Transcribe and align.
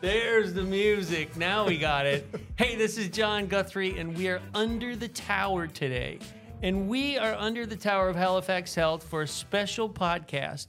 There's 0.00 0.52
the 0.52 0.62
music. 0.62 1.36
Now 1.36 1.66
we 1.66 1.78
got 1.78 2.04
it. 2.06 2.26
hey, 2.56 2.76
this 2.76 2.98
is 2.98 3.08
John 3.08 3.46
Guthrie, 3.46 3.98
and 3.98 4.14
we 4.16 4.28
are 4.28 4.42
under 4.54 4.94
the 4.94 5.08
tower 5.08 5.66
today. 5.66 6.18
And 6.62 6.86
we 6.86 7.16
are 7.16 7.34
under 7.34 7.64
the 7.64 7.76
tower 7.76 8.08
of 8.10 8.16
Halifax 8.16 8.74
Health 8.74 9.04
for 9.04 9.22
a 9.22 9.26
special 9.26 9.88
podcast. 9.88 10.66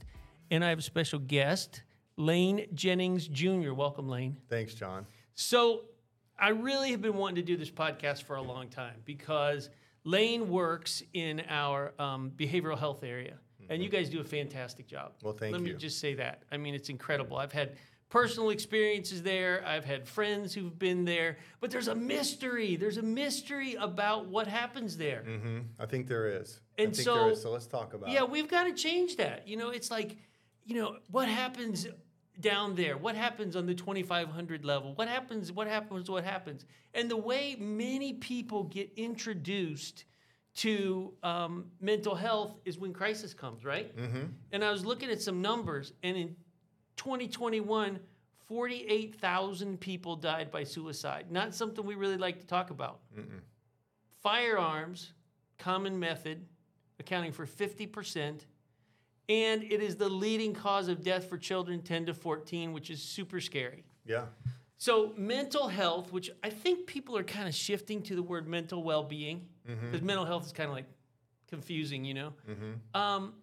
And 0.50 0.64
I 0.64 0.70
have 0.70 0.78
a 0.78 0.82
special 0.82 1.18
guest, 1.18 1.82
Lane 2.16 2.66
Jennings 2.74 3.28
Jr. 3.28 3.72
Welcome, 3.74 4.08
Lane. 4.08 4.38
Thanks, 4.48 4.72
John. 4.74 5.06
So, 5.34 5.82
I 6.38 6.50
really 6.50 6.90
have 6.92 7.02
been 7.02 7.16
wanting 7.16 7.36
to 7.36 7.42
do 7.42 7.56
this 7.56 7.70
podcast 7.70 8.22
for 8.22 8.36
a 8.36 8.42
long 8.42 8.68
time 8.68 8.94
because 9.04 9.68
Lane 10.04 10.48
works 10.48 11.02
in 11.12 11.42
our 11.50 11.92
um, 11.98 12.32
behavioral 12.36 12.78
health 12.78 13.04
area, 13.04 13.34
and 13.68 13.82
you 13.82 13.88
guys 13.90 14.08
do 14.08 14.20
a 14.20 14.24
fantastic 14.24 14.86
job. 14.86 15.12
Well, 15.22 15.34
thank 15.34 15.52
Let 15.52 15.62
you. 15.62 15.74
me 15.74 15.78
just 15.78 15.98
say 15.98 16.14
that. 16.14 16.44
I 16.50 16.56
mean, 16.56 16.74
it's 16.74 16.88
incredible. 16.88 17.36
I've 17.36 17.52
had 17.52 17.72
personal 18.08 18.50
experiences 18.50 19.22
there. 19.22 19.62
I've 19.66 19.84
had 19.84 20.06
friends 20.06 20.54
who've 20.54 20.78
been 20.78 21.04
there, 21.04 21.38
but 21.60 21.70
there's 21.70 21.88
a 21.88 21.94
mystery. 21.94 22.76
There's 22.76 22.96
a 22.96 23.02
mystery 23.02 23.74
about 23.74 24.26
what 24.28 24.46
happens 24.46 24.96
there. 24.96 25.22
hmm 25.22 25.58
I 25.78 25.86
think 25.86 26.06
there 26.08 26.40
is. 26.40 26.60
And 26.78 26.88
I 26.88 26.90
think 26.92 27.04
so- 27.04 27.14
there 27.14 27.30
is. 27.32 27.42
So 27.42 27.50
let's 27.50 27.66
talk 27.66 27.94
about 27.94 28.10
Yeah, 28.10 28.22
it. 28.22 28.30
we've 28.30 28.48
got 28.48 28.64
to 28.64 28.72
change 28.72 29.16
that. 29.16 29.46
You 29.46 29.56
know, 29.56 29.68
it's 29.70 29.90
like, 29.90 30.16
you 30.64 30.74
know, 30.76 30.96
what 31.10 31.28
happens 31.28 31.86
down 32.40 32.74
there? 32.76 32.96
What 32.96 33.14
happens 33.16 33.56
on 33.56 33.66
the 33.66 33.74
2500 33.74 34.64
level? 34.64 34.94
What 34.94 35.08
happens? 35.08 35.50
What 35.52 35.66
happens? 35.66 36.08
What 36.08 36.24
happens? 36.24 36.64
And 36.94 37.10
the 37.10 37.16
way 37.16 37.56
many 37.58 38.14
people 38.14 38.64
get 38.64 38.90
introduced 38.96 40.04
to 40.56 41.12
um, 41.22 41.66
mental 41.80 42.14
health 42.14 42.56
is 42.64 42.78
when 42.78 42.92
crisis 42.92 43.34
comes, 43.34 43.64
right? 43.64 43.94
Mm-hmm. 43.96 44.22
And 44.52 44.64
I 44.64 44.70
was 44.72 44.84
looking 44.84 45.10
at 45.10 45.20
some 45.20 45.40
numbers, 45.42 45.92
and 46.02 46.16
in 46.16 46.36
2021, 46.98 47.98
48,000 48.46 49.80
people 49.80 50.16
died 50.16 50.50
by 50.50 50.64
suicide. 50.64 51.26
Not 51.30 51.54
something 51.54 51.84
we 51.84 51.94
really 51.94 52.16
like 52.16 52.40
to 52.40 52.46
talk 52.46 52.70
about. 52.70 53.00
Firearms, 54.22 55.12
common 55.58 55.98
method, 55.98 56.44
accounting 56.98 57.32
for 57.32 57.46
50%. 57.46 58.40
And 59.30 59.62
it 59.62 59.82
is 59.82 59.96
the 59.96 60.08
leading 60.08 60.54
cause 60.54 60.88
of 60.88 61.02
death 61.02 61.28
for 61.28 61.36
children 61.36 61.82
10 61.82 62.06
to 62.06 62.14
14, 62.14 62.72
which 62.72 62.90
is 62.90 63.02
super 63.02 63.40
scary. 63.40 63.84
Yeah. 64.06 64.24
So, 64.78 65.12
mental 65.16 65.68
health, 65.68 66.12
which 66.12 66.30
I 66.42 66.50
think 66.50 66.86
people 66.86 67.16
are 67.16 67.24
kind 67.24 67.48
of 67.48 67.54
shifting 67.54 68.00
to 68.04 68.14
the 68.14 68.22
word 68.22 68.46
mental 68.48 68.82
well 68.82 69.02
being, 69.02 69.46
because 69.66 70.02
mental 70.02 70.24
health 70.24 70.46
is 70.46 70.52
kind 70.52 70.68
of 70.70 70.74
like 70.74 70.86
confusing, 71.50 72.04
you 72.04 72.14
know? 72.14 72.32
Um, 72.94 73.34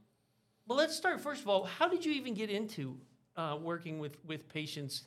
well, 0.66 0.78
let's 0.78 0.95
start. 0.95 1.22
First 1.22 1.42
of 1.42 1.50
all, 1.50 1.66
how 1.66 1.88
did 1.88 2.03
you 2.06 2.14
even 2.14 2.33
get 2.33 2.50
into 2.50 2.98
uh, 3.36 3.58
working 3.61 4.00
with, 4.00 4.17
with 4.25 4.47
patients 4.50 5.03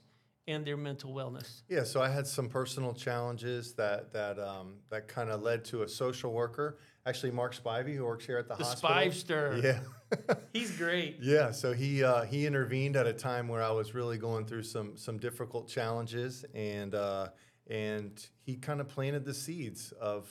and 0.46 0.64
their 0.64 0.76
mental 0.76 1.12
wellness? 1.12 1.62
Yeah. 1.68 1.84
So 1.84 2.00
I 2.00 2.08
had 2.08 2.26
some 2.26 2.48
personal 2.48 2.94
challenges 2.94 3.74
that 3.74 4.12
that 4.12 4.38
um, 4.38 4.76
that 4.90 5.06
kind 5.06 5.30
of 5.30 5.42
led 5.42 5.64
to 5.66 5.82
a 5.82 5.88
social 5.88 6.32
worker. 6.32 6.78
Actually, 7.06 7.32
Mark 7.32 7.54
Spivey, 7.54 7.94
who 7.94 8.04
works 8.04 8.26
here 8.26 8.38
at 8.38 8.48
the, 8.48 8.54
The 8.54 8.64
hospital. 8.64 8.96
Spivester. 8.96 9.62
Yeah. 9.62 10.34
He's 10.52 10.76
great. 10.76 11.18
Yeah, 11.20 11.50
so 11.50 11.72
he 11.72 12.02
uh, 12.02 12.22
he 12.22 12.46
intervened 12.46 12.96
at 12.96 13.06
a 13.06 13.12
time 13.12 13.48
where 13.48 13.62
I 13.62 13.70
was 13.70 13.94
really 13.94 14.18
going 14.18 14.46
through 14.46 14.62
some 14.62 14.96
some 14.96 15.18
difficult 15.18 15.68
challenges, 15.68 16.44
and 16.54 16.94
uh, 16.94 17.28
and 17.68 18.26
he 18.40 18.56
kind 18.56 18.80
of 18.80 18.88
planted 18.88 19.24
the 19.26 19.34
seeds 19.34 19.92
of 19.92 20.28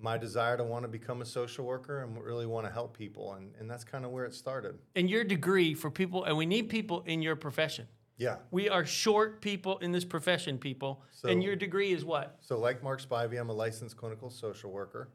my 0.00 0.16
desire 0.18 0.56
to 0.56 0.64
want 0.64 0.84
to 0.84 0.88
become 0.88 1.22
a 1.22 1.24
social 1.24 1.64
worker 1.64 2.02
and 2.02 2.22
really 2.22 2.46
want 2.46 2.66
to 2.66 2.72
help 2.72 2.96
people, 2.96 3.34
and 3.34 3.52
and 3.58 3.70
that's 3.70 3.84
kind 3.84 4.04
of 4.04 4.10
where 4.10 4.24
it 4.24 4.34
started. 4.34 4.78
And 4.96 5.08
your 5.08 5.24
degree 5.24 5.74
for 5.74 5.90
people, 5.90 6.24
and 6.24 6.36
we 6.36 6.46
need 6.46 6.68
people 6.68 7.02
in 7.06 7.22
your 7.22 7.36
profession. 7.36 7.86
Yeah. 8.16 8.36
We 8.50 8.68
are 8.68 8.84
short 8.84 9.40
people 9.40 9.78
in 9.78 9.92
this 9.92 10.04
profession, 10.04 10.58
people. 10.58 11.02
So- 11.10 11.28
and 11.28 11.42
your 11.42 11.56
degree 11.56 11.92
is 11.92 12.04
what? 12.04 12.36
So 12.40 12.58
like 12.58 12.82
Mark 12.82 13.00
Spivey, 13.00 13.40
I'm 13.40 13.48
a 13.48 13.54
licensed 13.54 13.96
clinical 13.96 14.28
social 14.28 14.70
worker. 14.70 15.08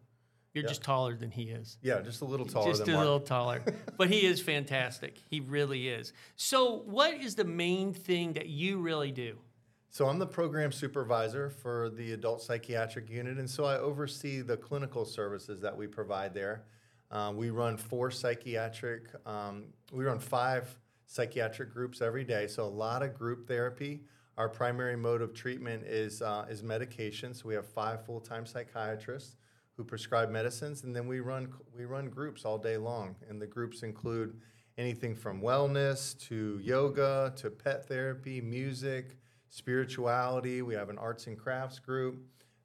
You're 0.56 0.64
just 0.64 0.84
taller 0.84 1.16
than 1.18 1.32
he 1.32 1.44
is. 1.44 1.78
Yeah, 1.82 2.00
just 2.00 2.22
a 2.22 2.26
little 2.26 2.46
taller 2.46 2.72
just 2.72 2.88
a 2.88 2.92
Mark. 2.92 3.00
little 3.04 3.20
taller. 3.20 3.62
but 3.98 4.10
he 4.10 4.26
is 4.26 4.40
fantastic. 4.42 5.22
He 5.30 5.42
really 5.42 5.90
is. 5.90 6.14
So, 6.38 6.82
what 6.86 7.14
is 7.16 7.36
the 7.36 7.44
main 7.44 7.94
thing 7.94 8.34
that 8.34 8.48
you 8.48 8.80
really 8.80 9.12
do? 9.12 9.38
So 9.96 10.10
I'm 10.10 10.20
the 10.20 10.28
program 10.28 10.74
supervisor 10.74 11.50
for 11.50 11.90
the 11.90 12.12
adult 12.12 12.42
psychiatric 12.42 13.10
unit, 13.10 13.38
and 13.38 13.50
so 13.50 13.64
I 13.64 13.78
oversee 13.78 14.42
the 14.42 14.58
clinical 14.58 15.06
services 15.06 15.62
that 15.62 15.78
we 15.78 15.88
provide 15.88 16.34
there. 16.34 16.66
Um, 17.12 17.38
we 17.38 17.50
run 17.50 17.78
four 17.78 18.12
psychiatric, 18.12 19.04
um, 19.26 19.68
we 19.94 20.04
run 20.04 20.20
five 20.20 20.68
psychiatric 21.06 21.72
groups 21.72 22.02
every 22.02 22.26
day, 22.26 22.46
so 22.48 22.64
a 22.64 22.68
lot 22.68 23.04
of 23.04 23.18
group 23.18 23.48
therapy. 23.48 24.02
Our 24.38 24.50
primary 24.50 24.98
mode 24.98 25.22
of 25.22 25.34
treatment 25.34 25.86
is 25.86 26.22
uh, 26.22 26.46
is 26.50 26.62
medication. 26.62 27.34
So 27.34 27.48
we 27.48 27.54
have 27.54 27.66
five 27.66 28.06
full 28.06 28.20
time 28.20 28.46
psychiatrists 28.46 29.38
who 29.78 29.86
prescribe 29.86 30.30
medicines, 30.30 30.84
and 30.84 30.94
then 30.94 31.08
we 31.08 31.22
run 31.22 31.54
we 31.74 31.86
run 31.86 32.10
groups 32.10 32.44
all 32.44 32.58
day 32.58 32.76
long, 32.76 33.16
and 33.30 33.42
the 33.42 33.48
groups 33.48 33.82
include 33.82 34.42
anything 34.78 35.16
from 35.16 35.42
wellness 35.42 36.20
to 36.28 36.60
yoga 36.62 37.32
to 37.38 37.50
pet 37.50 37.88
therapy, 37.88 38.42
music, 38.42 39.16
spirituality. 39.50 40.62
We 40.62 40.74
have 40.76 40.90
an 40.90 40.98
arts 40.98 41.28
and 41.28 41.38
crafts 41.38 41.80
group, 41.80 42.18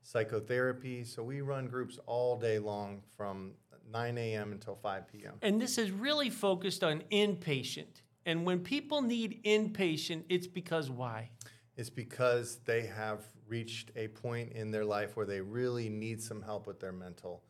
psychotherapy. 0.02 1.04
So 1.04 1.22
we 1.22 1.40
run 1.40 1.68
groups 1.68 1.98
all 2.06 2.36
day 2.36 2.58
long 2.58 3.02
from 3.16 3.52
9 3.92 4.18
a.m. 4.18 4.52
until 4.52 4.76
5 4.76 5.08
p.m. 5.08 5.34
And 5.42 5.60
this 5.60 5.78
is 5.78 5.90
really 5.90 6.30
focused 6.30 6.84
on 6.84 7.02
inpatient. 7.10 8.02
And 8.26 8.44
when 8.44 8.60
people 8.60 9.02
need 9.02 9.42
inpatient, 9.44 10.24
it's 10.28 10.46
because 10.46 10.90
why? 10.90 11.30
It's 11.76 11.90
because 11.90 12.58
they 12.64 12.86
have 12.86 13.24
reached 13.48 13.90
a 13.96 14.08
point 14.08 14.52
in 14.52 14.70
their 14.70 14.84
life 14.84 15.16
where 15.16 15.26
they 15.26 15.40
really 15.40 15.88
need 15.88 16.22
some 16.22 16.42
help 16.42 16.66
with 16.66 16.78
their 16.78 16.92
mental 16.92 17.42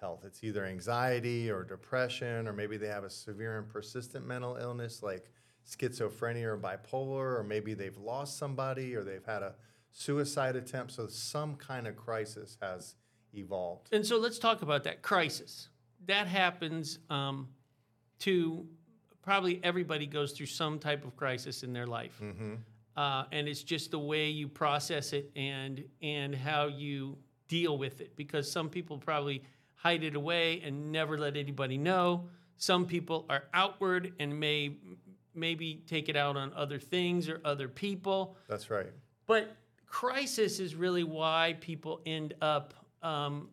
health. 0.00 0.24
It's 0.26 0.44
either 0.44 0.66
anxiety 0.66 1.50
or 1.50 1.64
depression, 1.64 2.46
or 2.46 2.52
maybe 2.52 2.76
they 2.76 2.88
have 2.88 3.04
a 3.04 3.10
severe 3.10 3.58
and 3.58 3.68
persistent 3.68 4.26
mental 4.26 4.56
illness 4.56 5.02
like 5.02 5.30
schizophrenia 5.66 6.44
or 6.44 6.58
bipolar, 6.58 7.38
or 7.38 7.44
maybe 7.46 7.74
they've 7.74 7.96
lost 7.98 8.38
somebody 8.38 8.94
or 8.94 9.02
they've 9.02 9.24
had 9.24 9.42
a 9.42 9.54
suicide 9.90 10.56
attempt. 10.56 10.92
So 10.92 11.06
some 11.08 11.56
kind 11.56 11.86
of 11.86 11.96
crisis 11.96 12.56
has 12.62 12.94
evolved. 13.34 13.88
And 13.92 14.06
so 14.06 14.18
let's 14.18 14.38
talk 14.38 14.62
about 14.62 14.84
that 14.84 15.02
crisis. 15.02 15.68
That 16.06 16.26
happens 16.26 16.98
um, 17.10 17.48
to 18.20 18.66
probably 19.22 19.60
everybody 19.64 20.06
goes 20.06 20.32
through 20.32 20.46
some 20.46 20.78
type 20.78 21.04
of 21.04 21.16
crisis 21.16 21.62
in 21.62 21.72
their 21.72 21.86
life. 21.86 22.20
Uh, 22.96 23.24
and 23.32 23.48
it's 23.48 23.62
just 23.62 23.90
the 23.90 23.98
way 23.98 24.28
you 24.28 24.48
process 24.48 25.12
it 25.12 25.30
and 25.36 25.84
and 26.00 26.34
how 26.34 26.66
you 26.68 27.18
deal 27.48 27.76
with 27.76 28.00
it. 28.00 28.16
Because 28.16 28.50
some 28.50 28.68
people 28.70 28.96
probably 28.98 29.42
hide 29.74 30.04
it 30.04 30.14
away 30.14 30.62
and 30.64 30.92
never 30.92 31.18
let 31.18 31.36
anybody 31.36 31.76
know. 31.76 32.28
Some 32.56 32.86
people 32.86 33.26
are 33.28 33.44
outward 33.52 34.14
and 34.18 34.38
may 34.40 34.76
maybe 35.36 35.82
take 35.86 36.08
it 36.08 36.16
out 36.16 36.36
on 36.36 36.52
other 36.54 36.78
things 36.78 37.28
or 37.28 37.40
other 37.44 37.68
people. 37.68 38.36
That's 38.48 38.70
right. 38.70 38.92
But 39.26 39.56
crisis 39.86 40.60
is 40.60 40.74
really 40.74 41.04
why 41.04 41.56
people 41.60 42.00
end 42.06 42.34
up 42.40 42.74
um, 43.02 43.48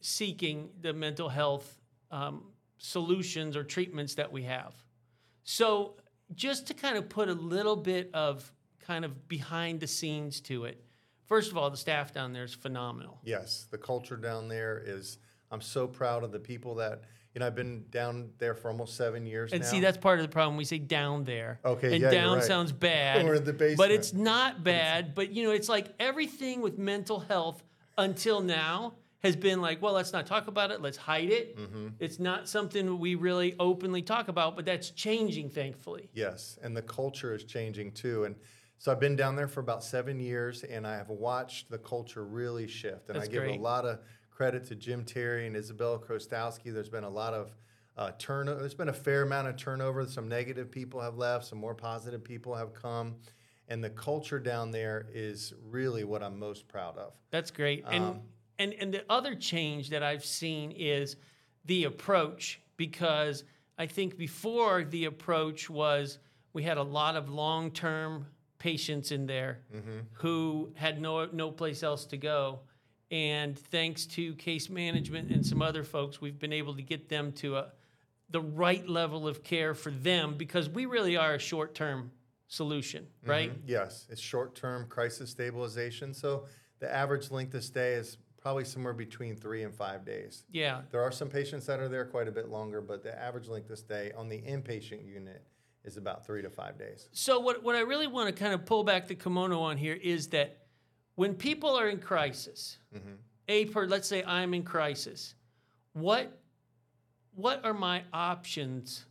seeking 0.00 0.70
the 0.80 0.92
mental 0.92 1.28
health 1.28 1.78
um, 2.10 2.44
solutions 2.78 3.56
or 3.56 3.64
treatments 3.64 4.14
that 4.14 4.30
we 4.30 4.42
have. 4.44 4.74
So, 5.44 5.94
just 6.34 6.66
to 6.66 6.74
kind 6.74 6.98
of 6.98 7.08
put 7.08 7.28
a 7.28 7.34
little 7.34 7.76
bit 7.76 8.10
of 8.12 8.52
kind 8.80 9.04
of 9.04 9.28
behind 9.28 9.80
the 9.80 9.86
scenes 9.86 10.40
to 10.42 10.64
it, 10.64 10.84
first 11.24 11.50
of 11.50 11.56
all, 11.56 11.70
the 11.70 11.76
staff 11.76 12.12
down 12.12 12.32
there 12.32 12.44
is 12.44 12.52
phenomenal. 12.52 13.18
Yes, 13.24 13.66
the 13.70 13.78
culture 13.78 14.16
down 14.16 14.48
there 14.48 14.82
is. 14.84 15.18
I'm 15.50 15.62
so 15.62 15.86
proud 15.86 16.24
of 16.24 16.32
the 16.32 16.38
people 16.38 16.74
that 16.74 17.04
you 17.38 17.40
know. 17.40 17.46
I've 17.46 17.54
been 17.54 17.84
down 17.90 18.30
there 18.38 18.54
for 18.54 18.68
almost 18.68 18.96
seven 18.96 19.24
years 19.26 19.52
And 19.52 19.62
now. 19.62 19.68
see, 19.68 19.80
that's 19.80 19.96
part 19.98 20.18
of 20.18 20.24
the 20.24 20.32
problem. 20.32 20.56
We 20.56 20.64
say 20.64 20.78
down 20.78 21.24
there. 21.24 21.60
Okay, 21.64 21.94
And 21.94 22.02
yeah, 22.02 22.10
down 22.10 22.38
right. 22.38 22.44
sounds 22.44 22.72
bad. 22.90 23.24
Or 23.24 23.34
in 23.34 23.44
the 23.44 23.52
basement. 23.52 23.78
But 23.78 23.90
it's 23.90 24.12
not 24.12 24.64
bad. 24.64 25.14
But, 25.14 25.32
you 25.32 25.44
know, 25.44 25.52
it's 25.52 25.68
like 25.68 25.94
everything 26.00 26.60
with 26.60 26.78
mental 26.78 27.20
health 27.20 27.62
until 27.96 28.40
now 28.40 28.94
has 29.20 29.34
been 29.34 29.60
like, 29.60 29.82
well, 29.82 29.94
let's 29.94 30.12
not 30.12 30.26
talk 30.26 30.46
about 30.46 30.70
it. 30.70 30.80
Let's 30.80 30.96
hide 30.96 31.30
it. 31.30 31.56
Mm-hmm. 31.58 31.88
It's 31.98 32.18
not 32.20 32.48
something 32.48 32.98
we 32.98 33.16
really 33.16 33.56
openly 33.58 34.02
talk 34.02 34.28
about, 34.28 34.54
but 34.54 34.64
that's 34.64 34.90
changing, 34.90 35.50
thankfully. 35.50 36.08
Yes, 36.12 36.58
and 36.62 36.76
the 36.76 36.82
culture 36.82 37.34
is 37.34 37.44
changing 37.44 37.92
too. 37.92 38.24
And 38.24 38.36
so 38.78 38.92
I've 38.92 39.00
been 39.00 39.16
down 39.16 39.34
there 39.34 39.48
for 39.48 39.58
about 39.58 39.82
seven 39.82 40.20
years, 40.20 40.62
and 40.62 40.86
I 40.86 40.96
have 40.96 41.08
watched 41.08 41.68
the 41.68 41.78
culture 41.78 42.24
really 42.24 42.68
shift. 42.68 43.08
And 43.08 43.16
That's 43.16 43.28
I 43.28 43.32
give 43.32 43.42
great. 43.42 43.58
a 43.58 43.62
lot 43.62 43.84
of 43.84 43.98
credit 44.38 44.64
to 44.64 44.76
Jim 44.76 45.04
Terry 45.04 45.48
and 45.48 45.56
Isabella 45.56 45.98
Krostowski. 45.98 46.72
There's 46.72 46.88
been 46.88 47.02
a 47.02 47.10
lot 47.10 47.34
of 47.34 47.56
uh, 47.96 48.12
turnover. 48.18 48.60
There's 48.60 48.72
been 48.72 48.88
a 48.88 48.92
fair 48.92 49.22
amount 49.22 49.48
of 49.48 49.56
turnover. 49.56 50.06
Some 50.06 50.28
negative 50.28 50.70
people 50.70 51.00
have 51.00 51.16
left. 51.16 51.44
Some 51.46 51.58
more 51.58 51.74
positive 51.74 52.22
people 52.22 52.54
have 52.54 52.72
come. 52.72 53.16
And 53.66 53.82
the 53.82 53.90
culture 53.90 54.38
down 54.38 54.70
there 54.70 55.06
is 55.12 55.54
really 55.68 56.04
what 56.04 56.22
I'm 56.22 56.38
most 56.38 56.68
proud 56.68 56.96
of. 56.96 57.14
That's 57.32 57.50
great. 57.50 57.84
And 57.90 58.04
Um, 58.04 58.20
and 58.60 58.74
and 58.74 58.94
the 58.94 59.04
other 59.10 59.34
change 59.34 59.90
that 59.90 60.04
I've 60.04 60.24
seen 60.24 60.70
is 60.70 61.16
the 61.64 61.82
approach 61.84 62.60
because 62.76 63.42
I 63.76 63.86
think 63.88 64.16
before 64.16 64.84
the 64.84 65.06
approach 65.06 65.68
was 65.68 66.20
we 66.52 66.62
had 66.62 66.78
a 66.78 66.82
lot 66.82 67.16
of 67.16 67.28
long-term 67.28 68.24
patients 68.58 69.10
in 69.10 69.26
there 69.26 69.58
Mm-hmm. 69.74 69.98
who 70.12 70.72
had 70.76 71.00
no 71.00 71.26
no 71.32 71.50
place 71.50 71.82
else 71.82 72.04
to 72.06 72.16
go. 72.16 72.60
And 73.10 73.58
thanks 73.58 74.04
to 74.06 74.34
case 74.34 74.68
management 74.68 75.30
and 75.30 75.44
some 75.44 75.62
other 75.62 75.82
folks, 75.82 76.20
we've 76.20 76.38
been 76.38 76.52
able 76.52 76.74
to 76.74 76.82
get 76.82 77.08
them 77.08 77.32
to 77.32 77.56
a, 77.56 77.72
the 78.30 78.40
right 78.40 78.86
level 78.86 79.26
of 79.26 79.42
care 79.42 79.74
for 79.74 79.90
them 79.90 80.34
because 80.36 80.68
we 80.68 80.84
really 80.86 81.16
are 81.16 81.34
a 81.34 81.38
short 81.38 81.74
term 81.74 82.10
solution, 82.48 83.06
right? 83.24 83.50
Mhm. 83.50 83.62
Yes, 83.66 84.06
it's 84.10 84.20
short-term 84.20 84.88
crisis 84.88 85.30
stabilization. 85.30 86.14
So 86.14 86.46
the 86.78 86.90
average 86.92 87.30
length 87.30 87.54
of 87.54 87.62
stay 87.62 87.92
is 87.92 88.16
probably 88.40 88.64
somewhere 88.64 88.94
between 88.94 89.36
three 89.36 89.64
and 89.64 89.74
five 89.74 90.04
days. 90.04 90.44
Yeah. 90.50 90.82
There 90.90 91.02
are 91.02 91.12
some 91.12 91.28
patients 91.28 91.66
that 91.66 91.80
are 91.80 91.88
there 91.88 92.06
quite 92.06 92.26
a 92.28 92.32
bit 92.32 92.48
longer, 92.48 92.80
but 92.80 93.02
the 93.02 93.18
average 93.18 93.48
length 93.48 93.68
of 93.70 93.78
stay 93.78 94.12
on 94.16 94.28
the 94.28 94.40
inpatient 94.40 95.06
unit 95.06 95.44
is 95.84 95.96
about 95.98 96.24
three 96.24 96.40
to 96.40 96.48
five 96.48 96.78
days. 96.78 97.08
So 97.12 97.40
what 97.40 97.62
what 97.62 97.74
I 97.74 97.80
really 97.80 98.06
want 98.06 98.34
to 98.34 98.38
kind 98.38 98.54
of 98.54 98.64
pull 98.64 98.84
back 98.84 99.08
the 99.08 99.14
kimono 99.14 99.60
on 99.60 99.76
here 99.76 99.94
is 99.94 100.28
that 100.28 100.67
when 101.18 101.34
people 101.34 101.76
are 101.76 101.88
in 101.88 101.98
crisis, 101.98 102.78
a 103.48 103.64
per 103.64 103.86
let's 103.86 104.06
say 104.06 104.22
I'm 104.22 104.54
in 104.54 104.62
crisis, 104.62 105.34
what 105.92 106.38
what 107.34 107.64
are 107.64 107.74
my 107.74 108.04
options 108.12 109.04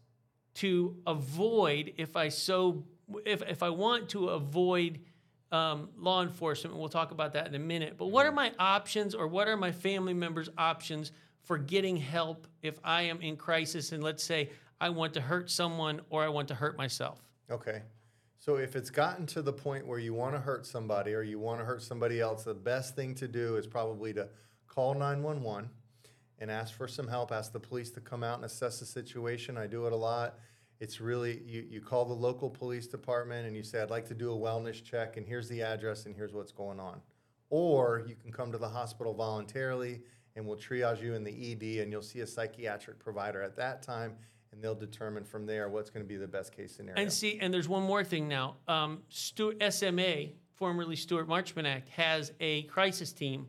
to 0.53 0.95
avoid 1.05 1.93
if 1.97 2.15
I 2.15 2.29
so 2.29 2.85
if 3.25 3.41
if 3.41 3.61
I 3.61 3.69
want 3.69 4.07
to 4.11 4.29
avoid 4.29 5.01
um, 5.51 5.89
law 5.97 6.23
enforcement? 6.23 6.77
We'll 6.77 6.87
talk 6.87 7.11
about 7.11 7.33
that 7.33 7.45
in 7.47 7.55
a 7.55 7.59
minute. 7.59 7.97
But 7.97 8.05
what 8.05 8.25
are 8.25 8.31
my 8.31 8.53
options, 8.57 9.13
or 9.13 9.27
what 9.27 9.49
are 9.49 9.57
my 9.57 9.73
family 9.73 10.13
members' 10.13 10.49
options 10.57 11.11
for 11.43 11.57
getting 11.57 11.97
help 11.97 12.47
if 12.61 12.79
I 12.85 13.01
am 13.01 13.19
in 13.19 13.35
crisis 13.35 13.91
and 13.91 14.01
let's 14.01 14.23
say 14.23 14.51
I 14.79 14.87
want 14.87 15.13
to 15.15 15.19
hurt 15.19 15.51
someone 15.51 15.99
or 16.09 16.23
I 16.23 16.29
want 16.29 16.47
to 16.47 16.55
hurt 16.55 16.77
myself? 16.77 17.19
Okay. 17.51 17.81
So 18.39 18.57
if 18.57 18.75
it's 18.75 18.89
gotten 18.89 19.25
to 19.27 19.41
the 19.41 19.53
point 19.53 19.85
where 19.85 19.99
you 19.99 20.13
want 20.13 20.35
to 20.35 20.39
hurt 20.39 20.65
somebody 20.65 21.13
or 21.13 21.23
you 21.23 21.39
want 21.39 21.59
to 21.59 21.65
hurt 21.65 21.81
somebody 21.81 22.21
else, 22.21 22.43
the 22.43 22.53
best 22.53 22.95
thing 22.95 23.15
to 23.15 23.27
do 23.27 23.55
is 23.55 23.65
probably 23.65 24.13
to 24.13 24.29
call 24.67 24.93
911 24.93 25.69
and 26.39 26.51
ask 26.51 26.75
for 26.75 26.87
some 26.87 27.07
help, 27.07 27.31
ask 27.31 27.51
the 27.51 27.59
police 27.59 27.89
to 27.91 27.99
come 27.99 28.23
out 28.23 28.35
and 28.35 28.45
assess 28.45 28.79
the 28.79 28.85
situation. 28.85 29.57
I 29.57 29.65
do 29.65 29.87
it 29.87 29.93
a 29.93 29.95
lot. 29.95 30.35
It's 30.79 31.01
really, 31.01 31.41
you, 31.45 31.65
you 31.67 31.81
call 31.81 32.05
the 32.05 32.13
local 32.13 32.49
police 32.49 32.85
department 32.85 33.47
and 33.47 33.55
you 33.55 33.63
say, 33.63 33.81
I'd 33.81 33.89
like 33.89 34.07
to 34.09 34.13
do 34.13 34.31
a 34.31 34.37
wellness 34.37 34.83
check, 34.83 35.17
and 35.17 35.25
here's 35.25 35.49
the 35.49 35.63
address, 35.63 36.05
and 36.05 36.15
here's 36.15 36.33
what's 36.33 36.51
going 36.51 36.79
on. 36.79 37.01
Or 37.49 38.05
you 38.07 38.15
can 38.15 38.31
come 38.31 38.51
to 38.51 38.59
the 38.59 38.69
hospital 38.69 39.13
voluntarily 39.15 40.01
and 40.35 40.45
we'll 40.45 40.57
triage 40.57 41.01
you 41.01 41.15
in 41.15 41.23
the 41.23 41.51
ED, 41.51 41.81
and 41.81 41.91
you'll 41.91 42.03
see 42.03 42.19
a 42.19 42.27
psychiatric 42.27 42.99
provider 42.99 43.41
at 43.41 43.55
that 43.55 43.81
time, 43.81 44.15
and 44.51 44.61
they'll 44.61 44.75
determine 44.75 45.23
from 45.23 45.45
there 45.45 45.69
what's 45.69 45.89
going 45.89 46.03
to 46.03 46.07
be 46.07 46.17
the 46.17 46.27
best 46.27 46.55
case 46.55 46.75
scenario. 46.75 47.01
And 47.01 47.11
see, 47.11 47.39
and 47.39 47.53
there's 47.53 47.67
one 47.67 47.83
more 47.83 48.03
thing 48.03 48.27
now. 48.27 48.55
Um, 48.67 49.03
Stewart, 49.09 49.61
SMA, 49.71 50.27
formerly 50.55 50.95
Stewart 50.95 51.27
Marchman 51.27 51.65
Act, 51.65 51.89
has 51.89 52.31
a 52.39 52.63
crisis 52.63 53.11
team, 53.11 53.47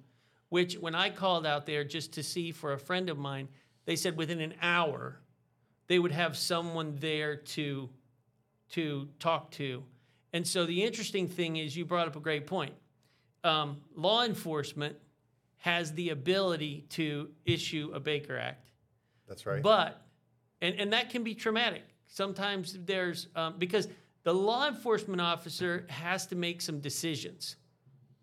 which 0.48 0.76
when 0.76 0.94
I 0.94 1.10
called 1.10 1.46
out 1.46 1.66
there 1.66 1.84
just 1.84 2.12
to 2.14 2.22
see 2.22 2.52
for 2.52 2.72
a 2.72 2.78
friend 2.78 3.08
of 3.08 3.18
mine, 3.18 3.48
they 3.86 3.96
said 3.96 4.16
within 4.16 4.40
an 4.40 4.54
hour 4.60 5.20
they 5.86 5.98
would 5.98 6.12
have 6.12 6.36
someone 6.36 6.96
there 7.00 7.36
to 7.36 7.88
to 8.70 9.08
talk 9.18 9.50
to. 9.52 9.82
And 10.34 10.46
so 10.46 10.66
the 10.66 10.84
interesting 10.84 11.26
thing 11.26 11.56
is, 11.56 11.74
you 11.74 11.86
brought 11.86 12.06
up 12.06 12.16
a 12.16 12.20
great 12.20 12.46
point. 12.46 12.74
Um, 13.44 13.78
law 13.96 14.24
enforcement 14.24 14.96
has 15.58 15.92
the 15.94 16.10
ability 16.10 16.84
to 16.90 17.30
issue 17.44 17.90
a 17.94 18.00
Baker 18.00 18.36
Act. 18.36 18.70
That's 19.26 19.46
right. 19.46 19.62
But, 19.62 20.02
and, 20.60 20.75
and 20.78 20.93
that 20.93 21.10
can 21.10 21.22
be 21.22 21.34
traumatic. 21.34 21.82
Sometimes 22.06 22.78
there's, 22.84 23.28
um, 23.37 23.55
because 23.58 23.88
the 24.25 24.32
law 24.32 24.69
enforcement 24.69 25.20
officer 25.20 25.87
has 25.88 26.26
to 26.26 26.37
make 26.37 26.60
some 26.60 26.81
decisions. 26.81 27.56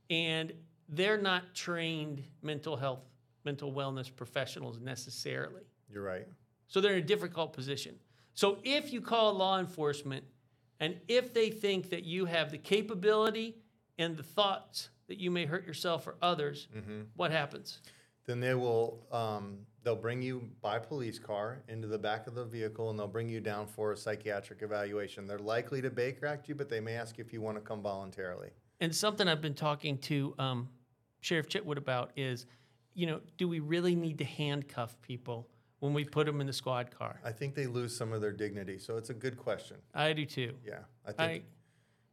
And 0.10 0.54
they're 0.90 1.18
not 1.18 1.56
trained 1.56 2.24
mental 2.42 2.76
health, 2.78 3.04
mental 3.44 3.74
wellness 3.74 4.16
professionals 4.16 4.80
necessarily. 4.80 5.64
You're 5.92 6.04
right. 6.04 6.28
So 6.68 6.82
they're 6.82 6.94
in 6.94 7.00
a 7.00 7.06
difficult 7.06 7.54
position. 7.54 7.96
So 8.34 8.58
if 8.64 8.92
you 8.92 9.02
call 9.02 9.34
law 9.34 9.60
enforcement 9.60 10.24
and 10.80 10.98
if 11.08 11.34
they 11.34 11.50
think 11.50 11.90
that 11.90 12.04
you 12.04 12.26
have 12.26 12.52
the 12.52 12.58
capability 12.58 13.56
and 13.98 14.18
the 14.18 14.24
thoughts 14.24 14.90
that 15.08 15.20
you 15.20 15.32
may 15.32 15.46
hurt 15.46 15.66
yourself 15.66 16.06
or 16.06 16.16
others, 16.22 16.68
what 17.16 17.32
happens? 17.32 17.80
Then 18.26 18.40
they 18.40 18.56
will, 18.56 19.06
um, 19.12 19.60
they'll 19.86 19.96
bring 19.96 20.22
you 20.22 20.50
by 20.62 20.80
police 20.80 21.20
car 21.20 21.62
into 21.70 21.88
the 21.88 21.98
back 21.98 22.26
of 22.26 22.34
the 22.34 22.44
vehicle 22.44 22.90
and 22.90 22.98
they'll 22.98 23.08
bring 23.08 23.30
you 23.30 23.40
down 23.40 23.68
for 23.68 23.92
a 23.92 23.98
psychiatric 23.98 24.64
evaluation. 24.64 25.28
They're 25.28 25.38
likely 25.38 25.82
to 25.84 25.92
Baker 25.92 26.26
Act 26.26 26.50
you, 26.50 26.56
but 26.56 26.68
they 26.68 26.82
may 26.82 26.96
ask 26.96 27.18
you 27.18 27.24
if 27.24 27.32
you 27.32 27.40
want 27.40 27.56
to 27.56 27.62
come 27.62 27.82
voluntarily. 27.82 28.50
And 28.82 28.94
something 28.94 29.28
I've 29.28 29.42
been 29.42 29.54
talking 29.54 30.00
to 30.00 30.34
um, 30.40 30.70
Sheriff 31.22 31.48
Chitwood 31.48 31.78
about 31.78 32.12
is, 32.18 32.48
you 32.96 33.06
know, 33.06 33.22
do 33.38 33.48
we 33.48 33.60
really 33.60 33.96
need 33.96 34.18
to 34.18 34.26
handcuff 34.26 35.00
people 35.02 35.48
when 35.80 35.94
we 35.94 36.04
put 36.04 36.26
them 36.26 36.42
in 36.42 36.48
the 36.48 36.54
squad 36.54 36.90
car? 36.90 37.22
I 37.24 37.32
think 37.32 37.54
they 37.54 37.68
lose 37.68 37.96
some 37.96 38.12
of 38.12 38.22
their 38.22 38.34
dignity, 38.34 38.80
so 38.80 38.98
it's 38.98 39.12
a 39.12 39.14
good 39.14 39.38
question. 39.38 39.78
I 39.94 40.14
do 40.14 40.26
too. 40.26 40.56
Yeah, 40.66 40.80
I 41.06 41.10
I, 41.10 41.28
think 41.28 41.44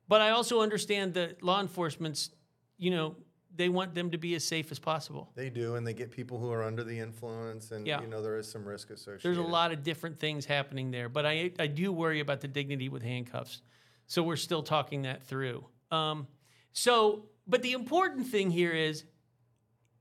but 0.08 0.20
I 0.20 0.30
also 0.30 0.60
understand 0.60 1.14
that 1.14 1.42
law 1.42 1.60
enforcement's, 1.60 2.30
you 2.76 2.90
know, 2.90 3.16
they 3.54 3.68
want 3.68 3.94
them 3.94 4.10
to 4.10 4.18
be 4.18 4.34
as 4.34 4.44
safe 4.44 4.70
as 4.72 4.78
possible. 4.78 5.30
they 5.34 5.50
do, 5.50 5.74
and 5.76 5.86
they 5.86 5.92
get 5.94 6.10
people 6.10 6.38
who 6.38 6.50
are 6.50 6.62
under 6.62 6.82
the 6.84 6.98
influence, 6.98 7.70
and 7.70 7.86
Yeah. 7.86 8.00
you 8.00 8.06
know 8.06 8.22
there 8.22 8.36
is 8.38 8.50
some 8.50 8.64
risk 8.64 8.90
associated. 8.90 9.22
There's 9.22 9.38
a 9.38 9.42
lot 9.42 9.72
of 9.72 9.82
different 9.82 10.18
things 10.18 10.46
happening 10.46 10.90
there, 10.90 11.08
but 11.08 11.26
I, 11.26 11.52
I 11.58 11.66
do 11.66 11.92
worry 11.92 12.20
about 12.20 12.40
the 12.40 12.48
dignity 12.48 12.88
with 12.88 13.02
handcuffs. 13.02 13.62
So 14.06 14.22
we're 14.22 14.36
still 14.36 14.62
talking 14.62 15.02
that 15.02 15.22
through. 15.22 15.64
Um, 15.90 16.26
so, 16.72 17.26
but 17.46 17.62
the 17.62 17.72
important 17.72 18.26
thing 18.26 18.50
here 18.50 18.72
is 18.72 19.04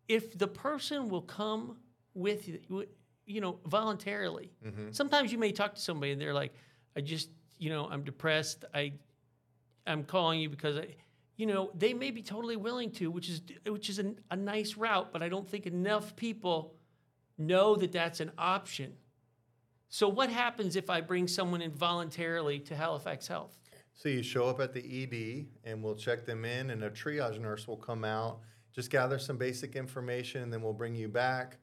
if 0.08 0.38
the 0.38 0.48
person 0.48 1.10
will 1.10 1.22
come 1.22 1.78
with 2.14 2.48
you, 2.48 2.88
you 3.26 3.40
know, 3.42 3.60
voluntarily. 3.66 4.52
Sometimes 4.92 5.32
you 5.32 5.38
may 5.38 5.52
talk 5.52 5.76
to 5.76 5.82
somebody 5.82 6.12
and 6.12 6.20
they're 6.22 6.34
like, 6.34 6.54
I 6.98 7.02
just, 7.02 7.30
you 7.58 7.70
know, 7.70 7.88
I'm 7.90 8.04
depressed. 8.04 8.66
I, 8.74 8.94
I'm 9.88 10.04
calling 10.04 10.40
you 10.42 10.50
because 10.50 10.78
I, 10.78 10.88
you 11.42 11.48
know, 11.48 11.72
they 11.74 11.96
may 11.96 12.12
be 12.12 12.22
totally 12.22 12.56
willing 12.56 12.92
to, 12.92 13.10
which 13.10 13.28
is 13.28 13.42
which 13.66 13.90
is 13.90 13.98
a, 13.98 14.14
a 14.30 14.36
nice 14.36 14.78
route, 14.78 15.12
but 15.12 15.24
I 15.24 15.28
don't 15.28 15.50
think 15.50 15.66
enough 15.66 16.16
people 16.16 16.76
know 17.36 17.76
that 17.78 17.92
that's 17.92 18.20
an 18.20 18.32
option. 18.38 18.94
So 19.90 20.08
what 20.08 20.30
happens 20.30 20.76
if 20.76 20.88
I 20.88 21.02
bring 21.02 21.28
someone 21.28 21.64
in 21.64 21.72
voluntarily 21.72 22.60
to 22.60 22.76
Halifax 22.76 23.28
Health? 23.28 23.58
So 23.96 24.08
you 24.08 24.22
show 24.22 24.46
up 24.50 24.60
at 24.60 24.72
the 24.72 24.84
ED 24.86 25.48
and 25.68 25.82
we'll 25.82 25.96
check 25.96 26.28
them 26.28 26.46
in, 26.46 26.70
and 26.70 26.84
a 26.84 26.92
triage 26.92 27.40
nurse 27.40 27.68
will 27.68 27.76
come 27.76 28.06
out, 28.06 28.42
just 28.72 28.92
gather 28.92 29.18
some 29.18 29.38
basic 29.38 29.76
information, 29.76 30.44
and 30.44 30.54
then 30.54 30.62
we'll 30.62 30.74
bring 30.74 30.94
you 30.94 31.08
back 31.08 31.58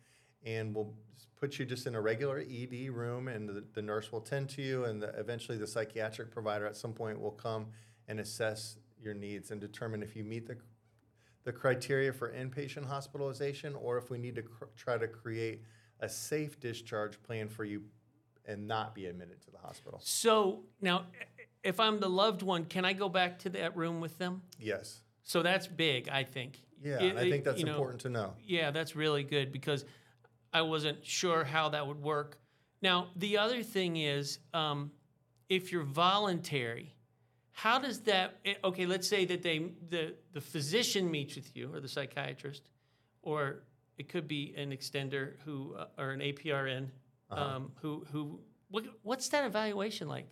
and 0.44 0.74
we'll 0.74 0.92
put 1.36 1.56
you 1.56 1.64
just 1.64 1.86
in 1.86 1.94
a 1.94 2.00
regular 2.00 2.40
ED 2.40 2.90
room, 2.90 3.28
and 3.28 3.48
the, 3.48 3.64
the 3.74 3.82
nurse 3.82 4.10
will 4.10 4.22
tend 4.22 4.48
to 4.48 4.60
you, 4.60 4.86
and 4.86 5.00
the, 5.00 5.16
eventually 5.16 5.56
the 5.56 5.68
psychiatric 5.68 6.32
provider 6.32 6.66
at 6.66 6.76
some 6.76 6.92
point 6.92 7.20
will 7.20 7.30
come 7.30 7.66
and 8.08 8.18
assess 8.18 8.76
your 9.02 9.14
needs 9.14 9.50
and 9.50 9.60
determine 9.60 10.02
if 10.02 10.14
you 10.16 10.24
meet 10.24 10.46
the 10.46 10.56
the 11.44 11.52
criteria 11.52 12.12
for 12.12 12.30
inpatient 12.32 12.84
hospitalization 12.84 13.74
or 13.76 13.96
if 13.96 14.10
we 14.10 14.18
need 14.18 14.34
to 14.34 14.42
cr- 14.42 14.64
try 14.76 14.98
to 14.98 15.08
create 15.08 15.62
a 16.00 16.08
safe 16.08 16.60
discharge 16.60 17.22
plan 17.22 17.48
for 17.48 17.64
you 17.64 17.82
and 18.44 18.66
not 18.66 18.94
be 18.94 19.06
admitted 19.06 19.40
to 19.42 19.50
the 19.50 19.56
hospital. 19.58 19.98
So 20.02 20.64
now, 20.82 21.06
if 21.62 21.80
I'm 21.80 22.00
the 22.00 22.08
loved 22.08 22.42
one, 22.42 22.64
can 22.66 22.84
I 22.84 22.92
go 22.92 23.08
back 23.08 23.38
to 23.40 23.48
that 23.50 23.74
room 23.76 24.00
with 24.00 24.18
them? 24.18 24.42
Yes. 24.58 25.00
So 25.22 25.42
that's 25.42 25.66
big, 25.66 26.08
I 26.10 26.22
think. 26.24 26.60
Yeah, 26.82 27.02
It- 27.02 27.16
I 27.16 27.30
think 27.30 27.44
that's 27.44 27.60
you 27.60 27.66
know, 27.66 27.72
important 27.72 28.02
to 28.02 28.10
know. 28.10 28.34
Yeah, 28.44 28.70
that's 28.70 28.94
really 28.94 29.22
good 29.24 29.50
because 29.50 29.86
I 30.52 30.62
wasn't 30.62 31.04
sure 31.04 31.44
how 31.44 31.70
that 31.70 31.86
would 31.86 32.02
work. 32.02 32.38
Now, 32.82 33.10
the 33.16 33.38
other 33.38 33.62
thing 33.62 33.96
is, 33.96 34.38
um, 34.52 34.92
if 35.48 35.72
you're 35.72 35.82
voluntary, 35.82 36.94
how 37.58 37.76
does 37.80 38.00
that? 38.02 38.36
eh, 38.44 38.54
Okay, 38.62 38.86
let's 38.86 39.08
say 39.08 39.24
that 39.24 39.42
they 39.42 39.58
the 39.90 40.14
the 40.32 40.40
physician 40.40 41.10
meets 41.10 41.34
with 41.34 41.56
you 41.56 41.74
or 41.74 41.80
the 41.80 41.88
psychiatrist, 41.88 42.62
or 43.22 43.64
it 43.98 44.08
could 44.08 44.28
be 44.28 44.54
an 44.56 44.70
extender 44.70 45.24
who 45.44 45.74
uh, 45.74 45.86
or 46.02 46.10
an 46.10 46.20
APRN 46.20 46.88
um, 47.30 47.72
who 47.82 48.06
who 48.12 48.38
what, 48.70 48.84
what's 49.02 49.28
that 49.30 49.44
evaluation 49.44 50.06
like? 50.08 50.26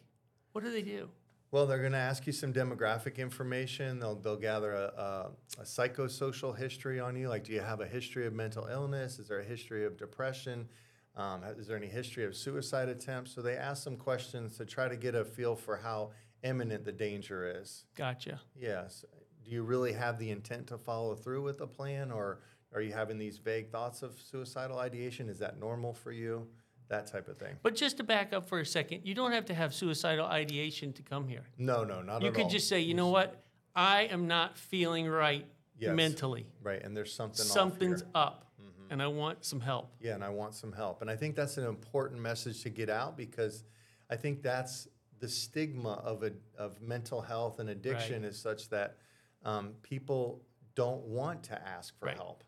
What 0.52 0.62
do 0.62 0.70
they 0.70 0.82
do? 0.82 1.08
Well, 1.50 1.66
they're 1.66 1.80
going 1.80 1.92
to 1.92 2.06
ask 2.12 2.26
you 2.26 2.32
some 2.32 2.52
demographic 2.52 3.16
information. 3.16 3.98
They'll, 3.98 4.16
they'll 4.16 4.36
gather 4.36 4.72
a, 4.72 4.86
a, 5.08 5.30
a 5.60 5.64
psychosocial 5.64 6.56
history 6.56 6.98
on 7.00 7.16
you. 7.16 7.28
Like, 7.28 7.44
do 7.44 7.52
you 7.52 7.60
have 7.60 7.80
a 7.80 7.86
history 7.86 8.26
of 8.26 8.34
mental 8.34 8.66
illness? 8.66 9.18
Is 9.18 9.28
there 9.28 9.40
a 9.40 9.44
history 9.44 9.84
of 9.84 9.96
depression? 9.96 10.68
Um, 11.16 11.44
is 11.44 11.66
there 11.66 11.76
any 11.76 11.86
history 11.86 12.24
of 12.24 12.36
suicide 12.36 12.88
attempts? 12.88 13.32
So 13.34 13.40
they 13.42 13.56
ask 13.56 13.82
some 13.82 13.96
questions 13.96 14.56
to 14.58 14.64
try 14.66 14.88
to 14.88 14.96
get 14.96 15.14
a 15.14 15.24
feel 15.24 15.56
for 15.56 15.76
how 15.76 16.10
imminent 16.42 16.84
the 16.84 16.92
danger 16.92 17.60
is. 17.60 17.84
Gotcha. 17.96 18.40
Yes. 18.54 19.04
Do 19.44 19.50
you 19.50 19.62
really 19.62 19.92
have 19.92 20.18
the 20.18 20.30
intent 20.30 20.66
to 20.68 20.78
follow 20.78 21.14
through 21.14 21.42
with 21.42 21.58
the 21.58 21.66
plan, 21.66 22.10
or 22.10 22.40
are 22.74 22.80
you 22.80 22.92
having 22.92 23.18
these 23.18 23.38
vague 23.38 23.70
thoughts 23.70 24.02
of 24.02 24.20
suicidal 24.20 24.78
ideation? 24.78 25.28
Is 25.28 25.38
that 25.38 25.58
normal 25.58 25.92
for 25.92 26.12
you? 26.12 26.46
That 26.88 27.06
type 27.08 27.26
of 27.28 27.36
thing. 27.36 27.56
But 27.62 27.74
just 27.74 27.96
to 27.96 28.04
back 28.04 28.32
up 28.32 28.48
for 28.48 28.60
a 28.60 28.66
second, 28.66 29.00
you 29.04 29.14
don't 29.14 29.32
have 29.32 29.44
to 29.46 29.54
have 29.54 29.74
suicidal 29.74 30.26
ideation 30.26 30.92
to 30.92 31.02
come 31.02 31.26
here. 31.26 31.42
No, 31.58 31.82
no, 31.82 32.00
not 32.00 32.22
You 32.22 32.28
at 32.28 32.34
could 32.34 32.48
just 32.48 32.68
say, 32.68 32.80
you 32.80 32.94
know 32.94 33.08
what? 33.08 33.42
I 33.74 34.02
am 34.02 34.28
not 34.28 34.56
feeling 34.56 35.08
right 35.08 35.46
Yes. 35.78 35.94
mentally. 35.94 36.46
Right, 36.62 36.82
and 36.82 36.96
there's 36.96 37.12
something 37.12 37.44
Something's 37.44 38.02
up, 38.14 38.46
mm-hmm. 38.60 38.92
and 38.92 39.02
I 39.02 39.06
want 39.08 39.44
some 39.44 39.60
help. 39.60 39.92
Yeah, 40.00 40.14
and 40.14 40.24
I 40.24 40.30
want 40.30 40.54
some 40.54 40.72
help. 40.72 41.02
And 41.02 41.10
I 41.10 41.16
think 41.16 41.36
that's 41.36 41.58
an 41.58 41.66
important 41.66 42.20
message 42.20 42.62
to 42.62 42.70
get 42.70 42.88
out 42.88 43.16
because 43.16 43.64
I 44.08 44.16
think 44.16 44.42
that's 44.42 44.88
the 45.20 45.28
stigma 45.28 45.94
of 46.04 46.22
a, 46.22 46.32
of 46.58 46.80
mental 46.80 47.20
health 47.20 47.58
and 47.58 47.70
addiction 47.70 48.24
is 48.24 48.38
such 48.38 48.68
that 48.70 48.96
um, 49.44 49.72
people 49.82 50.42
don't 50.74 51.04
want 51.04 51.42
to 51.44 51.68
ask 51.68 51.98
for 51.98 52.06
Right. 52.06 52.16
help. 52.16 52.44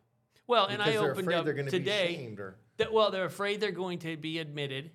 Well, 0.46 0.66
and 0.66 0.82
I 0.82 0.96
opened 0.96 1.32
up 1.32 1.44
today. 1.46 2.26
be 2.34 2.40
or 2.40 2.56
That, 2.78 2.92
well, 2.92 3.10
they're 3.10 3.24
afraid 3.24 3.60
they're 3.60 3.70
going 3.70 3.98
to 4.00 4.16
be 4.16 4.38
admitted. 4.38 4.90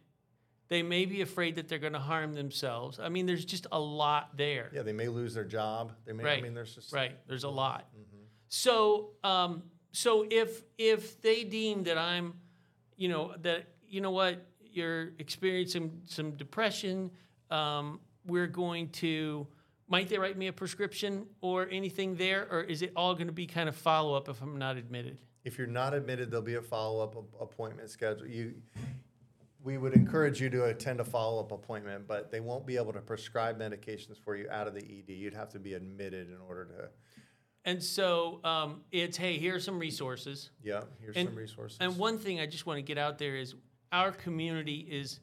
They 0.70 0.82
may 0.82 1.06
be 1.06 1.22
afraid 1.22 1.56
that 1.56 1.68
they're 1.68 1.78
going 1.80 1.94
to 1.94 2.00
harm 2.00 2.34
themselves. 2.34 3.00
I 3.00 3.10
mean, 3.10 3.26
there's 3.26 3.46
just 3.46 3.68
a 3.72 3.80
lot 3.80 4.36
there. 4.38 4.72
yeah, 4.74 4.82
they 4.82 4.94
may 4.94 5.08
lose 5.08 5.34
their 5.34 5.44
job. 5.44 5.94
They 6.06 6.14
may. 6.14 6.24
I 6.24 6.26
Right. 6.26 6.44
mean, 6.44 6.54
there's 6.54 6.74
just 6.74 6.92
Right. 6.92 7.16
There's 7.28 7.44
a 7.44 7.50
lot. 7.50 7.88
Mm-hmm. 7.96 8.24
So, 8.48 9.12
um, 9.24 9.64
so 9.92 10.26
if 10.30 10.64
if 10.78 11.22
they 11.22 11.44
deem 11.44 11.84
that 11.84 11.98
I'm, 11.98 12.34
you 12.96 13.10
know, 13.10 13.36
that 13.42 13.68
you 13.88 14.02
know 14.02 14.12
what, 14.12 14.44
you're 14.62 15.12
experiencing 15.20 16.02
some 16.06 16.32
depression, 16.32 17.12
um, 17.54 18.00
we're 18.26 18.48
going 18.48 18.90
to. 18.90 19.48
Might 19.88 20.10
they 20.10 20.18
write 20.18 20.38
me 20.38 20.48
a 20.48 20.54
prescription 20.54 21.26
or 21.42 21.68
anything 21.70 22.16
there, 22.16 22.48
or 22.50 22.62
is 22.62 22.82
it 22.82 22.92
all 22.96 23.14
going 23.14 23.28
to 23.28 23.34
be 23.34 23.46
kind 23.46 23.70
of 23.70 23.76
follow 23.76 24.16
up 24.16 24.28
if 24.30 24.42
I'm 24.42 24.58
not 24.58 24.78
admitted? 24.78 25.18
If 25.44 25.58
you're 25.58 25.68
not 25.68 25.94
admitted, 25.94 26.32
there'll 26.32 26.42
be 26.42 26.56
a 26.56 26.62
follow-up 26.62 27.16
appointment 27.40 27.90
schedule. 27.90 28.26
You, 28.28 28.54
we 29.62 29.78
would 29.78 29.94
encourage 29.94 30.42
you 30.42 30.50
to 30.52 30.66
attend 30.66 31.02
a 31.02 31.04
follow-up 31.04 31.52
appointment, 31.52 32.08
but 32.08 32.32
they 32.32 32.40
won't 32.40 32.66
be 32.66 32.78
able 32.78 32.94
to 32.94 33.02
prescribe 33.02 33.60
medications 33.60 34.18
for 34.18 34.38
you 34.38 34.48
out 34.50 34.68
of 34.68 34.74
the 34.74 34.80
ED. 34.82 35.12
You'd 35.12 35.34
have 35.34 35.50
to 35.50 35.60
be 35.60 35.74
admitted 35.74 36.30
in 36.30 36.38
order 36.48 36.64
to, 36.66 36.90
And 37.66 37.84
so 37.84 38.40
um, 38.46 38.82
it's 38.94 39.18
hey, 39.18 39.38
here's 39.38 39.66
some 39.66 39.78
resources. 39.78 40.50
yeah, 40.64 40.84
here's 41.02 41.16
And- 41.18 41.28
some 41.28 41.38
resources. 41.38 41.78
And 41.82 41.98
one 41.98 42.18
thing 42.18 42.40
I 42.40 42.46
just 42.46 42.66
want 42.66 42.78
to 42.78 42.82
get 42.84 42.98
out 42.98 43.18
there 43.18 43.36
is 43.36 43.54
our 43.92 44.14
community 44.14 44.88
is 44.90 45.20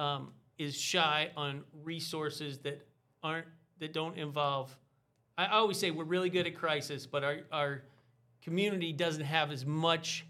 um, 0.00 0.32
is 0.60 0.76
shy 0.78 1.30
on 1.36 1.64
resources 1.82 2.58
that 2.58 2.86
aren't 3.22 3.46
that 3.78 3.94
don't 3.94 4.18
involve. 4.18 4.76
I 5.38 5.46
always 5.46 5.78
say 5.78 5.90
we're 5.90 6.04
really 6.04 6.28
good 6.28 6.46
at 6.46 6.54
crisis, 6.54 7.06
but 7.06 7.24
our 7.24 7.38
our 7.50 7.82
community 8.42 8.92
doesn't 8.92 9.24
have 9.24 9.50
as 9.50 9.64
much 9.64 10.26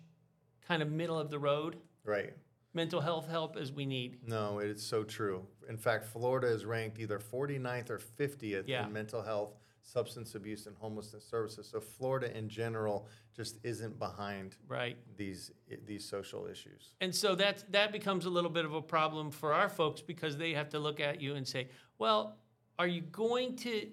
kind 0.68 0.82
of 0.82 0.90
middle 0.90 1.18
of 1.18 1.30
the 1.30 1.38
road 1.38 1.76
Right. 2.04 2.32
mental 2.74 3.00
health 3.00 3.28
help 3.28 3.56
as 3.56 3.72
we 3.72 3.86
need. 3.86 4.18
No, 4.26 4.60
it's 4.60 4.84
so 4.84 5.02
true. 5.02 5.44
In 5.70 5.78
fact, 5.78 6.04
Florida 6.04 6.48
is 6.48 6.64
ranked 6.66 6.98
either 6.98 7.20
49th 7.20 7.90
or 7.90 7.98
50th 8.00 8.64
Yeah. 8.66 8.86
in 8.86 8.92
mental 8.92 9.22
health, 9.22 9.54
substance 9.82 10.34
abuse, 10.34 10.66
and 10.66 10.76
homelessness 10.76 11.24
services. 11.24 11.68
So 11.68 11.80
Florida 11.80 12.36
in 12.36 12.48
general 12.48 13.06
just 13.32 13.64
isn't 13.64 13.96
behind 13.98 14.56
Right. 14.66 14.98
these 15.16 15.52
these 15.86 16.04
social 16.04 16.46
issues. 16.46 16.96
And 17.00 17.14
so 17.14 17.36
that 17.36 17.64
that 17.70 17.92
becomes 17.92 18.24
a 18.26 18.30
little 18.30 18.50
bit 18.50 18.64
of 18.64 18.74
a 18.74 18.82
problem 18.82 19.30
for 19.30 19.52
our 19.54 19.68
folks 19.68 20.02
because 20.02 20.36
they 20.36 20.52
have 20.54 20.68
to 20.70 20.80
look 20.80 20.98
at 20.98 21.20
you 21.20 21.36
and 21.36 21.46
say, 21.46 21.68
"Well, 21.98 22.36
are 22.78 22.88
you 22.88 23.02
going 23.02 23.54
to 23.58 23.92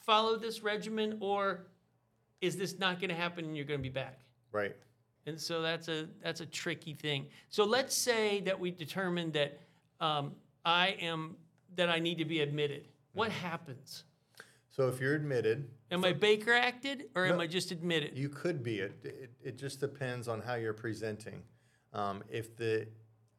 follow 0.00 0.36
this 0.36 0.62
regimen, 0.62 1.18
or 1.20 1.68
is 2.40 2.56
this 2.56 2.78
not 2.80 2.98
going 2.98 3.10
to 3.10 3.14
happen 3.16 3.44
and 3.44 3.56
you're 3.56 3.64
going 3.64 3.78
to 3.80 3.82
be 3.82 3.88
back?" 4.04 4.20
Right. 4.50 4.76
And 5.26 5.40
so 5.40 5.62
that's 5.62 5.86
a 5.88 6.08
that's 6.20 6.40
a 6.40 6.46
tricky 6.46 6.94
thing. 6.94 7.30
So 7.48 7.62
let's 7.64 7.94
say 7.94 8.40
that 8.40 8.58
we 8.58 8.72
determine 8.72 9.30
that 9.32 9.60
um, 10.00 10.34
I 10.66 10.96
am 11.00 11.36
that 11.76 11.88
I 11.88 12.00
need 12.00 12.18
to 12.18 12.24
be 12.24 12.40
admitted. 12.40 12.88
What 13.14 13.30
happens? 13.30 14.02
So 14.70 14.88
if 14.88 15.00
you're 15.00 15.14
admitted, 15.14 15.70
Am 15.90 16.04
I 16.04 16.12
Baker 16.12 16.52
acted 16.52 17.04
or 17.14 17.24
am 17.24 17.40
I 17.40 17.46
just 17.46 17.70
admitted? 17.70 18.18
You 18.18 18.28
could 18.28 18.62
be. 18.62 18.80
It, 18.80 18.98
it, 19.04 19.30
it 19.42 19.58
just 19.58 19.80
depends 19.80 20.28
on 20.28 20.42
how 20.42 20.56
you're 20.56 20.74
presenting. 20.74 21.42
Um, 21.94 22.22
if 22.28 22.56
the 22.56 22.88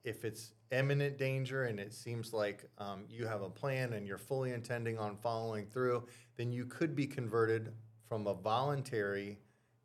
if 0.04 0.24
it's 0.24 0.54
imminent 0.72 1.18
danger 1.18 1.66
and 1.66 1.80
it 1.80 1.94
seems 1.94 2.34
like 2.34 2.64
um, 2.78 3.04
you 3.10 3.28
have 3.28 3.42
a 3.42 3.50
plan 3.50 3.94
and 3.94 4.08
you're 4.08 4.18
fully 4.18 4.54
intending 4.54 4.98
on 4.98 5.18
following 5.18 5.66
through, 5.66 6.08
then 6.38 6.52
you 6.52 6.66
could 6.66 6.96
be 6.96 7.06
converted 7.06 7.74
from 8.08 8.26
a 8.26 8.34
voluntary 8.34 9.38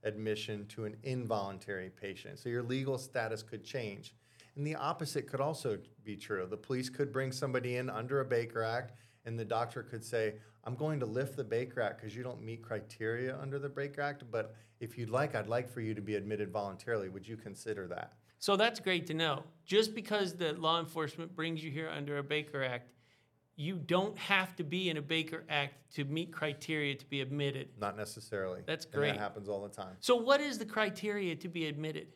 admission 0.04 0.64
to 0.66 0.84
an 0.84 0.96
involuntary 1.02 1.90
patient. 1.90 2.38
So 2.38 2.48
your 2.48 2.62
legal 2.62 2.98
status 2.98 3.42
could 3.42 3.64
change. 3.64 4.14
And 4.56 4.66
the 4.66 4.74
opposite 4.74 5.26
could 5.26 5.40
also 5.40 5.78
be 6.04 6.16
true. 6.16 6.46
The 6.48 6.56
police 6.56 6.90
could 6.90 7.12
bring 7.12 7.32
somebody 7.32 7.76
in 7.76 7.88
under 7.88 8.20
a 8.20 8.24
Baker 8.24 8.62
Act, 8.62 8.92
and 9.24 9.38
the 9.38 9.44
doctor 9.44 9.82
could 9.82 10.04
say, 10.04 10.34
I'm 10.64 10.74
going 10.76 11.00
to 11.00 11.06
lift 11.06 11.36
the 11.36 11.44
Baker 11.44 11.80
Act 11.80 12.00
because 12.00 12.14
you 12.14 12.22
don't 12.22 12.42
meet 12.42 12.62
criteria 12.62 13.36
under 13.40 13.58
the 13.58 13.68
Baker 13.68 14.00
Act, 14.02 14.24
but 14.30 14.54
if 14.80 14.98
you'd 14.98 15.10
like, 15.10 15.34
I'd 15.34 15.48
like 15.48 15.68
for 15.68 15.80
you 15.80 15.94
to 15.94 16.00
be 16.02 16.16
admitted 16.16 16.50
voluntarily. 16.50 17.08
Would 17.08 17.26
you 17.26 17.36
consider 17.36 17.86
that? 17.88 18.12
So 18.38 18.56
that's 18.56 18.80
great 18.80 19.06
to 19.06 19.14
know. 19.14 19.44
Just 19.64 19.94
because 19.94 20.34
the 20.34 20.52
law 20.54 20.80
enforcement 20.80 21.34
brings 21.34 21.62
you 21.64 21.70
here 21.70 21.88
under 21.88 22.18
a 22.18 22.22
Baker 22.22 22.62
Act, 22.62 22.92
you 23.56 23.76
don't 23.76 24.16
have 24.18 24.56
to 24.56 24.64
be 24.64 24.90
in 24.90 24.96
a 24.96 25.02
Baker 25.02 25.44
Act 25.48 25.74
to 25.94 26.04
meet 26.04 26.32
criteria 26.32 26.94
to 26.94 27.06
be 27.06 27.20
admitted. 27.20 27.68
Not 27.80 27.96
necessarily. 27.96 28.62
That's 28.66 28.84
And 28.86 28.94
great. 28.94 29.12
that 29.12 29.20
happens 29.20 29.48
all 29.48 29.62
the 29.62 29.68
time. 29.68 29.96
So, 30.00 30.16
what 30.16 30.40
is 30.40 30.58
the 30.58 30.64
criteria 30.64 31.36
to 31.36 31.48
be 31.48 31.66
admitted? 31.66 32.08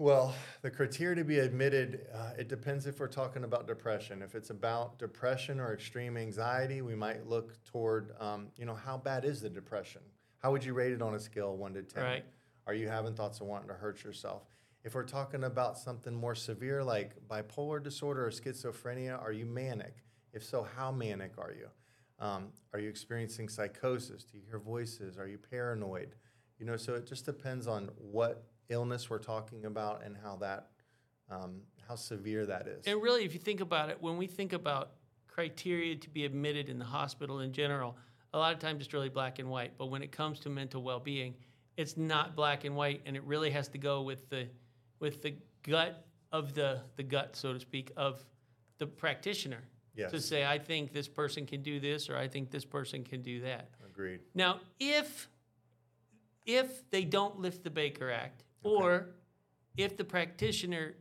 Well, 0.00 0.34
the 0.62 0.70
criteria 0.70 1.16
to 1.16 1.24
be 1.24 1.40
admitted, 1.40 2.06
uh, 2.14 2.30
it 2.38 2.48
depends 2.48 2.86
if 2.86 3.00
we're 3.00 3.06
talking 3.06 3.44
about 3.44 3.66
depression. 3.66 4.22
If 4.22 4.34
it's 4.34 4.48
about 4.48 4.98
depression 4.98 5.60
or 5.60 5.74
extreme 5.74 6.16
anxiety, 6.16 6.80
we 6.80 6.94
might 6.94 7.26
look 7.26 7.62
toward, 7.66 8.14
um, 8.18 8.46
you 8.56 8.64
know, 8.64 8.74
how 8.74 8.96
bad 8.96 9.26
is 9.26 9.42
the 9.42 9.50
depression? 9.50 10.00
How 10.38 10.52
would 10.52 10.64
you 10.64 10.72
rate 10.72 10.92
it 10.92 11.02
on 11.02 11.16
a 11.16 11.20
scale 11.20 11.54
one 11.54 11.74
to 11.74 11.82
10? 11.82 12.02
Right. 12.02 12.24
Are 12.66 12.72
you 12.72 12.88
having 12.88 13.12
thoughts 13.12 13.42
of 13.42 13.46
wanting 13.46 13.68
to 13.68 13.74
hurt 13.74 14.02
yourself? 14.02 14.44
If 14.84 14.94
we're 14.94 15.04
talking 15.04 15.44
about 15.44 15.76
something 15.76 16.14
more 16.14 16.34
severe 16.34 16.82
like 16.82 17.16
bipolar 17.28 17.82
disorder 17.82 18.24
or 18.24 18.30
schizophrenia, 18.30 19.22
are 19.22 19.32
you 19.32 19.44
manic? 19.44 19.96
If 20.32 20.42
so, 20.42 20.66
how 20.78 20.90
manic 20.90 21.32
are 21.36 21.52
you? 21.52 21.68
Um, 22.18 22.54
are 22.72 22.80
you 22.80 22.88
experiencing 22.88 23.50
psychosis? 23.50 24.24
Do 24.24 24.38
you 24.38 24.44
hear 24.48 24.60
voices? 24.60 25.18
Are 25.18 25.28
you 25.28 25.36
paranoid? 25.36 26.14
You 26.58 26.64
know, 26.64 26.78
so 26.78 26.94
it 26.94 27.06
just 27.06 27.26
depends 27.26 27.66
on 27.66 27.90
what 27.98 28.49
illness 28.70 29.10
we're 29.10 29.18
talking 29.18 29.66
about 29.66 30.02
and 30.04 30.16
how 30.16 30.36
that, 30.36 30.68
um, 31.30 31.60
how 31.86 31.96
severe 31.96 32.46
that 32.46 32.66
is. 32.66 32.86
And 32.86 33.02
really, 33.02 33.24
if 33.24 33.34
you 33.34 33.40
think 33.40 33.60
about 33.60 33.90
it, 33.90 34.00
when 34.00 34.16
we 34.16 34.26
think 34.26 34.52
about 34.52 34.92
criteria 35.26 35.96
to 35.96 36.08
be 36.10 36.24
admitted 36.24 36.68
in 36.68 36.78
the 36.78 36.84
hospital 36.84 37.40
in 37.40 37.52
general, 37.52 37.96
a 38.32 38.38
lot 38.38 38.52
of 38.52 38.58
times 38.58 38.84
it's 38.84 38.94
really 38.94 39.08
black 39.08 39.38
and 39.38 39.50
white. 39.50 39.72
But 39.76 39.86
when 39.86 40.02
it 40.02 40.12
comes 40.12 40.40
to 40.40 40.48
mental 40.48 40.82
well-being, 40.82 41.34
it's 41.76 41.96
not 41.96 42.34
black 42.36 42.64
and 42.64 42.76
white, 42.76 43.02
and 43.06 43.16
it 43.16 43.24
really 43.24 43.50
has 43.50 43.68
to 43.68 43.78
go 43.78 44.02
with 44.02 44.28
the 44.30 44.48
with 44.98 45.22
the 45.22 45.34
gut 45.62 46.04
of 46.30 46.54
the 46.54 46.80
the 46.96 47.02
gut, 47.02 47.34
so 47.36 47.52
to 47.52 47.60
speak, 47.60 47.90
of 47.96 48.24
the 48.78 48.86
practitioner 48.86 49.62
Yes. 49.96 50.12
to 50.12 50.20
say, 50.20 50.46
I 50.46 50.58
think 50.58 50.92
this 50.92 51.08
person 51.08 51.46
can 51.46 51.62
do 51.62 51.80
this, 51.80 52.08
or 52.08 52.16
I 52.16 52.28
think 52.28 52.50
this 52.50 52.64
person 52.64 53.02
can 53.02 53.22
do 53.22 53.40
that. 53.40 53.70
Agreed. 53.84 54.20
Now, 54.34 54.60
if 54.78 55.28
if 56.46 56.88
they 56.90 57.04
don't 57.04 57.38
lift 57.40 57.64
the 57.64 57.70
Baker 57.70 58.10
Act, 58.10 58.44
or 58.62 59.10
if 59.76 59.96
the 59.96 60.04
practitioner 60.04 60.94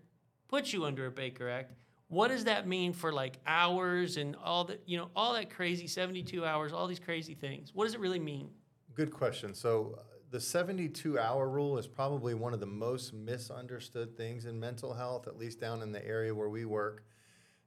puts 0.48 0.74
you 0.74 0.86
under 0.86 1.06
a 1.06 1.12
Baker 1.12 1.50
Act, 1.50 1.74
what 2.08 2.30
does 2.30 2.46
that 2.46 2.68
mean 2.68 2.92
for 2.92 3.14
like 3.14 3.38
hours 3.46 4.18
and 4.18 4.36
all 4.44 4.64
that, 4.66 4.82
you 4.86 4.98
know, 4.98 5.10
all 5.16 5.34
that 5.34 5.50
crazy 5.50 5.88
72 5.88 6.44
hours, 6.44 6.74
all 6.74 6.88
these 6.88 7.00
crazy 7.00 7.36
things? 7.36 7.72
What 7.74 7.86
does 7.86 7.94
it 7.94 8.00
really 8.00 8.20
mean? 8.20 8.50
Good 8.96 9.12
question. 9.12 9.54
So 9.54 9.96
uh, 9.98 10.02
the 10.32 10.40
72 10.40 11.20
hour 11.20 11.48
rule 11.48 11.78
is 11.78 11.88
probably 11.88 12.34
one 12.34 12.54
of 12.54 12.60
the 12.60 12.66
most 12.66 13.14
misunderstood 13.14 14.18
things 14.18 14.46
in 14.46 14.60
mental 14.60 14.94
health, 14.94 15.28
at 15.28 15.38
least 15.38 15.60
down 15.60 15.84
in 15.84 15.92
the 15.92 16.06
area 16.06 16.34
where 16.34 16.50
we 16.50 16.66
work. 16.66 17.04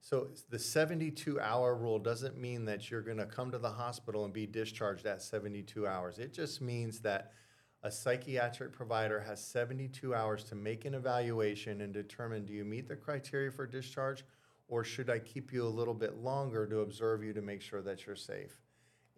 So 0.01 0.31
the 0.51 0.59
72 0.59 1.41
hour 1.41 1.77
rule 1.77 2.01
doesn't 2.01 2.37
mean 2.37 2.65
that 2.65 2.91
you're 2.91 3.03
going 3.03 3.19
to 3.19 3.27
come 3.27 3.53
to 3.53 3.59
the 3.59 3.71
hospital 3.71 4.25
and 4.25 4.35
be 4.35 4.47
discharged 4.47 5.07
at 5.07 5.23
72 5.23 5.87
hours. 5.87 6.19
It 6.19 6.33
just 6.33 6.61
means 6.61 6.99
that 7.01 7.33
a 7.83 7.91
psychiatric 7.91 8.73
provider 8.73 9.21
has 9.21 9.45
72 9.45 10.15
hours 10.15 10.45
to 10.45 10.55
make 10.55 10.85
an 10.85 10.95
evaluation 10.95 11.81
and 11.81 11.93
determine 11.93 12.45
do 12.45 12.53
you 12.53 12.65
meet 12.65 12.89
the 12.89 12.97
criteria 12.97 13.51
for 13.51 13.67
discharge 13.67 14.25
or 14.69 14.85
should 14.85 15.11
I 15.11 15.19
keep 15.19 15.53
you 15.53 15.67
a 15.67 15.69
little 15.69 15.95
bit 15.95 16.17
longer 16.17 16.67
to 16.67 16.81
observe 16.81 17.23
you 17.23 17.33
to 17.33 17.43
make 17.43 17.61
sure 17.61 17.83
that 17.83 18.07
you're 18.07 18.17
safe? 18.17 18.61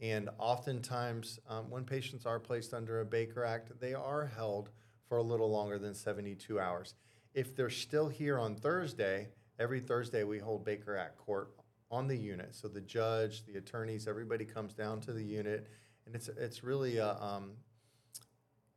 And 0.00 0.28
oftentimes, 0.38 1.38
um, 1.48 1.70
when 1.70 1.84
patients 1.84 2.26
are 2.26 2.40
placed 2.40 2.74
under 2.74 3.00
a 3.00 3.04
Baker 3.04 3.44
Act, 3.44 3.78
they 3.78 3.94
are 3.94 4.26
held 4.26 4.70
for 5.08 5.18
a 5.18 5.22
little 5.22 5.50
longer 5.50 5.78
than 5.78 5.94
72 5.94 6.58
hours. 6.58 6.94
If 7.34 7.54
they're 7.54 7.70
still 7.70 8.08
here 8.08 8.38
on 8.38 8.56
Thursday, 8.56 9.28
every 9.58 9.80
Thursday 9.80 10.24
we 10.24 10.38
hold 10.38 10.64
Baker 10.64 10.96
Act 10.96 11.18
court 11.18 11.50
on 11.90 12.08
the 12.08 12.16
unit. 12.16 12.54
So 12.54 12.66
the 12.66 12.80
judge, 12.80 13.44
the 13.44 13.56
attorneys, 13.56 14.08
everybody 14.08 14.44
comes 14.44 14.74
down 14.74 15.00
to 15.02 15.12
the 15.12 15.22
unit, 15.22 15.68
and 16.06 16.14
it's 16.14 16.28
it's 16.28 16.64
really 16.64 16.96
a, 16.96 17.14
um, 17.22 17.52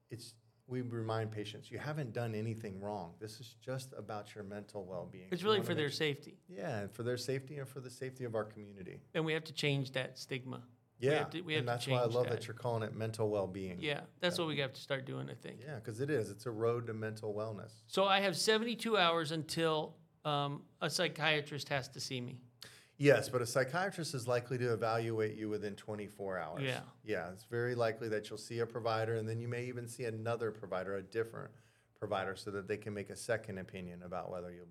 it's 0.10 0.34
we 0.70 0.82
remind 0.82 1.32
patients 1.32 1.72
you 1.72 1.78
haven't 1.80 2.12
done 2.12 2.36
anything 2.36 2.82
wrong. 2.82 3.14
This 3.22 3.40
is 3.40 3.56
just 3.64 3.94
about 3.98 4.36
your 4.36 4.44
mental 4.44 4.84
well-being. 4.84 5.28
It's 5.32 5.42
really 5.44 5.62
for 5.62 5.74
their 5.74 5.90
safety. 5.90 6.38
yeah, 6.50 6.80
and 6.80 6.92
for 6.92 7.04
their 7.04 7.16
safety 7.16 7.58
and 7.58 7.68
for 7.68 7.80
the 7.80 7.90
safety 7.90 8.26
of 8.26 8.36
our 8.36 8.44
community. 8.44 9.00
And 9.14 9.24
we 9.24 9.32
have 9.32 9.46
to 9.46 9.54
change 9.54 9.92
that 9.94 10.18
stigma. 10.18 10.62
We 11.00 11.08
Yeah, 11.08 11.20
have 11.20 11.30
to- 11.30 11.42
we 11.42 11.54
have 11.54 11.60
and 11.62 11.70
that's 11.70 11.88
why 11.88 12.00
I 12.02 12.06
love 12.06 12.26
that. 12.26 12.40
that. 12.42 12.48
you're 12.48 12.54
calling 12.56 12.84
it 12.84 12.94
mental 12.94 13.30
well-being. 13.30 13.80
Yeah, 13.80 14.02
that's 14.20 14.38
what 14.38 14.50
we 14.50 14.58
have 14.58 14.74
to 14.74 14.82
start 14.82 15.06
doing, 15.06 15.30
I 15.30 15.36
think. 15.36 15.62
Yeah, 15.62 15.76
because 15.76 16.02
it 16.02 16.10
is. 16.10 16.30
It's 16.30 16.48
a 16.48 16.52
road 16.52 16.88
to 16.88 16.94
mental 16.94 17.34
wellness. 17.34 17.72
So 17.88 18.04
I 18.06 18.20
have 18.20 18.36
72 18.36 18.98
hours 18.98 19.32
until 19.32 19.96
um, 20.26 20.64
a 20.82 20.90
psychiatrist 20.90 21.70
has 21.70 21.88
to 21.90 22.02
see 22.02 22.20
me. 22.20 22.42
Yes, 22.98 23.30
but 23.30 23.42
a 23.42 23.46
psychiatrist 23.46 24.14
is 24.16 24.28
likely 24.28 24.58
to 24.58 24.74
evaluate 24.74 25.38
you 25.38 25.50
within 25.50 25.76
24 25.76 26.40
hours. 26.40 26.64
Yeah. 26.64 26.80
Yeah, 27.06 27.30
it's 27.32 27.44
very 27.44 27.76
likely 27.76 28.10
that 28.10 28.30
you'll 28.30 28.40
see 28.40 28.60
a 28.60 28.66
provider 28.66 29.16
and 29.16 29.30
then 29.30 29.40
you 29.40 29.48
may 29.48 29.66
even 29.66 29.88
see 29.88 30.06
another 30.06 30.52
provider, 30.52 30.96
a 30.96 31.04
different 31.04 31.52
provider, 32.00 32.36
so 32.36 32.50
that 32.52 32.68
they 32.68 32.78
can 32.78 32.94
make 32.94 33.10
a 33.10 33.16
second 33.16 33.60
opinion 33.60 34.02
about 34.04 34.32
whether 34.32 34.52
you 34.52 34.62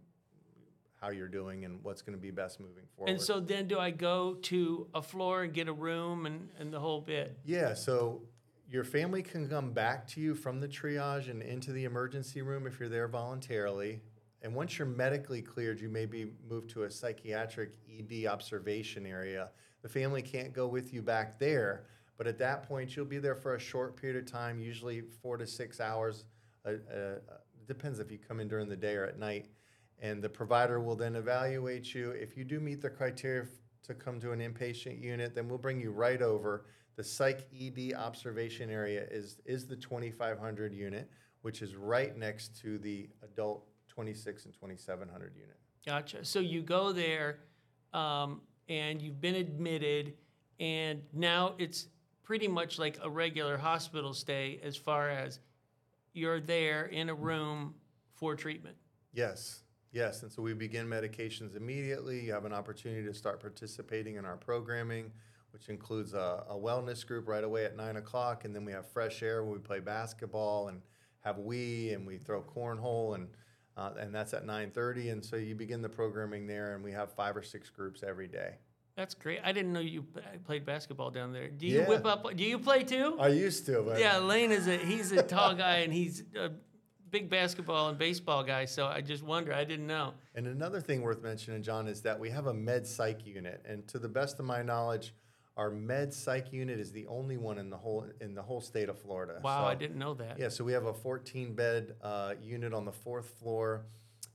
how 1.00 1.10
you're 1.10 1.28
doing 1.28 1.64
and 1.66 1.78
what's 1.84 2.00
going 2.00 2.16
to 2.16 2.20
be 2.20 2.30
best 2.30 2.58
moving 2.58 2.84
forward. 2.96 3.10
And 3.10 3.20
so 3.20 3.38
then 3.38 3.68
do 3.68 3.78
I 3.78 3.90
go 3.90 4.34
to 4.42 4.88
a 4.94 5.02
floor 5.02 5.42
and 5.42 5.52
get 5.52 5.68
a 5.68 5.72
room 5.72 6.24
and, 6.24 6.48
and 6.58 6.72
the 6.72 6.80
whole 6.80 7.02
bit? 7.02 7.38
Yeah, 7.44 7.74
so 7.74 8.22
your 8.70 8.82
family 8.82 9.22
can 9.22 9.48
come 9.48 9.72
back 9.72 10.06
to 10.08 10.20
you 10.20 10.34
from 10.34 10.58
the 10.58 10.66
triage 10.66 11.30
and 11.30 11.42
into 11.42 11.72
the 11.72 11.84
emergency 11.84 12.40
room 12.42 12.66
if 12.66 12.80
you're 12.80 12.88
there 12.88 13.08
voluntarily. 13.08 14.00
And 14.46 14.54
once 14.54 14.78
you're 14.78 14.86
medically 14.86 15.42
cleared, 15.42 15.80
you 15.80 15.88
may 15.88 16.06
be 16.06 16.28
moved 16.48 16.70
to 16.70 16.84
a 16.84 16.90
psychiatric 16.90 17.72
ED 17.90 18.26
observation 18.26 19.04
area. 19.04 19.50
The 19.82 19.88
family 19.88 20.22
can't 20.22 20.52
go 20.52 20.68
with 20.68 20.94
you 20.94 21.02
back 21.02 21.40
there, 21.40 21.86
but 22.16 22.28
at 22.28 22.38
that 22.38 22.62
point, 22.62 22.94
you'll 22.94 23.06
be 23.06 23.18
there 23.18 23.34
for 23.34 23.56
a 23.56 23.58
short 23.58 24.00
period 24.00 24.22
of 24.22 24.30
time, 24.30 24.60
usually 24.60 25.00
four 25.00 25.36
to 25.36 25.48
six 25.48 25.80
hours. 25.80 26.26
Uh, 26.64 26.74
uh, 26.88 27.14
depends 27.66 27.98
if 27.98 28.08
you 28.08 28.18
come 28.18 28.38
in 28.38 28.46
during 28.46 28.68
the 28.68 28.76
day 28.76 28.94
or 28.94 29.04
at 29.04 29.18
night. 29.18 29.48
And 29.98 30.22
the 30.22 30.28
provider 30.28 30.78
will 30.78 30.94
then 30.94 31.16
evaluate 31.16 31.92
you. 31.92 32.12
If 32.12 32.36
you 32.36 32.44
do 32.44 32.60
meet 32.60 32.80
the 32.80 32.90
criteria 32.90 33.48
to 33.82 33.94
come 33.94 34.20
to 34.20 34.30
an 34.30 34.38
inpatient 34.38 35.02
unit, 35.02 35.34
then 35.34 35.48
we'll 35.48 35.58
bring 35.58 35.80
you 35.80 35.90
right 35.90 36.22
over. 36.22 36.66
The 36.94 37.02
psych 37.02 37.48
ED 37.52 37.94
observation 37.94 38.70
area 38.70 39.08
is, 39.10 39.40
is 39.44 39.66
the 39.66 39.74
2500 39.74 40.72
unit, 40.72 41.10
which 41.42 41.62
is 41.62 41.74
right 41.74 42.16
next 42.16 42.56
to 42.60 42.78
the 42.78 43.08
adult 43.24 43.66
26 43.96 44.44
and 44.44 44.54
2700 44.54 45.34
unit. 45.34 45.56
Gotcha. 45.86 46.24
So 46.24 46.38
you 46.38 46.60
go 46.60 46.92
there 46.92 47.38
um, 47.94 48.42
and 48.68 49.00
you've 49.00 49.22
been 49.22 49.36
admitted, 49.36 50.12
and 50.60 51.00
now 51.14 51.54
it's 51.58 51.86
pretty 52.22 52.46
much 52.46 52.78
like 52.78 52.98
a 53.02 53.08
regular 53.08 53.56
hospital 53.56 54.12
stay 54.12 54.60
as 54.62 54.76
far 54.76 55.08
as 55.08 55.40
you're 56.12 56.40
there 56.40 56.86
in 56.86 57.08
a 57.08 57.14
room 57.14 57.74
for 58.12 58.34
treatment. 58.36 58.76
Yes, 59.14 59.62
yes. 59.92 60.22
And 60.22 60.30
so 60.30 60.42
we 60.42 60.52
begin 60.52 60.86
medications 60.86 61.56
immediately. 61.56 62.20
You 62.20 62.32
have 62.32 62.44
an 62.44 62.52
opportunity 62.52 63.06
to 63.06 63.14
start 63.14 63.40
participating 63.40 64.16
in 64.16 64.26
our 64.26 64.36
programming, 64.36 65.10
which 65.52 65.70
includes 65.70 66.12
a, 66.12 66.44
a 66.50 66.54
wellness 66.54 67.06
group 67.06 67.28
right 67.28 67.44
away 67.44 67.64
at 67.64 67.76
nine 67.76 67.96
o'clock. 67.96 68.44
And 68.44 68.54
then 68.54 68.66
we 68.66 68.72
have 68.72 68.86
fresh 68.90 69.22
air 69.22 69.42
where 69.42 69.54
we 69.54 69.58
play 69.58 69.80
basketball 69.80 70.68
and 70.68 70.82
have 71.20 71.38
we 71.38 71.92
and 71.94 72.06
we 72.06 72.18
throw 72.18 72.42
cornhole 72.42 73.14
and 73.14 73.28
uh, 73.76 73.90
and 73.98 74.14
that's 74.14 74.32
at 74.34 74.44
9:30. 74.46 75.12
And 75.12 75.24
so 75.24 75.36
you 75.36 75.54
begin 75.54 75.82
the 75.82 75.88
programming 75.88 76.46
there, 76.46 76.74
and 76.74 76.82
we 76.84 76.92
have 76.92 77.12
five 77.12 77.36
or 77.36 77.42
six 77.42 77.70
groups 77.70 78.02
every 78.02 78.28
day. 78.28 78.54
That's 78.96 79.14
great. 79.14 79.40
I 79.44 79.52
didn't 79.52 79.74
know 79.74 79.80
you 79.80 80.04
played 80.46 80.64
basketball 80.64 81.10
down 81.10 81.32
there. 81.32 81.48
Do 81.48 81.66
you 81.66 81.80
Yeah. 81.80 81.88
whip 81.88 82.06
up? 82.06 82.34
Do 82.34 82.42
you 82.42 82.58
play 82.58 82.82
too? 82.82 83.16
I 83.20 83.28
used 83.28 83.66
to, 83.66 83.82
but 83.82 84.00
Yeah, 84.00 84.18
Lane 84.18 84.50
is 84.52 84.66
a 84.66 84.76
he's 84.78 85.12
a 85.12 85.22
tall 85.22 85.54
guy 85.54 85.78
and 85.78 85.92
he's 85.92 86.24
a 86.34 86.50
big 87.10 87.28
basketball 87.28 87.90
and 87.90 87.98
baseball 87.98 88.42
guy. 88.42 88.64
So 88.64 88.86
I 88.86 89.02
just 89.02 89.22
wonder. 89.22 89.52
I 89.52 89.64
didn't 89.64 89.86
know. 89.86 90.14
And 90.34 90.46
another 90.46 90.80
thing 90.80 91.02
worth 91.02 91.22
mentioning, 91.22 91.62
John, 91.62 91.88
is 91.88 92.00
that 92.02 92.18
we 92.18 92.30
have 92.30 92.46
a 92.46 92.54
med 92.54 92.86
psych 92.86 93.26
unit, 93.26 93.62
and 93.68 93.86
to 93.88 93.98
the 93.98 94.08
best 94.08 94.38
of 94.38 94.46
my 94.46 94.62
knowledge, 94.62 95.12
our 95.56 95.70
med 95.70 96.12
psych 96.12 96.52
unit 96.52 96.78
is 96.78 96.92
the 96.92 97.06
only 97.06 97.36
one 97.36 97.58
in 97.58 97.70
the 97.70 97.76
whole 97.76 98.06
in 98.20 98.34
the 98.34 98.42
whole 98.42 98.60
state 98.60 98.88
of 98.88 98.98
Florida. 98.98 99.40
Wow, 99.42 99.62
So- 99.62 99.68
I 99.68 99.74
didn't 99.74 99.96
know 99.98 100.14
that. 100.14 100.38
Yeah, 100.38 100.48
so 100.48 100.64
we 100.64 100.72
have 100.72 100.86
a 100.86 100.92
14 100.94 101.54
bed 101.54 101.96
uh, 102.02 102.34
unit 102.42 102.74
on 102.74 102.84
the 102.84 102.92
fourth 102.92 103.28
floor, 103.40 103.86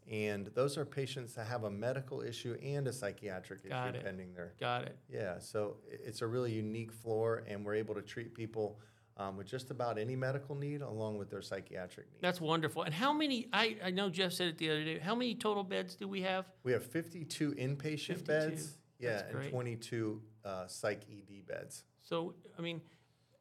and 0.10 0.48
those 0.56 0.78
are 0.78 0.86
patients 0.86 1.34
that 1.34 1.46
have 1.48 1.64
a 1.64 1.70
medical 1.70 2.22
issue 2.22 2.58
and 2.64 2.88
a 2.88 2.94
psychiatric 2.94 3.68
Got 3.70 3.90
issue 3.90 3.98
it. 4.00 4.04
pending 4.06 4.34
there. 4.34 4.54
Got 4.60 4.84
it. 4.86 4.98
Yeah, 5.10 5.38
so 5.40 5.78
it's 5.90 6.22
a 6.22 6.28
really 6.28 6.52
unique 6.52 6.92
floor, 6.92 7.44
and 7.48 7.64
we're 7.66 7.76
able 7.76 7.94
to 7.96 8.02
treat 8.02 8.34
people 8.34 8.80
um, 9.18 9.38
with 9.38 9.46
just 9.46 9.70
about 9.70 10.00
any 10.00 10.16
medical 10.16 10.56
need 10.56 10.82
along 10.82 11.18
with 11.20 11.30
their 11.30 11.44
psychiatric 11.44 12.08
needs. 12.12 12.22
That's 12.22 12.42
wonderful. 12.42 12.82
And 12.84 12.94
how 12.94 13.14
many? 13.14 13.48
I, 13.54 13.78
I 13.84 13.92
know 13.92 14.10
Jeff 14.10 14.32
said 14.34 14.48
it 14.48 14.58
the 14.58 14.72
other 14.72 14.84
day. 14.84 14.98
How 14.98 15.14
many 15.14 15.36
total 15.36 15.64
beds 15.64 15.96
do 15.96 16.08
we 16.08 16.22
have? 16.22 16.46
We 16.64 16.72
have 16.72 16.84
52 16.84 17.52
inpatient 17.52 18.08
52. 18.18 18.24
beds, 18.26 18.78
yeah, 19.00 19.24
and 19.30 19.50
22 19.52 20.20
uh, 20.46 20.68
psych 20.68 21.02
ED 21.12 21.46
beds. 21.48 21.84
So 22.02 22.34
I 22.58 22.62
mean, 22.62 22.82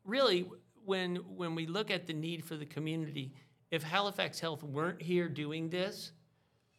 really, 0.05 0.49
when 0.85 1.17
when 1.17 1.55
we 1.55 1.67
look 1.67 1.91
at 1.91 2.07
the 2.07 2.13
need 2.13 2.45
for 2.45 2.57
the 2.57 2.67
community, 2.67 3.33
if 3.71 3.83
Halifax 3.83 4.41
Health 4.41 4.63
weren't 4.63 5.01
here 5.03 5.29
doing 5.29 5.69
this, 5.71 6.13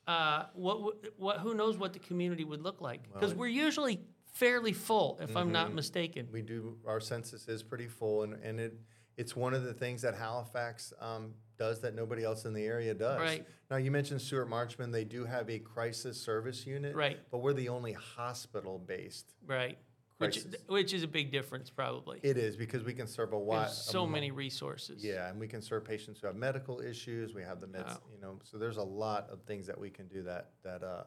uh, 0.08 0.46
what 0.54 0.96
what 1.18 1.38
who 1.40 1.54
knows 1.54 1.78
what 1.78 1.94
the 1.94 2.00
community 2.00 2.44
would 2.44 2.62
look 2.62 2.82
like? 2.82 3.02
Because 3.14 3.34
we're 3.34 3.48
usually 3.48 4.02
fairly 4.34 4.72
full, 4.74 5.20
if 5.22 5.36
I'm 5.36 5.46
Mm-hmm. 5.48 5.52
not 5.54 5.74
mistaken. 5.74 6.28
We 6.32 6.42
do, 6.42 6.78
our 6.88 7.02
census 7.02 7.50
is 7.50 7.64
pretty 7.64 7.88
full, 7.88 8.24
and, 8.24 8.34
and 8.42 8.62
it, 8.62 8.80
it's 9.18 9.36
one 9.36 9.54
of 9.54 9.64
the 9.64 9.74
things 9.74 10.02
that 10.04 10.16
Halifax 10.16 10.94
um, 11.02 11.34
does 11.58 11.82
that 11.82 11.96
nobody 11.96 12.24
else 12.24 12.46
in 12.46 12.54
the 12.54 12.64
area 12.64 12.94
does. 12.94 13.20
Right. 13.20 13.46
Now, 13.70 13.76
you 13.76 13.92
mentioned 13.92 14.22
Stewart 14.22 14.50
Marchman, 14.50 14.90
they 14.92 15.04
do 15.04 15.26
have 15.26 15.50
a 15.50 15.60
crisis 15.60 16.18
service 16.20 16.66
unit. 16.66 16.96
Right. 16.96 17.20
But 17.30 17.40
we're 17.40 17.52
the 17.52 17.68
only 17.68 17.92
hospital-based. 17.92 19.34
Right. 19.46 19.78
Which 20.22 20.42
Crisis. 20.42 20.62
which 20.68 20.94
is 20.94 21.04
a 21.04 21.08
big 21.08 21.32
difference, 21.32 21.70
probably. 21.70 22.20
It 22.24 22.38
is, 22.38 22.56
because 22.56 22.84
we 22.84 22.94
can 22.94 23.08
serve 23.08 23.34
a 23.34 23.40
wide. 23.40 23.68
There's 23.68 23.78
so 23.78 24.06
many 24.06 24.32
resources. 24.32 25.04
Yeah, 25.04 25.30
and 25.30 25.40
we 25.40 25.48
can 25.48 25.62
serve 25.62 25.84
patients 25.86 26.20
who 26.20 26.28
have 26.28 26.36
medical 26.36 26.80
issues, 26.82 27.34
we 27.34 27.44
have 27.44 27.60
the 27.62 27.68
meds, 27.68 27.88
Wow. 27.88 28.02
you 28.14 28.22
know, 28.22 28.40
so 28.44 28.58
there's 28.58 28.78
a 28.78 28.84
lot 28.84 29.30
of 29.30 29.42
things 29.44 29.68
that 29.68 29.80
we 29.80 29.90
can 29.90 30.08
do 30.08 30.24
that, 30.24 30.52
that 30.64 30.84
uh, 30.84 31.04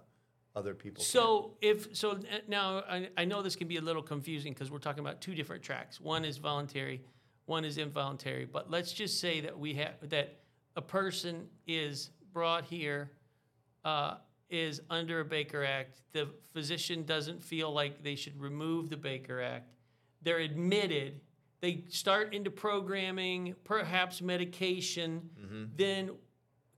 other 0.57 0.75
people. 0.75 1.03
So 1.03 1.57
if 1.61 1.97
so 1.97 2.19
now 2.49 2.83
I, 2.89 3.09
I 3.17 3.25
know 3.25 3.43
this 3.43 3.57
can 3.57 3.69
be 3.69 3.77
a 3.77 3.81
little 3.81 4.03
confusing 4.03 4.53
because 4.53 4.71
we're 4.71 4.79
talking 4.79 5.01
about 5.01 5.21
two 5.21 5.35
different 5.35 5.63
tracks. 5.63 6.01
One 6.01 6.25
is 6.25 6.39
voluntary, 6.39 7.03
one 7.47 7.65
is 7.65 7.79
involuntary. 7.79 8.45
But 8.45 8.71
let's 8.71 8.93
just 8.93 9.21
say 9.21 9.41
that 9.41 9.59
we 9.59 9.75
have 9.75 9.95
that 10.11 10.41
a 10.77 10.83
person 10.83 11.47
is 11.67 12.11
brought 12.33 12.65
here, 12.65 13.11
uh, 13.85 14.17
is 14.55 14.81
under 14.89 15.21
a 15.21 15.25
Baker 15.25 15.65
Act. 15.65 16.01
The 16.13 16.29
physician 16.53 17.05
doesn't 17.05 17.43
feel 17.43 17.73
like 17.73 18.03
they 18.03 18.15
should 18.15 18.41
remove 18.41 18.89
the 18.89 18.97
Baker 18.97 19.43
Act. 19.43 19.73
They're 20.23 20.39
admitted. 20.39 21.21
They 21.61 21.85
start 21.89 22.33
into 22.35 22.51
programming, 22.51 23.57
perhaps 23.65 24.23
medication. 24.23 25.29
Then 25.77 26.11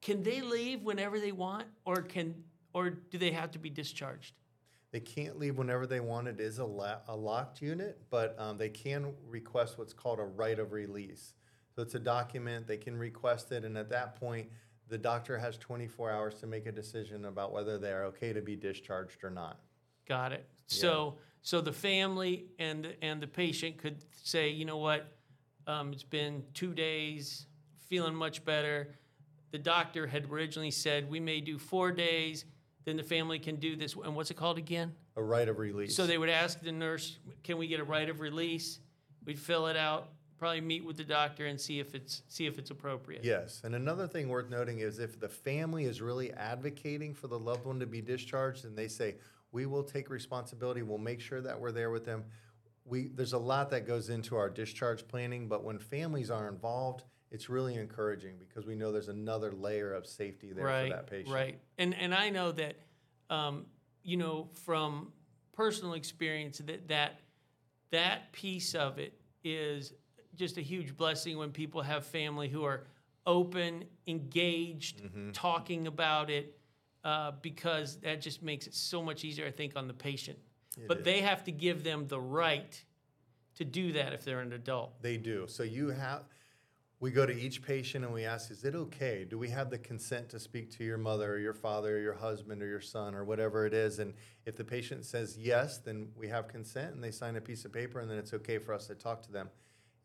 can 0.01 0.23
they 0.23 0.41
leave 0.41 0.83
whenever 0.83 1.21
they 1.21 1.33
want, 1.33 1.67
or 1.85 1.97
can 2.03 2.35
or 2.73 2.91
do 2.91 3.19
they 3.19 3.31
have 3.33 3.51
to 3.53 3.59
be 3.59 3.71
discharged? 3.71 4.35
They 4.93 5.01
can't 5.01 5.39
leave 5.39 5.59
whenever 5.59 5.87
they 5.87 6.01
want. 6.01 6.29
It 6.29 6.41
is 6.41 6.59
a, 6.59 6.65
la- 6.65 6.99
a 7.09 7.17
locked 7.17 7.61
unit, 7.61 7.99
but 8.11 8.35
um, 8.39 8.57
they 8.57 8.69
can 8.69 9.13
request 9.29 9.79
what's 9.79 9.93
called 9.93 10.19
a 10.21 10.25
right 10.25 10.59
of 10.59 10.73
release. 10.73 11.35
So 11.75 11.83
it's 11.83 11.95
a 11.95 11.99
document, 11.99 12.67
they 12.67 12.77
can 12.79 12.97
request 12.97 13.53
it, 13.53 13.65
and 13.65 13.77
at 13.77 13.91
that 13.91 14.19
point, 14.19 14.49
the 14.89 14.99
doctor 14.99 15.39
has 15.39 15.57
24 15.59 16.11
hours 16.11 16.35
to 16.37 16.47
make 16.47 16.67
a 16.67 16.73
decision 16.73 17.25
about 17.27 17.53
whether 17.53 17.79
they're 17.79 18.05
okay 18.05 18.33
to 18.33 18.41
be 18.41 18.57
discharged 18.57 19.25
or 19.25 19.31
not. 19.31 19.59
Got 20.09 20.33
it. 20.33 20.49
So 20.67 21.17
so 21.43 21.61
the 21.61 21.73
family 21.73 22.47
and 22.59 22.95
and 23.03 23.21
the 23.21 23.27
patient 23.27 23.79
could 23.79 24.05
say, 24.23 24.49
you 24.51 24.65
know 24.65 24.79
what, 24.79 25.07
um, 25.67 25.93
it's 25.93 26.05
been 26.05 26.45
two 26.55 26.73
days, 26.73 27.47
feeling 27.89 28.15
much 28.15 28.45
better. 28.45 28.95
The 29.53 29.59
doctor 29.59 30.07
had 30.07 30.31
originally 30.31 30.71
said 30.71 31.09
we 31.09 31.21
may 31.21 31.41
do 31.41 31.59
four 31.59 31.93
days. 31.93 32.45
Then 32.85 32.97
the 32.97 33.03
family 33.03 33.39
can 33.41 33.57
do 33.57 33.75
this. 33.75 33.97
And 33.97 34.15
what's 34.15 34.31
it 34.31 34.37
called 34.37 34.59
again? 34.59 34.95
A 35.17 35.23
right 35.23 35.49
of 35.49 35.59
release. 35.59 35.97
So 35.97 36.07
they 36.07 36.19
would 36.19 36.29
ask 36.29 36.61
the 36.61 36.73
nurse, 36.73 37.19
"Can 37.43 37.59
we 37.59 37.67
get 37.67 37.81
a 37.81 37.85
right 37.85 38.09
of 38.09 38.21
release?" 38.21 38.81
We'd 39.25 39.41
fill 39.41 39.67
it 39.67 39.77
out, 39.77 40.11
probably 40.39 40.61
meet 40.61 40.85
with 40.85 40.97
the 40.97 41.05
doctor 41.05 41.47
and 41.47 41.61
see 41.61 41.81
if 41.81 41.95
it's 41.95 42.23
see 42.29 42.47
if 42.47 42.59
it's 42.59 42.71
appropriate. 42.71 43.25
Yes, 43.25 43.63
and 43.65 43.75
another 43.75 44.07
thing 44.07 44.29
worth 44.29 44.51
noting 44.51 44.81
is 44.81 44.99
if 44.99 45.19
the 45.19 45.29
family 45.29 45.85
is 45.85 46.01
really 46.01 46.33
advocating 46.33 47.15
for 47.15 47.29
the 47.29 47.39
loved 47.39 47.67
one 47.67 47.81
to 47.81 47.87
be 47.87 48.01
discharged 48.01 48.65
and 48.65 48.77
they 48.77 48.89
say, 48.89 49.17
we 49.53 49.67
will 49.67 49.83
take 49.83 50.11
responsibility, 50.11 50.83
we'll 50.83 50.99
make 50.99 51.21
sure 51.21 51.41
that 51.41 51.59
we're 51.59 51.73
there 51.73 51.91
with 51.91 52.05
them. 52.05 52.25
We, 52.85 53.09
there's 53.09 53.33
a 53.33 53.39
lot 53.39 53.71
that 53.71 53.87
goes 53.87 54.11
into 54.11 54.37
our 54.37 54.49
discharge 54.49 55.09
planning, 55.09 55.49
but 55.49 55.65
when 55.65 55.79
families 55.79 56.31
are 56.31 56.49
involved, 56.49 57.03
it's 57.31 57.49
really 57.49 57.75
encouraging 57.75 58.37
because 58.39 58.67
we 58.67 58.77
know 58.77 58.93
there's 58.93 59.09
another 59.09 59.53
layer 59.53 59.93
of 59.93 60.07
safety 60.07 60.53
there 60.53 60.65
right, 60.65 60.91
for 60.91 60.97
that 60.97 61.07
patient. 61.09 61.35
Right. 61.35 61.59
And 61.79 61.95
and 61.95 62.15
I 62.15 62.31
know 62.31 62.53
that 62.53 62.77
um, 63.31 63.67
you 64.03 64.17
know 64.17 64.49
from 64.65 65.13
personal 65.53 65.95
experience 65.95 66.59
that 66.59 66.89
that 66.89 67.21
that 67.91 68.33
piece 68.33 68.75
of 68.75 68.99
it 68.99 69.19
is 69.43 69.93
just 70.37 70.57
a 70.59 70.63
huge 70.63 70.97
blessing 70.97 71.39
when 71.39 71.51
people 71.51 71.83
have 71.83 72.05
family 72.07 72.49
who 72.49 72.65
are 72.65 72.85
open, 73.27 73.85
engaged, 74.07 75.03
Mm-hmm. 75.03 75.33
talking 75.33 75.87
about 75.87 76.31
it, 76.31 76.59
uh, 77.05 77.33
because 77.43 77.97
that 77.99 78.21
just 78.21 78.43
makes 78.43 78.67
it 78.67 78.75
so 78.75 79.03
much 79.03 79.25
easier, 79.25 79.47
I 79.47 79.51
think, 79.51 79.73
on 79.77 79.87
the 79.89 79.95
patient. 79.95 80.39
but 80.87 80.99
is. 80.99 81.05
they 81.05 81.21
have 81.23 81.43
to 81.45 81.53
give 81.53 81.83
them 81.83 82.07
the 82.07 82.21
right 82.21 82.83
to 83.57 83.65
do 83.65 83.93
that 83.93 84.13
if 84.13 84.25
they're 84.25 84.41
an 84.41 84.53
adult. 84.53 85.01
They 85.03 85.17
do. 85.17 85.47
So 85.49 85.63
you 85.63 85.89
have, 85.89 86.25
we 87.01 87.11
go 87.11 87.25
to 87.25 87.33
each 87.35 87.63
patient 87.63 88.05
and 88.05 88.13
we 88.13 88.25
ask, 88.25 88.51
is 88.51 88.65
it 88.65 88.75
okay? 88.75 89.25
Do 89.29 89.39
we 89.39 89.49
have 89.49 89.71
the 89.71 89.79
consent 89.79 90.29
to 90.31 90.39
speak 90.39 90.71
to 90.77 90.85
your 90.85 90.99
mother 90.99 91.33
or 91.33 91.39
your 91.39 91.55
father 91.55 91.97
or 91.97 92.01
your 92.01 92.15
husband 92.15 92.63
or 92.63 92.67
your 92.67 92.81
son 92.83 93.15
or 93.15 93.25
whatever 93.25 93.65
it 93.67 93.73
is? 93.73 93.99
And 93.99 94.13
if 94.45 94.57
the 94.57 94.65
patient 94.65 95.05
says 95.07 95.39
yes, 95.39 95.79
then 95.79 96.09
we 96.17 96.29
have 96.29 96.49
consent 96.49 96.95
and 96.95 97.03
they 97.03 97.11
sign 97.11 97.37
a 97.37 97.41
piece 97.41 97.65
of 97.65 97.73
paper 97.73 98.01
and 98.01 98.11
then 98.11 98.19
it's 98.19 98.35
okay 98.35 98.59
for 98.59 98.75
us 98.75 98.87
to 98.89 98.95
talk 98.95 99.23
to 99.23 99.33
them. 99.33 99.49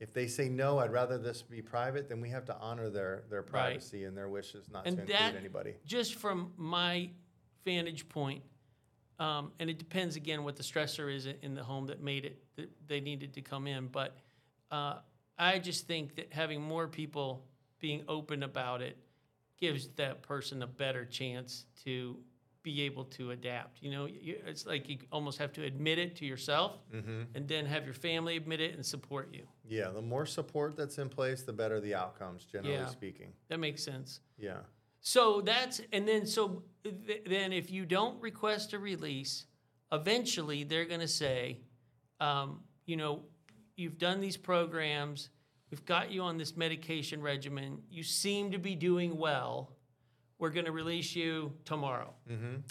If 0.02 0.14
they 0.14 0.26
say 0.26 0.50
no, 0.50 0.80
I'd 0.80 0.92
rather 0.92 1.20
this 1.20 1.44
be 1.44 1.62
private, 1.62 2.10
then 2.10 2.20
we 2.22 2.30
have 2.32 2.44
to 2.46 2.58
honor 2.58 2.90
their, 2.90 3.24
their 3.30 3.44
privacy 3.44 4.06
and 4.06 4.18
their 4.18 4.30
wishes 4.30 4.68
not 4.68 4.84
to 4.84 4.90
And 4.90 5.00
include 5.00 5.16
that, 5.16 5.36
anybody. 5.36 5.76
just 5.86 6.16
from 6.16 6.52
my 6.58 7.12
vantage 7.64 8.10
point, 8.10 8.42
um, 9.20 9.52
and 9.60 9.70
it 9.70 9.78
depends 9.78 10.16
again 10.16 10.44
what 10.44 10.56
the 10.56 10.64
stressor 10.64 11.16
is 11.16 11.28
in 11.28 11.54
the 11.54 11.64
home 11.64 11.86
that 11.86 12.02
made 12.02 12.26
it, 12.26 12.44
that 12.56 12.72
they 12.88 13.00
needed 13.00 13.32
to 13.36 13.42
come 13.42 13.68
in. 13.68 13.90
But 13.90 14.18
uh, 14.72 14.96
I 15.38 15.60
just 15.60 15.86
think 15.86 16.16
that 16.16 16.34
having 16.34 16.64
more 16.64 16.88
people 16.88 17.46
being 17.80 18.04
open 18.08 18.42
about 18.42 18.82
it 18.82 18.98
gives 19.60 19.88
that 19.98 20.24
person 20.24 20.64
a 20.64 20.68
better 20.68 21.06
chance 21.06 21.66
to 21.84 22.18
be 22.64 22.82
able 22.84 23.06
to 23.06 23.32
adapt. 23.32 23.82
You 23.82 23.92
know, 23.92 24.06
you, 24.06 24.38
it's 24.46 24.66
like 24.66 24.88
you 24.88 24.98
almost 25.12 25.38
have 25.40 25.52
to 25.54 25.64
admit 25.64 25.98
it 25.98 26.16
to 26.18 26.26
yourself 26.26 26.80
and 26.94 27.48
then 27.48 27.66
have 27.66 27.86
your 27.86 27.94
family 27.94 28.38
admit 28.38 28.62
it 28.62 28.76
and 28.76 28.86
support 28.86 29.30
you. 29.34 29.44
Yeah, 29.68 29.90
the 29.90 30.02
more 30.02 30.26
support 30.26 30.76
that's 30.76 30.98
in 30.98 31.10
place, 31.10 31.42
the 31.42 31.54
better 31.54 31.80
the 31.80 31.96
outcomes, 31.96 32.46
generally 32.46 32.76
Yeah. 32.76 32.88
speaking. 32.88 33.34
That 33.50 33.60
makes 33.60 33.84
sense. 33.84 34.20
Yeah. 34.38 34.60
So 35.00 35.42
that's, 35.42 35.82
and 35.92 36.08
then, 36.08 36.26
so 36.28 36.64
th- 36.84 37.24
then 37.26 37.52
if 37.52 37.72
you 37.72 37.86
don't 37.86 38.22
request 38.22 38.74
a 38.74 38.80
release, 38.80 39.46
eventually 39.92 40.64
they're 40.64 40.86
gonna 40.86 41.08
say, 41.08 41.58
um, 42.20 42.60
you 42.86 42.96
know, 42.98 43.24
you've 43.76 43.98
done 43.98 44.22
these 44.22 44.38
programs, 44.38 45.30
we've 45.72 45.86
got 45.86 46.12
you 46.12 46.22
on 46.22 46.38
this 46.38 46.56
medication 46.56 47.22
regimen, 47.22 47.82
you 47.90 48.04
seem 48.04 48.52
to 48.52 48.60
be 48.60 48.76
doing 48.76 49.18
well, 49.18 49.72
we're 50.42 50.50
gonna 50.50 50.72
release 50.72 51.16
you 51.16 51.54
tomorrow, 51.66 52.14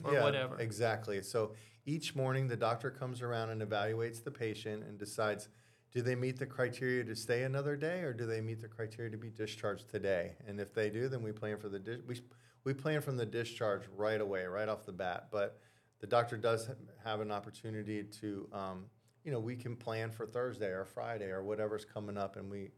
or 0.04 0.12
Yeah, 0.12 0.24
whatever. 0.24 0.58
Exactly. 0.58 1.22
So 1.22 1.54
each 1.86 2.14
morning, 2.16 2.48
the 2.48 2.56
doctor 2.56 2.90
comes 2.90 3.22
around 3.22 3.50
and 3.50 3.62
evaluates 3.62 4.22
the 4.22 4.30
patient 4.30 4.82
and 4.82 4.98
decides, 4.98 5.48
do 5.92 6.02
they 6.02 6.16
meet 6.16 6.36
the 6.38 6.46
criteria 6.46 7.04
to 7.04 7.14
stay 7.16 7.44
another 7.44 7.76
day 7.76 8.00
or 8.02 8.12
do 8.12 8.26
they 8.26 8.40
meet 8.40 8.60
the 8.60 8.68
criteria 8.68 9.10
to 9.10 9.16
be 9.16 9.30
discharged 9.30 9.88
today? 9.88 10.32
And 10.46 10.60
if 10.60 10.74
they 10.74 10.90
do, 10.90 11.08
then 11.08 11.22
we 11.22 11.32
plan 11.32 11.56
for 11.58 11.68
the, 11.68 11.78
dis- 11.78 12.02
we, 12.06 12.20
we 12.64 12.74
plan 12.74 13.00
from 13.00 13.16
the 13.16 13.26
discharge 13.26 13.82
right 13.96 14.20
away, 14.20 14.44
right 14.46 14.68
off 14.68 14.84
the 14.84 14.92
bat. 14.92 15.28
But 15.30 15.58
the 16.00 16.06
doctor 16.08 16.36
does 16.36 16.68
have 17.04 17.20
an 17.20 17.30
opportunity 17.30 18.02
to, 18.02 18.48
um, 18.52 18.86
you 19.24 19.30
know, 19.30 19.40
we 19.40 19.54
can 19.56 19.76
plan 19.76 20.10
for 20.10 20.26
Thursday 20.26 20.68
or 20.68 20.84
Friday 20.84 21.30
or 21.30 21.42
whatever's 21.42 21.84
coming 21.84 22.16
up 22.18 22.36
and 22.36 22.50
we, 22.50 22.70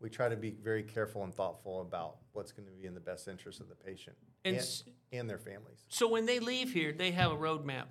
we 0.00 0.08
try 0.10 0.28
to 0.28 0.36
be 0.36 0.50
very 0.50 0.82
careful 0.82 1.22
and 1.24 1.34
thoughtful 1.34 1.82
about 1.82 2.16
what's 2.32 2.52
going 2.52 2.66
to 2.66 2.72
be 2.72 2.86
in 2.86 2.94
the 2.94 3.00
best 3.00 3.28
interest 3.28 3.60
of 3.60 3.68
the 3.68 3.74
patient 3.74 4.16
And 4.44 4.54
and, 4.56 4.62
s- 4.62 4.84
and 5.12 5.28
their 5.28 5.38
families. 5.38 5.84
So 5.88 6.08
when 6.08 6.26
they 6.26 6.40
leave 6.40 6.72
here, 6.72 6.92
they 6.92 7.10
have 7.12 7.32
a 7.32 7.36
roadmap. 7.36 7.84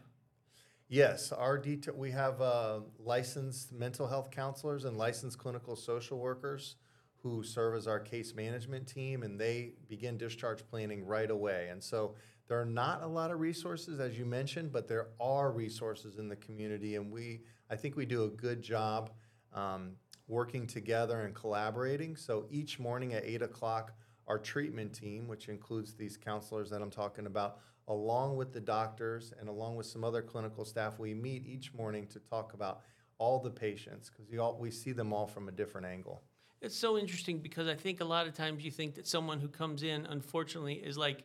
Yes, 0.88 1.32
our 1.32 1.58
detail, 1.60 1.94
we 1.96 2.10
have 2.12 2.42
uh, 2.42 2.80
licensed 2.98 3.72
mental 3.72 4.08
health 4.08 4.32
counselors 4.32 4.86
and 4.86 4.98
licensed 4.98 5.38
clinical 5.38 5.76
social 5.76 6.18
workers 6.18 6.78
who 7.22 7.44
serve 7.44 7.76
as 7.76 7.86
our 7.86 8.00
case 8.00 8.34
management 8.34 8.88
team, 8.88 9.22
and 9.24 9.40
they 9.40 9.74
begin 9.88 10.18
discharge 10.18 10.66
planning 10.68 11.06
right 11.06 11.30
away. 11.30 11.68
And 11.70 11.84
so 11.84 12.16
there 12.48 12.60
are 12.60 12.66
not 12.66 13.04
a 13.04 13.08
lot 13.08 13.30
of 13.30 13.40
resources, 13.40 14.00
as 14.00 14.18
you 14.18 14.26
mentioned, 14.26 14.72
but 14.72 14.88
there 14.88 15.10
are 15.20 15.52
resources 15.52 16.18
in 16.18 16.28
the 16.28 16.38
community, 16.38 16.96
and 16.96 17.12
we, 17.12 17.42
I 17.70 17.76
think 17.76 17.96
we 17.96 18.06
do 18.08 18.24
a 18.24 18.30
good 18.30 18.62
job 18.64 19.12
um, 19.54 19.92
working 20.30 20.68
together 20.68 21.22
and 21.22 21.36
collaborating. 21.36 22.16
So 22.16 22.46
each 22.50 22.80
morning 22.80 23.14
at 23.14 23.26
eight 23.26 23.42
o'clock, 23.42 23.94
our 24.28 24.38
treatment 24.38 24.94
team, 24.94 25.28
which 25.28 25.50
includes 25.50 25.94
these 25.94 26.16
counselors 26.16 26.70
that 26.70 26.82
I'm 26.82 26.92
talking 26.92 27.26
about, 27.26 27.58
along 27.88 28.38
with 28.38 28.54
the 28.54 28.62
doctors 28.62 29.34
and 29.40 29.50
along 29.50 29.76
with 29.76 29.88
some 29.88 30.04
other 30.04 30.22
clinical 30.22 30.64
staff, 30.64 31.00
we 31.00 31.16
meet 31.16 31.46
each 31.48 31.74
morning 31.74 32.06
to 32.08 32.20
talk 32.20 32.54
about 32.54 32.82
all 33.18 33.40
the 33.40 33.50
patients 33.50 34.10
because 34.10 34.30
we 34.30 34.38
all 34.38 34.64
see 34.70 34.92
them 34.92 35.12
all 35.12 35.26
from 35.26 35.50
a 35.50 35.52
different 35.52 35.88
angle. 35.88 36.22
It's 36.62 36.76
so 36.76 36.98
interesting 36.98 37.40
because 37.40 37.68
I 37.68 37.76
think 37.76 38.00
a 38.00 38.06
lot 38.06 38.28
of 38.28 38.34
times 38.34 38.64
you 38.64 38.72
think 38.72 38.96
that 38.96 39.08
someone 39.08 39.40
who 39.40 39.48
comes 39.48 39.82
in, 39.82 40.06
unfortunately, 40.06 40.76
is 40.76 40.98
like 40.98 41.24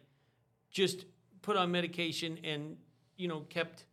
just 0.70 1.04
put 1.42 1.56
on 1.56 1.70
medication 1.70 2.38
and 2.42 2.76
you 3.16 3.28
know 3.28 3.40
kept 3.40 3.84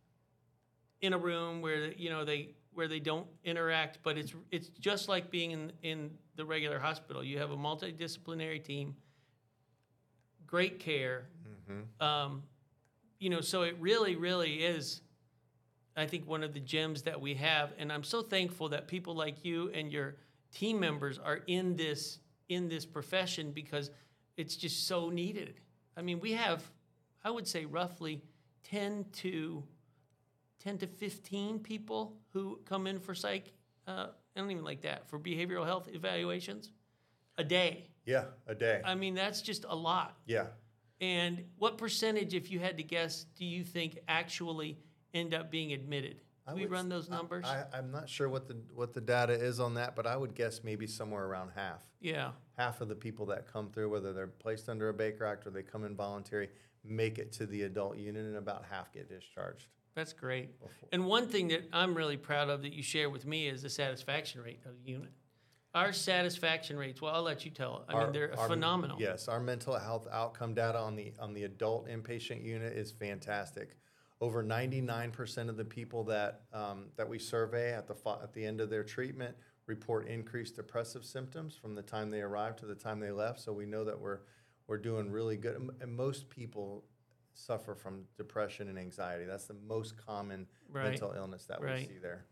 in 1.02 1.12
a 1.12 1.18
room 1.18 1.60
where 1.60 1.92
you 1.92 2.10
know 2.10 2.24
they 2.24 2.54
where 2.74 2.88
they 2.88 3.00
don't 3.00 3.26
interact. 3.44 3.98
But 4.02 4.18
it's 4.18 4.34
it's 4.50 4.68
just 4.80 5.08
like 5.08 5.30
being 5.30 5.50
in 5.50 5.72
in 5.82 6.10
the 6.36 6.44
regular 6.44 6.78
hospital. 6.78 7.22
You 7.22 7.38
have 7.38 7.50
a 7.50 7.56
multidisciplinary 7.56 8.62
team, 8.62 8.96
great 10.46 10.78
care. 10.78 11.26
Um, 12.00 12.42
you 13.18 13.30
know, 13.30 13.40
so 13.40 13.62
it 13.62 13.76
really, 13.78 14.16
really 14.16 14.64
is. 14.64 15.00
I 15.96 16.06
think 16.06 16.26
one 16.26 16.42
of 16.42 16.54
the 16.54 16.60
gems 16.60 17.02
that 17.02 17.20
we 17.20 17.34
have, 17.34 17.72
and 17.78 17.92
I'm 17.92 18.02
so 18.02 18.22
thankful 18.22 18.70
that 18.70 18.88
people 18.88 19.14
like 19.14 19.44
you 19.44 19.70
and 19.74 19.92
your 19.92 20.16
team 20.52 20.80
members 20.80 21.18
are 21.18 21.40
in 21.46 21.76
this 21.76 22.18
in 22.48 22.68
this 22.68 22.84
profession 22.84 23.52
because 23.52 23.90
it's 24.36 24.56
just 24.56 24.86
so 24.86 25.10
needed. 25.10 25.60
I 25.96 26.02
mean, 26.02 26.20
we 26.20 26.32
have, 26.32 26.62
I 27.24 27.30
would 27.30 27.46
say, 27.46 27.64
roughly 27.64 28.22
10 28.64 29.06
to 29.12 29.62
10 30.62 30.78
to 30.78 30.86
15 30.86 31.58
people 31.58 32.16
who 32.32 32.60
come 32.64 32.86
in 32.86 33.00
for 33.00 33.14
psych. 33.14 33.52
Uh, 33.86 34.06
I 34.36 34.40
don't 34.40 34.50
even 34.50 34.64
like 34.64 34.82
that 34.82 35.08
for 35.08 35.18
behavioral 35.18 35.64
health 35.64 35.88
evaluations 35.92 36.70
a 37.36 37.44
day. 37.44 37.88
Yeah, 38.06 38.24
a 38.46 38.54
day. 38.54 38.80
I 38.84 38.94
mean, 38.94 39.14
that's 39.14 39.42
just 39.42 39.64
a 39.68 39.74
lot. 39.74 40.16
yeah. 40.26 40.46
And 41.00 41.42
what 41.58 41.78
percentage, 41.78 42.32
if 42.32 42.48
you 42.48 42.60
had 42.60 42.76
to 42.76 42.84
guess, 42.84 43.26
do 43.36 43.44
you 43.44 43.64
think 43.64 43.98
actually 44.06 44.78
end 45.12 45.34
up 45.34 45.50
being 45.50 45.72
admitted? 45.72 46.20
I 46.46 46.54
we 46.54 46.62
would 46.62 46.70
run 46.70 46.88
those 46.88 47.10
numbers? 47.10 47.44
I, 47.44 47.64
I'm 47.72 47.90
not 47.90 48.08
sure 48.08 48.28
what 48.28 48.46
the 48.46 48.56
what 48.72 48.94
the 48.94 49.00
data 49.00 49.32
is 49.32 49.58
on 49.58 49.74
that, 49.74 49.96
but 49.96 50.06
I 50.06 50.16
would 50.16 50.36
guess 50.36 50.62
maybe 50.62 50.86
somewhere 50.86 51.24
around 51.24 51.50
half. 51.56 51.82
yeah. 52.00 52.30
Half 52.56 52.82
of 52.82 52.88
the 52.88 52.94
people 52.94 53.26
that 53.26 53.52
come 53.52 53.70
through, 53.70 53.90
whether 53.90 54.12
they're 54.12 54.28
placed 54.28 54.68
under 54.68 54.90
a 54.90 54.94
Baker 54.94 55.24
Act 55.24 55.44
or 55.46 55.50
they 55.50 55.62
come 55.62 55.84
in 55.84 55.96
voluntary, 55.96 56.50
make 56.84 57.18
it 57.18 57.32
to 57.32 57.46
the 57.46 57.62
adult 57.62 57.96
unit, 57.96 58.24
and 58.24 58.36
about 58.36 58.64
half 58.70 58.92
get 58.92 59.08
discharged. 59.08 59.66
That's 59.94 60.12
great. 60.12 60.50
And 60.90 61.06
one 61.06 61.26
thing 61.26 61.48
that 61.48 61.68
I'm 61.72 61.94
really 61.94 62.16
proud 62.16 62.48
of 62.48 62.62
that 62.62 62.72
you 62.72 62.82
share 62.82 63.10
with 63.10 63.26
me 63.26 63.48
is 63.48 63.62
the 63.62 63.70
satisfaction 63.70 64.40
rate 64.42 64.60
of 64.64 64.72
the 64.82 64.90
unit. 64.90 65.10
Our 65.74 65.92
satisfaction 65.92 66.76
rates, 66.76 67.00
well, 67.00 67.14
I'll 67.14 67.22
let 67.22 67.44
you 67.44 67.50
tell. 67.50 67.84
I 67.88 68.04
mean, 68.04 68.12
they're 68.12 68.38
our- 68.38 68.48
phenomenal. 68.48 69.00
Yes, 69.00 69.26
our 69.28 69.40
mental 69.40 69.78
health 69.78 70.06
outcome 70.12 70.54
data 70.54 70.78
on 70.78 70.96
the 70.96 71.12
on 71.18 71.32
the 71.32 71.44
adult 71.44 71.88
inpatient 71.88 72.44
unit 72.44 72.74
is 72.74 72.90
fantastic. 72.92 73.76
Over 74.20 74.42
ninety 74.42 74.80
nine 74.82 75.10
percent 75.10 75.48
of 75.48 75.56
the 75.56 75.64
people 75.64 76.04
that 76.04 76.42
um, 76.52 76.88
that 76.96 77.08
we 77.08 77.18
survey 77.18 77.72
at 77.72 77.86
the 77.86 77.94
at 78.22 78.32
the 78.34 78.44
end 78.44 78.60
of 78.60 78.68
their 78.68 78.84
treatment 78.84 79.34
report 79.66 80.08
increased 80.08 80.56
depressive 80.56 81.04
symptoms 81.04 81.56
from 81.56 81.74
the 81.74 81.82
time 81.82 82.10
they 82.10 82.20
arrived 82.20 82.58
to 82.58 82.66
the 82.66 82.74
time 82.74 83.00
they 83.00 83.10
left. 83.10 83.40
So 83.40 83.52
we 83.52 83.64
know 83.64 83.84
that 83.84 83.98
we're 83.98 84.20
we're 84.66 84.78
doing 84.78 85.10
really 85.10 85.36
good. 85.38 85.56
And 85.80 85.92
most 85.92 86.28
people 86.28 86.84
suffer 87.34 87.74
from 87.74 88.04
depression 88.16 88.68
and 88.68 88.78
anxiety. 88.78 89.24
That's 89.24 89.46
the 89.46 89.54
most 89.66 89.96
common 89.96 90.46
Right. 90.68 90.90
mental 90.90 91.12
illness 91.12 91.46
that 91.46 91.60
we 91.60 91.86
see 91.86 91.98
there. 91.98 92.26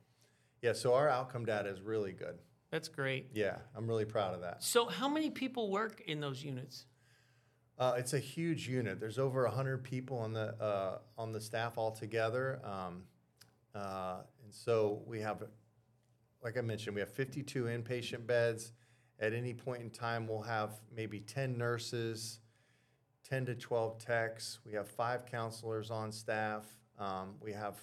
Yeah, 0.63 0.73
so 0.75 0.95
our 0.95 1.09
outcome 1.09 1.45
data 1.47 1.69
is 1.71 1.81
really 1.81 2.13
good. 2.13 2.39
That's 2.71 2.89
great. 2.89 3.31
Yeah, 3.33 3.59
I'm 3.75 3.87
really 3.89 4.05
proud 4.05 4.35
of 4.35 4.43
that. 4.43 4.63
So, 4.63 4.87
how 4.87 5.09
many 5.09 5.31
people 5.31 5.71
work 5.71 6.01
in 6.03 6.21
those 6.21 6.45
units? 6.45 6.87
Uh, 7.79 7.95
it's 7.97 8.13
a 8.13 8.19
huge 8.19 8.69
unit. 8.69 9.01
There's 9.01 9.19
over 9.19 9.47
hundred 9.47 9.83
people 9.83 10.19
on 10.19 10.33
the 10.35 10.55
uh, 10.63 10.99
on 11.17 11.33
the 11.33 11.41
staff 11.41 11.79
altogether, 11.79 12.61
um, 12.63 13.05
uh, 13.75 14.21
and 14.45 14.53
so 14.53 15.03
we 15.07 15.21
have, 15.21 15.43
like 16.45 16.59
I 16.59 16.61
mentioned, 16.61 16.95
we 16.95 17.01
have 17.01 17.11
52 17.13 17.65
inpatient 17.65 18.27
beds. 18.27 18.73
At 19.19 19.33
any 19.33 19.55
point 19.55 19.83
in 19.83 19.91
time, 19.91 20.27
we'll 20.29 20.43
have 20.43 20.81
maybe 20.95 21.21
10 21.21 21.57
nurses, 21.59 22.40
10 23.31 23.47
to 23.47 23.55
12 23.55 23.99
techs. 23.99 24.59
We 24.67 24.73
have 24.73 24.89
five 24.89 25.25
counselors 25.25 25.91
on 25.91 26.11
staff. 26.11 26.65
Um, 26.99 27.37
we 27.41 27.53
have 27.53 27.77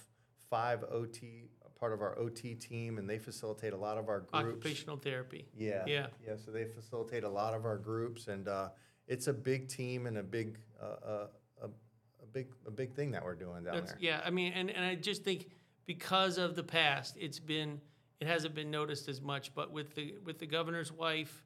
five 0.50 0.84
OT, 0.92 1.46
part 1.80 1.94
of 1.94 2.02
our 2.02 2.20
OT 2.20 2.54
team, 2.54 2.98
and 2.98 3.10
they 3.10 3.18
facilitate 3.18 3.72
a 3.72 3.78
lot 3.78 3.98
of 3.98 4.10
our 4.10 4.20
groups. 4.20 4.34
Occupational 4.34 4.98
therapy. 4.98 5.46
Yeah. 5.58 5.84
Yeah. 5.88 6.08
Yeah. 6.26 6.34
So 6.36 6.52
they 6.52 6.66
facilitate 6.66 7.24
a 7.24 7.30
lot 7.30 7.54
of 7.54 7.66
our 7.66 7.78
groups, 7.78 8.28
and 8.28 8.48
uh, 8.50 8.70
it's 9.08 9.28
a 9.28 9.34
big 9.34 9.70
team 9.70 10.06
and 10.06 10.18
a 10.18 10.24
big, 10.24 10.60
uh, 10.82 10.86
uh, 10.86 11.28
a, 11.64 11.68
a 11.68 12.26
big, 12.34 12.48
a 12.66 12.72
big 12.72 12.94
thing 12.94 13.12
that 13.12 13.24
we're 13.24 13.36
doing 13.36 13.64
down 13.64 13.76
That's, 13.76 13.92
there. 13.92 14.02
yeah, 14.02 14.22
I 14.26 14.30
mean, 14.30 14.52
and, 14.52 14.70
and 14.70 14.84
I 14.84 14.96
just 14.96 15.24
think 15.24 15.50
because 15.86 16.38
of 16.38 16.58
the 16.58 16.64
past, 16.64 17.16
it's 17.18 17.40
been, 17.40 17.80
it 18.20 18.28
hasn't 18.28 18.54
been 18.54 18.70
noticed 18.70 19.08
as 19.08 19.22
much, 19.22 19.56
but 19.56 19.72
with 19.72 19.96
the, 19.96 20.16
with 20.26 20.40
the 20.40 20.46
governor's 20.46 20.92
wife, 20.92 21.42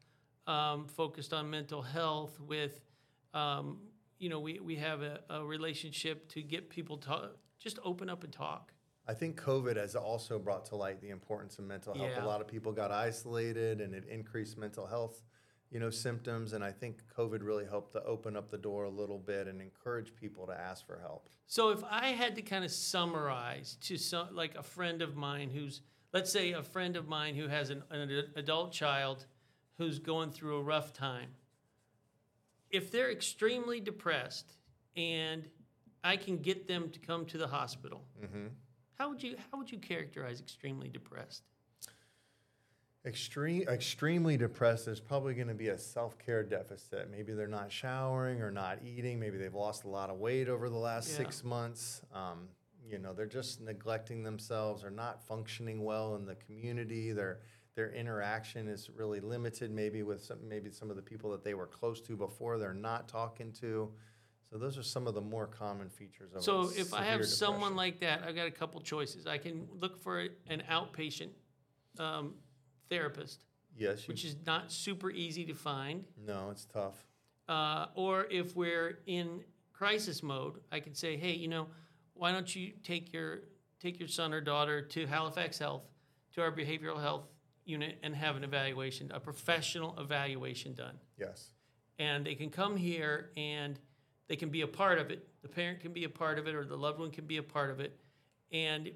um, 0.48 0.88
focused 0.88 1.34
on 1.34 1.52
mental 1.52 1.84
health 1.84 2.40
with, 2.40 2.82
um, 3.36 3.78
you 4.22 4.30
know, 4.30 4.40
we, 4.40 4.60
we 4.60 4.76
have 4.76 5.02
a, 5.02 5.20
a 5.32 5.44
relationship 5.44 6.30
to 6.30 6.44
get 6.44 6.70
people 6.70 6.98
to, 6.98 7.32
just 7.60 7.80
open 7.84 8.08
up 8.08 8.24
and 8.24 8.32
talk. 8.32 8.72
I 9.08 9.16
think 9.16 9.42
COVID 9.42 9.78
has 9.78 9.96
also 9.96 10.38
brought 10.38 10.66
to 10.66 10.76
light 10.76 11.02
the 11.02 11.10
importance 11.10 11.58
of 11.58 11.66
mental 11.66 11.96
health. 11.96 12.12
Yeah. 12.16 12.24
A 12.24 12.28
lot 12.28 12.40
of 12.40 12.48
people 12.48 12.72
got 12.72 12.92
isolated 12.92 13.82
and 13.82 13.96
it 13.96 14.06
increased 14.06 14.60
mental 14.60 14.86
health, 14.86 15.24
you 15.72 15.80
know, 15.80 15.90
symptoms. 15.90 16.54
And 16.54 16.64
I 16.64 16.72
think 16.72 17.02
COVID 17.18 17.40
really 17.42 17.66
helped 17.66 17.94
to 17.94 18.04
open 18.04 18.38
up 18.38 18.52
the 18.52 18.60
door 18.60 18.84
a 18.84 18.90
little 18.90 19.18
bit 19.18 19.48
and 19.48 19.60
encourage 19.60 20.16
people 20.16 20.46
to 20.46 20.54
ask 20.54 20.86
for 20.86 21.00
help. 21.00 21.30
So 21.48 21.72
if 21.72 21.84
I 21.90 22.10
had 22.10 22.36
to 22.36 22.44
kind 22.44 22.64
of 22.64 22.72
summarize 22.72 23.78
to 23.82 23.98
some 23.98 24.36
like 24.36 24.56
a 24.56 24.64
friend 24.64 25.02
of 25.02 25.16
mine 25.16 25.50
who's 25.50 25.82
let's 26.14 26.32
say 26.32 26.52
a 26.52 26.62
friend 26.62 26.96
of 26.96 27.08
mine 27.08 27.36
who 27.36 27.48
has 27.48 27.72
an, 27.72 27.84
an 27.90 28.26
adult 28.36 28.72
child 28.72 29.26
who's 29.78 29.98
going 29.98 30.30
through 30.30 30.58
a 30.58 30.62
rough 30.62 30.94
time. 30.94 31.30
If 32.72 32.92
they're 32.92 33.12
extremely 33.12 33.80
depressed 33.80 34.56
and 34.96 35.48
I 36.04 36.18
can 36.18 36.38
get 36.38 36.68
them 36.68 36.90
to 36.90 37.00
come 37.00 37.26
to 37.28 37.38
the 37.38 37.48
hospital, 37.48 38.04
how 38.98 39.10
would 39.10 39.22
you 39.22 39.36
how 39.52 39.58
would 39.58 39.72
you 39.72 39.78
characterize 39.78 40.40
extremely 40.40 40.88
depressed? 40.90 41.44
Extreme, 43.04 43.64
extremely 43.68 44.38
depressed, 44.38 44.86
there's 44.86 45.00
probably 45.00 45.34
going 45.34 45.48
to 45.48 45.56
be 45.56 45.70
a 45.70 45.78
self 45.78 46.20
care 46.20 46.44
deficit. 46.44 47.10
Maybe 47.10 47.34
they're 47.34 47.48
not 47.48 47.72
showering 47.72 48.42
or 48.42 48.52
not 48.52 48.78
eating. 48.86 49.20
Maybe 49.20 49.38
they've 49.40 49.56
lost 49.56 49.86
a 49.86 49.88
lot 49.90 50.12
of 50.12 50.18
weight 50.20 50.48
over 50.48 50.70
the 50.70 50.78
last 50.78 51.10
Yeah. 51.10 51.18
six 51.18 51.44
months. 51.44 52.04
Um, 52.14 52.48
you 52.88 53.00
know, 53.00 53.12
they're 53.14 53.26
just 53.26 53.60
neglecting 53.60 54.22
themselves 54.22 54.84
or 54.84 54.92
not 54.92 55.24
functioning 55.24 55.84
well 55.84 56.16
in 56.16 56.26
the 56.26 56.36
community. 56.36 57.12
Their 57.12 57.40
their 57.76 57.92
interaction 57.92 58.68
is 58.68 58.90
really 58.90 59.20
limited. 59.20 59.72
Maybe 59.72 60.04
with 60.04 60.24
some, 60.24 60.38
maybe 60.48 60.72
some 60.72 60.90
of 60.90 60.96
the 60.96 61.02
people 61.02 61.32
that 61.32 61.44
they 61.44 61.54
were 61.54 61.68
close 61.68 62.02
to 62.02 62.16
before, 62.16 62.58
they're 62.58 62.74
not 62.74 63.08
talking 63.08 63.52
to. 63.54 63.92
So 64.50 64.58
those 64.58 64.78
are 64.78 64.84
some 64.84 65.08
of 65.08 65.14
the 65.14 65.22
more 65.22 65.48
common 65.48 65.90
features 65.90 66.34
of. 66.34 66.44
So 66.44 66.70
if 66.76 66.94
I 66.94 67.04
have 67.04 67.26
someone 67.26 67.72
depression. 67.72 67.78
like 67.78 68.00
that, 68.02 68.24
I've 68.28 68.36
got 68.36 68.48
a 68.48 68.52
couple 68.52 68.82
choices. 68.82 69.26
I 69.26 69.38
can 69.38 69.68
look 69.80 70.02
for 70.02 70.20
an 70.48 70.64
outpatient 70.70 71.30
um, 71.98 72.34
therapist, 72.90 73.46
yes, 73.78 74.08
which 74.10 74.26
is 74.26 74.36
not 74.46 74.72
super 74.72 75.10
easy 75.10 75.46
to 75.46 75.54
find. 75.54 76.04
no, 76.26 76.50
it's 76.52 76.66
tough. 76.66 77.06
Uh, 77.48 77.88
or 77.96 78.28
if 78.30 78.56
we're 78.56 79.00
in 79.08 79.44
crisis 79.72 80.22
mode, 80.22 80.60
I 80.72 80.80
can 80.80 80.94
say, 80.94 81.18
hey, 81.18 81.32
you 81.32 81.48
know, 81.48 81.68
why 82.14 82.32
don't 82.32 82.54
you 82.54 82.74
take 82.84 83.14
your 83.14 83.40
take 83.80 84.00
your 84.00 84.10
son 84.10 84.34
or 84.34 84.42
daughter 84.42 84.82
to 84.82 85.08
Halifax 85.08 85.58
Health, 85.58 85.84
to 86.34 86.42
our 86.42 86.52
behavioral 86.52 87.02
health 87.02 87.24
unit, 87.66 87.98
and 88.04 88.16
have 88.16 88.36
an 88.36 88.44
evaluation, 88.44 89.12
a 89.14 89.20
professional 89.20 89.98
evaluation 90.00 90.74
done. 90.74 90.98
Yes. 91.18 91.50
and 92.00 92.26
they 92.26 92.36
can 92.36 92.50
come 92.50 92.76
here 92.76 93.30
and 93.38 93.80
they 94.28 94.36
can 94.36 94.50
be 94.50 94.62
a 94.62 94.68
part 94.68 94.98
of 94.98 95.12
it. 95.12 95.28
The 95.44 95.48
parent 95.48 95.82
can 95.82 95.94
be 95.94 96.04
a 96.06 96.10
part 96.10 96.40
of 96.40 96.48
it, 96.48 96.56
or 96.56 96.66
the 96.66 96.78
loved 96.78 97.00
one 97.00 97.12
can 97.12 97.26
be 97.26 97.38
a 97.38 97.44
part 97.44 97.70
of 97.70 97.80
it, 97.80 98.00
and 98.52 98.90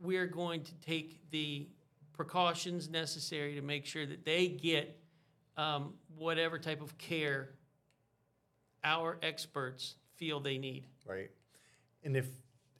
we're 0.00 0.26
going 0.26 0.62
to 0.64 0.74
take 0.76 1.30
the 1.30 1.68
precautions 2.12 2.88
necessary 2.88 3.54
to 3.54 3.62
make 3.62 3.86
sure 3.86 4.06
that 4.06 4.24
they 4.24 4.48
get 4.48 4.98
um, 5.56 5.94
whatever 6.16 6.58
type 6.58 6.82
of 6.82 6.96
care 6.98 7.50
our 8.84 9.18
experts 9.22 9.94
feel 10.16 10.40
they 10.40 10.58
need. 10.58 10.86
Right. 11.06 11.30
And 12.02 12.16
if 12.16 12.26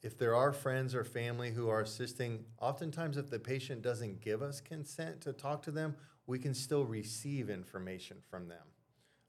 if 0.02 0.18
there 0.18 0.34
are 0.34 0.52
friends 0.52 0.94
or 0.94 1.04
family 1.04 1.50
who 1.50 1.68
are 1.68 1.80
assisting, 1.80 2.44
oftentimes 2.60 3.16
if 3.16 3.30
the 3.30 3.38
patient 3.38 3.82
doesn't 3.82 4.20
give 4.20 4.42
us 4.42 4.60
consent 4.60 5.20
to 5.22 5.32
talk 5.32 5.62
to 5.62 5.70
them, 5.70 5.94
we 6.26 6.38
can 6.38 6.54
still 6.54 6.84
receive 6.84 7.50
information 7.50 8.18
from 8.30 8.48
them 8.48 8.66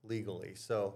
legally. 0.04 0.56
So 0.56 0.96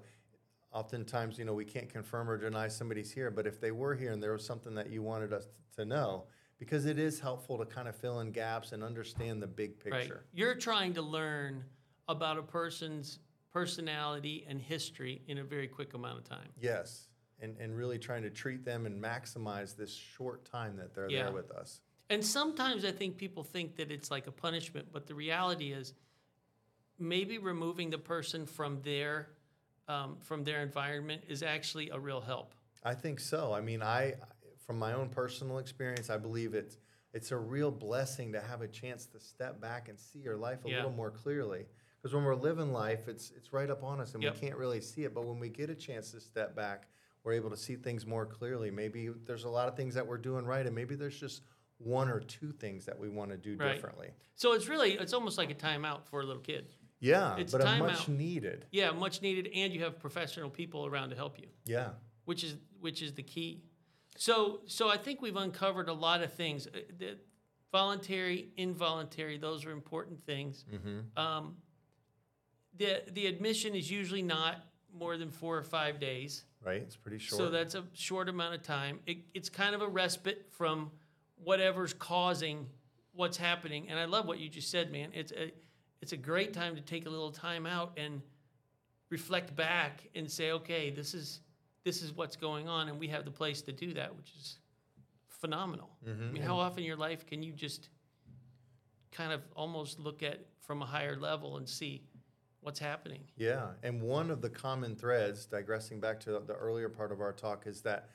oftentimes, 0.71 1.37
you 1.37 1.45
know, 1.45 1.53
we 1.53 1.65
can't 1.65 1.89
confirm 1.89 2.29
or 2.29 2.37
deny 2.37 2.67
somebody's 2.67 3.11
here, 3.11 3.31
but 3.31 3.45
if 3.47 3.61
they 3.61 3.71
were 3.71 3.95
here 3.95 4.11
and 4.11 4.21
there 4.21 4.33
was 4.33 4.45
something 4.45 4.75
that 4.75 4.89
you 4.89 5.01
wanted 5.01 5.31
us 5.31 5.47
to 5.75 5.85
know, 5.85 6.25
because 6.59 6.85
it 6.85 6.97
is 6.97 7.19
helpful 7.19 7.57
to 7.59 7.65
kind 7.65 7.87
of 7.87 7.95
fill 7.95 8.19
in 8.19 8.31
gaps 8.31 8.71
and 8.71 8.83
understand 8.83 9.41
the 9.41 9.47
big 9.47 9.73
Right? 9.85 10.01
picture. 10.01 10.25
You're 10.33 10.55
trying 10.55 10.93
to 10.95 11.01
learn 11.03 11.63
about 12.07 12.37
a 12.37 12.41
person's 12.41 13.19
personality 13.53 14.45
and 14.47 14.61
history 14.61 15.21
in 15.27 15.37
a 15.37 15.43
very 15.43 15.67
quick 15.67 15.93
amount 15.93 16.17
of 16.17 16.23
time. 16.23 16.49
Yes. 16.59 17.06
And, 17.39 17.55
and 17.59 17.75
really 17.77 17.99
trying 17.99 18.23
to 18.23 18.31
treat 18.31 18.65
them 18.65 18.87
and 18.87 18.99
maximize 19.01 19.75
this 19.75 19.93
short 19.93 20.43
time 20.45 20.75
that 20.77 20.95
they're 20.95 21.07
Yeah. 21.09 21.25
there 21.25 21.33
with 21.33 21.51
us. 21.51 21.81
And 22.09 22.25
sometimes 22.25 22.83
I 22.83 22.91
think 22.91 23.17
people 23.17 23.43
think 23.43 23.75
that 23.75 23.91
it's 23.91 24.09
like 24.09 24.25
a 24.25 24.31
punishment, 24.31 24.87
but 24.91 25.05
the 25.05 25.13
reality 25.13 25.71
is 25.71 25.93
maybe 26.97 27.37
removing 27.37 27.89
the 27.89 27.97
person 27.97 28.45
from 28.45 28.81
their 28.81 29.29
um, 29.87 30.17
from 30.19 30.43
their 30.43 30.61
environment 30.63 31.21
is 31.29 31.43
actually 31.43 31.89
a 31.91 31.99
real 31.99 32.19
help. 32.19 32.53
I 32.83 32.93
think 32.93 33.21
so. 33.21 33.53
I 33.53 33.61
mean, 33.61 33.81
I, 33.81 34.15
from 34.65 34.77
my 34.77 34.93
own 34.93 35.07
personal 35.07 35.59
experience, 35.59 36.09
I 36.09 36.17
believe 36.17 36.53
it's 36.53 36.77
it's 37.13 37.31
a 37.31 37.37
real 37.37 37.71
blessing 37.71 38.33
to 38.33 38.41
have 38.41 38.61
a 38.61 38.67
chance 38.67 39.05
to 39.07 39.19
step 39.19 39.61
back 39.61 39.87
and 39.89 39.97
see 39.97 40.19
your 40.19 40.35
life 40.35 40.65
a 40.65 40.69
Yeah. 40.69 40.77
little 40.77 40.91
more 40.91 41.11
clearly. 41.11 41.65
Because 42.01 42.13
when 42.13 42.25
we're 42.25 42.35
living 42.35 42.73
life, 42.73 43.07
it's 43.07 43.31
it's 43.31 43.53
right 43.53 43.69
up 43.69 43.83
on 43.83 44.01
us 44.01 44.13
and 44.13 44.23
Yep. 44.23 44.33
we 44.33 44.39
can't 44.39 44.57
really 44.57 44.81
see 44.81 45.03
it. 45.05 45.13
But 45.13 45.25
when 45.25 45.39
we 45.39 45.49
get 45.49 45.69
a 45.69 45.75
chance 45.75 46.11
to 46.11 46.19
step 46.19 46.55
back, 46.55 46.87
we're 47.27 47.33
able 47.33 47.49
to 47.49 47.57
see 47.57 47.75
things 47.75 48.05
more 48.05 48.25
clearly. 48.25 48.71
Maybe 48.71 49.09
there's 49.25 49.43
a 49.43 49.49
lot 49.49 49.67
of 49.67 49.75
things 49.75 49.93
that 49.95 50.07
we're 50.07 50.17
doing 50.17 50.45
right, 50.45 50.65
and 50.65 50.73
maybe 50.73 50.95
there's 50.95 51.19
just 51.19 51.41
one 51.77 52.07
or 52.09 52.21
two 52.21 52.53
things 52.53 52.85
that 52.85 52.97
we 52.97 53.09
want 53.09 53.31
to 53.31 53.37
do 53.37 53.57
Right. 53.57 53.73
differently. 53.73 54.11
So 54.35 54.53
it's 54.53 54.69
really 54.69 54.93
it's 54.93 55.11
almost 55.11 55.37
like 55.37 55.51
a 55.51 55.53
timeout 55.53 56.05
for 56.05 56.21
a 56.21 56.25
little 56.25 56.41
kid. 56.41 56.73
Yeah, 57.01 57.35
It's 57.35 57.51
but 57.51 57.61
a 57.61 57.77
much 57.79 57.99
out. 58.03 58.07
needed. 58.07 58.65
Yeah, 58.71 58.91
much 58.91 59.21
needed, 59.21 59.49
and 59.53 59.73
you 59.73 59.83
have 59.83 59.99
professional 59.99 60.49
people 60.49 60.85
around 60.85 61.09
to 61.09 61.17
help 61.17 61.37
you, 61.37 61.47
Yeah. 61.65 61.89
which 62.23 62.45
is 62.45 62.55
which 62.79 63.01
is 63.01 63.13
the 63.13 63.23
key. 63.23 63.61
So 64.15 64.61
so 64.65 64.87
I 64.89 64.95
think 64.95 65.21
we've 65.21 65.35
uncovered 65.35 65.89
a 65.89 65.93
lot 65.93 66.23
of 66.23 66.31
things. 66.33 66.65
Uh, 66.67 66.79
The 66.97 67.19
voluntary, 67.73 68.53
involuntary, 68.55 69.37
those 69.37 69.65
are 69.65 69.71
important 69.71 70.21
things. 70.23 70.63
Um, 71.17 71.57
the 72.73 73.03
the 73.11 73.27
admission 73.27 73.75
is 73.75 73.91
usually 73.91 74.21
not 74.21 74.63
more 74.97 75.17
than 75.17 75.31
four 75.31 75.57
or 75.57 75.63
five 75.63 75.99
days. 75.99 76.43
Right. 76.63 76.81
It's 76.81 76.95
pretty 76.95 77.17
short. 77.17 77.39
So 77.39 77.49
that's 77.49 77.75
a 77.75 77.83
short 77.93 78.29
amount 78.29 78.55
of 78.55 78.63
time. 78.63 78.99
It, 79.05 79.19
it's 79.33 79.49
kind 79.49 79.75
of 79.75 79.81
a 79.81 79.87
respite 79.87 80.47
from 80.51 80.91
whatever's 81.43 81.93
causing 81.93 82.67
what's 83.13 83.37
happening. 83.37 83.89
And 83.89 83.99
I 83.99 84.05
love 84.05 84.25
what 84.25 84.39
you 84.39 84.49
just 84.49 84.69
said, 84.69 84.91
man. 84.91 85.09
It's 85.13 85.31
a 85.31 85.51
it's 86.01 86.11
a 86.13 86.17
great 86.17 86.53
time 86.53 86.75
to 86.75 86.81
take 86.81 87.05
a 87.05 87.09
little 87.09 87.31
time 87.31 87.65
out 87.65 87.97
and 87.97 88.21
reflect 89.09 89.55
back 89.55 90.07
and 90.15 90.29
say, 90.29 90.51
okay, 90.51 90.89
this 90.89 91.13
is 91.13 91.41
this 91.83 92.01
is 92.01 92.13
what's 92.13 92.35
going 92.35 92.67
on, 92.67 92.89
and 92.89 92.99
we 92.99 93.07
have 93.07 93.23
the 93.23 93.31
place 93.31 93.61
to 93.61 93.71
do 93.71 93.93
that, 93.93 94.15
which 94.15 94.33
is 94.37 94.59
phenomenal. 95.29 95.89
Mm-hmm, 96.07 96.23
I 96.23 96.31
mean, 96.31 96.43
how 96.43 96.57
often 96.57 96.79
in 96.79 96.85
your 96.85 96.97
life 96.97 97.25
can 97.25 97.41
you 97.41 97.53
just 97.53 97.89
kind 99.11 99.31
of 99.31 99.41
almost 99.55 99.99
look 99.99 100.21
at 100.21 100.41
from 100.59 100.81
a 100.81 100.85
higher 100.85 101.15
level 101.15 101.57
and 101.57 101.67
see 101.67 102.03
what's 102.61 102.79
happening? 102.79 103.21
Yeah, 103.35 103.69
and 103.83 104.01
one 104.01 104.29
of 104.31 104.41
the 104.41 104.49
common 104.49 104.95
threads, 104.95 105.45
digressing 105.45 105.99
back 105.99 106.19
to 106.21 106.39
the 106.39 106.53
earlier 106.53 106.89
part 106.89 107.11
of 107.11 107.21
our 107.21 107.33
talk, 107.33 107.67
is 107.67 107.81
that 107.81 108.09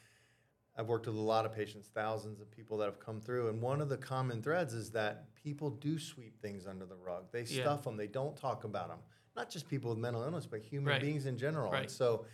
I've 0.77 0.89
worked 0.89 1.07
with 1.07 1.17
a 1.17 1.21
lot 1.21 1.45
of 1.45 1.55
patients, 1.55 1.89
thousands 1.95 2.41
of 2.41 2.51
people 2.51 2.79
that 2.79 2.87
have 2.87 2.99
come 2.99 3.21
through, 3.21 3.49
and 3.49 3.61
one 3.61 3.81
of 3.81 3.89
the 3.89 3.97
common 3.99 4.43
threads 4.43 4.73
is 4.73 4.91
that 4.93 5.35
people 5.35 5.71
do 5.71 5.99
sweep 5.99 6.41
things 6.41 6.67
under 6.67 6.87
the 6.87 6.97
rug. 6.97 7.31
They 7.31 7.43
Yeah. 7.43 7.63
stuff 7.63 7.85
them. 7.85 7.97
They 7.97 8.07
don't 8.07 8.37
talk 8.37 8.65
about 8.65 8.89
them. 8.89 9.01
Not 9.37 9.51
just 9.51 9.69
people 9.69 9.91
with 9.91 9.99
mental 9.99 10.23
illness, 10.23 10.47
but 10.47 10.61
human 10.61 10.93
Right. 10.93 11.01
beings 11.01 11.27
in 11.27 11.37
general. 11.37 11.73
Right. 11.73 11.83
And 11.83 11.91
so 11.91 12.25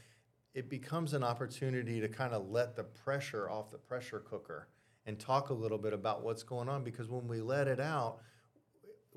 it 0.55 0.69
becomes 0.69 1.15
an 1.15 1.23
opportunity 1.23 2.01
to 2.01 2.09
kind 2.09 2.33
of 2.33 2.49
let 2.51 2.75
the 2.77 2.85
pressure 2.85 3.49
off 3.51 3.71
the 3.71 3.79
pressure 3.79 4.21
cooker 4.21 4.69
and 5.07 5.19
talk 5.19 5.51
a 5.51 5.55
little 5.55 5.79
bit 5.79 5.93
about 5.93 6.23
what's 6.23 6.43
going 6.43 6.69
on 6.69 6.85
because 6.85 7.09
when 7.09 7.27
we 7.29 7.41
let 7.41 7.67
it 7.69 7.81
out, 7.81 8.21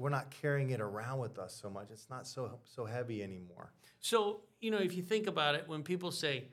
we're 0.02 0.10
not 0.10 0.32
carrying 0.32 0.72
it 0.72 0.82
around 0.82 1.20
with 1.20 1.38
us 1.38 1.58
so 1.62 1.70
much. 1.70 1.88
It's 1.92 2.10
not 2.10 2.28
so 2.28 2.60
so 2.66 2.86
heavy 2.86 3.22
anymore. 3.24 3.72
So, 4.00 4.42
you 4.60 4.72
know, 4.72 4.80
if 4.80 4.96
you 4.96 5.04
think 5.04 5.28
about 5.28 5.54
it, 5.56 5.64
when 5.68 5.84
people 5.84 6.12
say, 6.12 6.46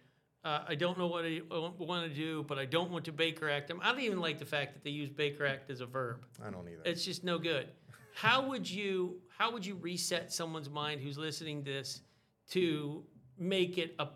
uh, 0.45 0.61
I 0.69 0.75
don't 0.75 0.99
know 0.99 1.07
what 1.07 1.25
I 1.25 1.41
want 1.51 2.09
to 2.09 2.15
do, 2.15 2.45
but 2.47 2.59
I 2.59 2.67
don't 2.67 2.91
want 2.91 3.05
to 3.07 3.13
Baker 3.13 3.49
Act 3.49 3.69
them, 3.69 3.81
I 3.83 3.91
don't 3.91 4.01
even 4.01 4.21
like 4.21 4.39
the 4.39 4.45
fact 4.45 4.75
that 4.75 4.85
they 4.85 4.91
use 4.91 5.09
Baker 5.09 5.47
Act 5.47 5.71
as 5.71 5.81
a 5.81 5.87
verb. 5.87 6.27
I 6.47 6.51
don't 6.51 6.69
either. 6.69 6.83
It's 6.85 7.05
just 7.05 7.25
no 7.25 7.39
good. 7.39 7.69
How 8.15 8.47
would 8.49 8.69
you 8.69 9.17
how 9.39 9.53
would 9.53 9.65
you 9.65 9.77
reset 9.77 10.33
someone's 10.33 10.69
mind 10.69 11.01
who's 11.01 11.17
listening 11.17 11.65
to 11.65 11.73
this 11.73 12.03
to 12.51 13.05
make 13.39 13.79
it 13.79 13.95
a, 13.99 14.09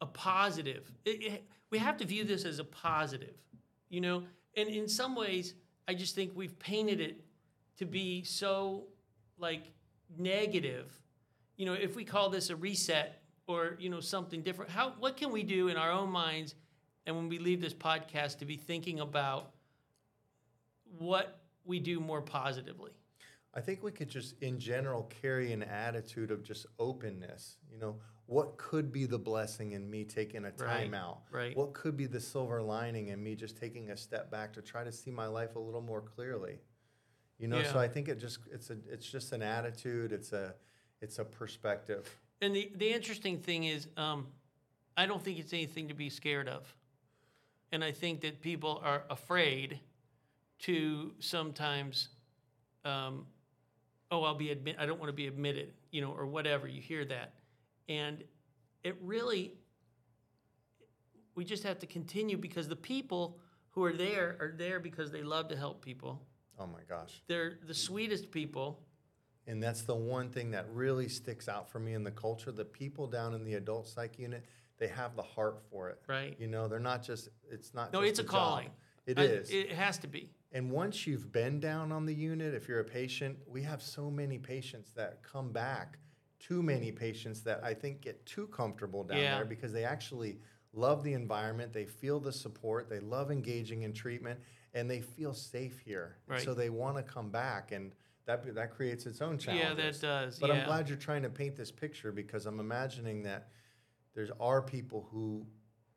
a 0.00 0.06
positive? 0.06 0.90
It- 1.04 1.22
it- 1.22 1.44
we 1.70 1.78
have 1.78 1.96
to 1.98 2.04
view 2.04 2.24
this 2.24 2.44
as 2.44 2.58
a 2.58 2.64
positive, 2.64 3.36
you 3.90 4.00
know? 4.00 4.24
And 4.56 4.68
in 4.68 4.88
some 4.88 5.14
ways, 5.14 5.54
I 5.86 5.94
just 5.94 6.16
think 6.16 6.32
we've 6.34 6.58
painted 6.58 7.00
it 7.00 7.24
to 7.80 7.86
be 7.86 8.22
so 8.22 8.84
like 9.38 9.72
negative. 10.18 10.92
You 11.56 11.64
know, 11.64 11.72
if 11.72 11.96
we 11.96 12.04
call 12.04 12.28
this 12.28 12.50
a 12.50 12.56
reset 12.56 13.22
or, 13.46 13.76
you 13.80 13.88
know, 13.88 14.00
something 14.00 14.42
different, 14.42 14.70
how 14.70 14.92
what 14.98 15.16
can 15.16 15.32
we 15.32 15.42
do 15.42 15.68
in 15.68 15.78
our 15.78 15.90
own 15.90 16.10
minds 16.10 16.54
and 17.06 17.16
when 17.16 17.28
we 17.30 17.38
leave 17.38 17.62
this 17.62 17.72
podcast 17.72 18.38
to 18.38 18.44
be 18.44 18.56
thinking 18.56 19.00
about 19.00 19.52
what 20.98 21.40
we 21.64 21.80
do 21.80 22.00
more 22.00 22.20
positively? 22.20 22.90
I 23.54 23.62
think 23.62 23.82
we 23.82 23.90
could 23.92 24.10
just, 24.10 24.34
in 24.42 24.60
general, 24.60 25.04
carry 25.22 25.52
an 25.52 25.62
attitude 25.62 26.30
of 26.30 26.44
just 26.44 26.66
openness. 26.78 27.56
You 27.72 27.78
know, 27.78 27.96
what 28.26 28.58
could 28.58 28.92
be 28.92 29.06
the 29.06 29.18
blessing 29.18 29.72
in 29.72 29.90
me 29.90 30.04
taking 30.04 30.44
a 30.44 30.50
Right, 30.50 30.58
time 30.58 30.94
out? 30.94 31.22
right. 31.32 31.56
What 31.56 31.72
could 31.72 31.96
be 31.96 32.06
the 32.06 32.20
silver 32.20 32.60
lining 32.60 33.08
in 33.08 33.22
me 33.22 33.34
just 33.34 33.56
taking 33.56 33.90
a 33.90 33.96
step 33.96 34.30
back 34.30 34.52
to 34.52 34.60
try 34.62 34.84
to 34.84 34.92
see 34.92 35.10
my 35.10 35.26
life 35.26 35.56
a 35.56 35.58
little 35.58 35.80
more 35.80 36.02
clearly? 36.02 36.58
You 37.40 37.48
know, 37.48 37.62
so 37.62 37.78
I 37.78 37.88
think 37.88 38.08
it 38.08 38.20
just 38.20 38.40
it's 38.52 38.68
a 38.68 38.76
it's 38.86 39.10
just 39.10 39.32
an 39.32 39.40
attitude. 39.40 40.12
It's 40.12 40.32
a 40.32 40.54
it's 41.00 41.18
a 41.18 41.24
perspective. 41.24 42.14
And 42.42 42.54
the, 42.54 42.70
the 42.76 42.92
interesting 42.92 43.38
thing 43.38 43.64
is, 43.64 43.88
um, 43.96 44.26
I 44.96 45.06
don't 45.06 45.22
think 45.22 45.38
it's 45.38 45.52
anything 45.54 45.88
to 45.88 45.94
be 45.94 46.10
scared 46.10 46.48
of. 46.48 46.74
And 47.72 47.82
I 47.82 47.92
think 47.92 48.20
that 48.22 48.42
people 48.42 48.82
are 48.84 49.04
afraid 49.08 49.80
to 50.60 51.12
sometimes, 51.18 52.08
um, 52.84 53.26
oh, 54.10 54.22
I'll 54.22 54.34
be 54.34 54.50
admit, 54.50 54.76
I 54.78 54.84
don't 54.84 54.98
want 54.98 55.08
to 55.08 55.14
be 55.14 55.26
admitted, 55.26 55.72
you 55.90 56.02
know, 56.02 56.12
or 56.12 56.26
whatever. 56.26 56.68
You 56.68 56.82
hear 56.82 57.06
that, 57.06 57.34
and 57.88 58.22
it 58.84 58.96
really, 59.00 59.54
we 61.34 61.44
just 61.44 61.62
have 61.62 61.78
to 61.78 61.86
continue 61.86 62.36
because 62.36 62.68
the 62.68 62.76
people 62.76 63.38
who 63.70 63.84
are 63.84 63.92
there 63.92 64.36
are 64.40 64.52
there 64.56 64.80
because 64.80 65.10
they 65.10 65.22
love 65.22 65.48
to 65.48 65.56
help 65.56 65.82
people. 65.82 66.20
Oh 66.60 66.66
my 66.66 66.82
gosh. 66.88 67.22
They're 67.26 67.58
the 67.66 67.74
sweetest 67.74 68.30
people. 68.30 68.80
And 69.46 69.60
that's 69.62 69.82
the 69.82 69.94
one 69.94 70.28
thing 70.28 70.50
that 70.52 70.66
really 70.72 71.08
sticks 71.08 71.48
out 71.48 71.68
for 71.70 71.80
me 71.80 71.94
in 71.94 72.04
the 72.04 72.10
culture. 72.10 72.52
The 72.52 72.64
people 72.64 73.06
down 73.06 73.34
in 73.34 73.42
the 73.44 73.54
adult 73.54 73.88
psych 73.88 74.18
unit, 74.18 74.44
they 74.78 74.86
have 74.88 75.16
the 75.16 75.22
heart 75.22 75.62
for 75.70 75.88
it. 75.88 75.98
Right. 76.06 76.36
You 76.38 76.46
know, 76.46 76.68
they're 76.68 76.78
not 76.78 77.02
just, 77.02 77.30
it's 77.50 77.72
not 77.74 77.92
No, 77.92 78.02
it's 78.02 78.18
a 78.18 78.22
job. 78.22 78.30
calling. 78.30 78.70
It 79.06 79.18
I- 79.18 79.22
is. 79.22 79.50
It 79.50 79.72
has 79.72 79.98
to 79.98 80.06
be. 80.06 80.30
And 80.52 80.70
once 80.70 81.06
you've 81.06 81.32
been 81.32 81.58
down 81.60 81.90
on 81.92 82.04
the 82.06 82.14
unit, 82.14 82.54
if 82.54 82.68
you're 82.68 82.80
a 82.80 82.84
patient, 82.84 83.38
we 83.46 83.62
have 83.62 83.80
so 83.82 84.10
many 84.10 84.36
patients 84.38 84.90
that 84.94 85.22
come 85.22 85.52
back. 85.52 85.98
Too 86.38 86.62
many 86.62 86.90
patients 86.92 87.42
that 87.42 87.62
I 87.64 87.72
think 87.74 88.00
get 88.02 88.24
too 88.26 88.46
comfortable 88.48 89.04
down 89.04 89.18
Yeah. 89.18 89.36
there 89.36 89.44
because 89.44 89.72
they 89.72 89.84
actually 89.84 90.38
love 90.72 91.02
the 91.02 91.12
environment, 91.14 91.72
they 91.72 91.84
feel 91.84 92.20
the 92.20 92.32
support, 92.32 92.88
they 92.88 93.00
love 93.00 93.30
engaging 93.30 93.82
in 93.82 93.92
treatment, 93.92 94.38
and 94.74 94.90
they 94.90 95.00
feel 95.00 95.34
safe 95.34 95.80
here. 95.80 96.16
Right. 96.26 96.40
So 96.40 96.54
they 96.54 96.70
want 96.70 96.96
to 96.96 97.02
come 97.02 97.30
back, 97.30 97.72
and 97.72 97.92
that 98.26 98.54
that 98.54 98.74
creates 98.74 99.06
its 99.06 99.20
own 99.20 99.38
challenge. 99.38 99.62
Yeah, 99.62 99.74
that 99.74 100.00
does. 100.00 100.38
But 100.38 100.50
yeah. 100.50 100.56
I'm 100.56 100.66
glad 100.66 100.88
you're 100.88 100.98
trying 100.98 101.22
to 101.22 101.30
paint 101.30 101.56
this 101.56 101.70
picture 101.70 102.12
because 102.12 102.46
I'm 102.46 102.60
imagining 102.60 103.22
that 103.24 103.48
there's 104.14 104.30
are 104.40 104.62
people 104.62 105.08
who 105.10 105.46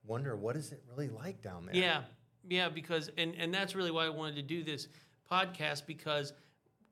wonder 0.05 0.35
what 0.35 0.55
is 0.55 0.71
it 0.71 0.83
really 0.89 1.09
like 1.09 1.41
down 1.41 1.65
there. 1.65 1.75
Yeah, 1.75 2.01
yeah, 2.47 2.69
because 2.69 3.09
and 3.17 3.35
and 3.37 3.53
that's 3.53 3.75
really 3.75 3.91
why 3.91 4.05
I 4.05 4.09
wanted 4.09 4.35
to 4.35 4.41
do 4.41 4.63
this 4.63 4.87
podcast 5.31 5.85
because 5.85 6.33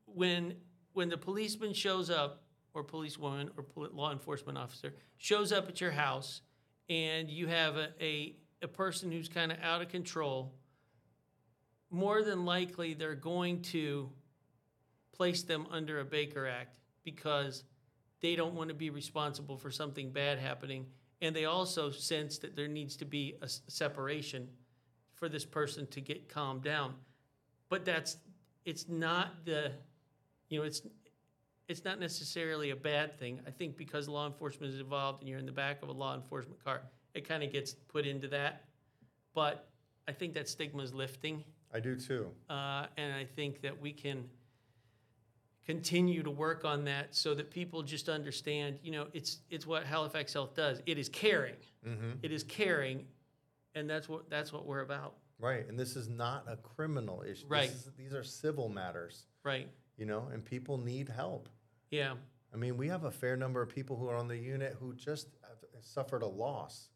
when 0.05 0.55
when 0.93 1.09
the 1.09 1.17
policeman 1.17 1.73
shows 1.73 2.09
up 2.09 2.43
or 2.73 2.83
policewoman 2.83 3.49
or 3.57 3.65
law 3.91 4.11
enforcement 4.11 4.57
officer 4.57 4.93
shows 5.17 5.51
up 5.51 5.67
at 5.67 5.81
your 5.81 5.91
house 5.91 6.41
and 6.91 7.29
you 7.29 7.47
have 7.47 7.77
a 7.77 7.87
a, 8.01 8.35
a 8.61 8.67
person 8.67 9.11
who's 9.11 9.29
kind 9.29 9.51
of 9.51 9.57
out 9.63 9.81
of 9.81 9.87
control, 9.87 10.53
more 11.89 12.21
than 12.21 12.45
likely 12.45 12.93
they're 12.93 13.15
going 13.15 13.61
to 13.61 14.09
place 15.13 15.43
them 15.43 15.65
under 15.71 16.01
a 16.01 16.05
Baker 16.05 16.45
Act 16.45 16.77
because 17.03 17.63
they 18.19 18.35
don't 18.35 18.53
want 18.53 18.69
to 18.69 18.75
be 18.75 18.89
responsible 18.89 19.57
for 19.57 19.71
something 19.71 20.11
bad 20.11 20.37
happening. 20.37 20.85
And 21.21 21.35
they 21.35 21.45
also 21.45 21.91
sense 21.91 22.37
that 22.39 22.55
there 22.55 22.67
needs 22.67 22.97
to 22.97 23.05
be 23.05 23.35
a 23.41 23.47
separation 23.47 24.49
for 25.13 25.29
this 25.29 25.45
person 25.45 25.87
to 25.87 26.01
get 26.01 26.29
calmed 26.29 26.63
down. 26.63 26.95
But 27.69 27.85
that's, 27.85 28.17
it's 28.65 28.89
not 28.89 29.45
the, 29.45 29.71
you 30.49 30.59
know, 30.59 30.65
it's, 30.65 30.81
it's 31.71 31.85
not 31.85 31.99
necessarily 31.99 32.71
a 32.71 32.75
bad 32.75 33.17
thing. 33.17 33.39
I 33.47 33.51
think 33.51 33.77
because 33.77 34.07
law 34.09 34.27
enforcement 34.27 34.73
is 34.73 34.79
involved 34.79 35.21
and 35.21 35.29
you're 35.29 35.39
in 35.39 35.45
the 35.45 35.51
back 35.53 35.81
of 35.81 35.89
a 35.89 35.93
law 35.93 36.13
enforcement 36.13 36.63
car, 36.63 36.81
it 37.13 37.27
kind 37.27 37.41
of 37.43 37.51
gets 37.51 37.73
put 37.73 38.05
into 38.05 38.27
that. 38.27 38.65
But 39.33 39.69
I 40.07 40.11
think 40.11 40.33
that 40.33 40.49
stigma 40.49 40.83
is 40.83 40.93
lifting. 40.93 41.43
I 41.73 41.79
do 41.79 41.95
too. 41.95 42.27
Uh, 42.49 42.87
and 42.97 43.13
I 43.13 43.23
think 43.23 43.61
that 43.61 43.79
we 43.81 43.93
can 43.93 44.25
continue 45.65 46.23
to 46.23 46.31
work 46.31 46.65
on 46.65 46.83
that 46.85 47.15
so 47.15 47.33
that 47.35 47.49
people 47.49 47.83
just 47.83 48.09
understand, 48.09 48.77
you 48.83 48.91
know, 48.91 49.07
it's, 49.13 49.39
it's 49.49 49.65
what 49.65 49.85
Halifax 49.85 50.33
Health 50.33 50.53
does. 50.55 50.81
It 50.85 50.97
is 50.97 51.07
caring. 51.07 51.55
Mm-hmm. 51.87 52.11
It 52.23 52.31
is 52.33 52.43
caring, 52.43 53.05
and 53.75 53.89
that's 53.89 54.09
what, 54.09 54.29
that's 54.29 54.51
what 54.51 54.65
we're 54.65 54.81
about, 54.81 55.15
Right, 55.39 55.67
and 55.67 55.79
this 55.79 55.95
is 55.95 56.07
not 56.07 56.43
a 56.47 56.55
criminal 56.57 57.23
issue. 57.23 57.41
This 57.43 57.49
Right. 57.49 57.69
is- 57.69 57.89
these 57.97 58.13
are 58.13 58.23
civil 58.23 58.69
matters, 58.69 59.25
right? 59.43 59.67
you 59.97 60.05
know, 60.05 60.27
and 60.33 60.43
people 60.43 60.77
need 60.77 61.07
help. 61.09 61.47
Yeah, 61.91 62.13
I 62.53 62.57
mean, 62.57 62.77
we 62.77 62.87
have 62.87 63.03
a 63.03 63.11
fair 63.11 63.37
number 63.37 63.61
of 63.61 63.69
people 63.69 63.95
who 63.95 64.07
are 64.09 64.15
on 64.15 64.27
the 64.27 64.37
unit 64.37 64.75
who 64.79 64.93
just 64.95 65.27
have 65.43 65.57
suffered 65.81 66.23
a 66.23 66.27
loss. 66.27 66.89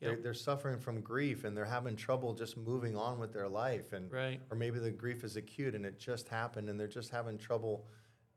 They're, 0.00 0.14
they're 0.14 0.32
suffering 0.32 0.78
from 0.78 1.00
grief 1.00 1.42
and 1.42 1.56
they're 1.56 1.64
having 1.64 1.96
trouble 1.96 2.32
just 2.32 2.56
moving 2.56 2.96
on 2.96 3.18
with 3.18 3.32
their 3.32 3.48
life. 3.48 3.92
And 3.92 4.12
right. 4.12 4.40
or 4.48 4.56
maybe 4.56 4.78
the 4.78 4.92
grief 4.92 5.24
is 5.24 5.34
acute 5.34 5.74
and 5.74 5.84
it 5.84 5.98
just 5.98 6.28
happened 6.28 6.68
and 6.68 6.78
they're 6.78 6.86
just 6.86 7.10
having 7.10 7.36
trouble 7.36 7.84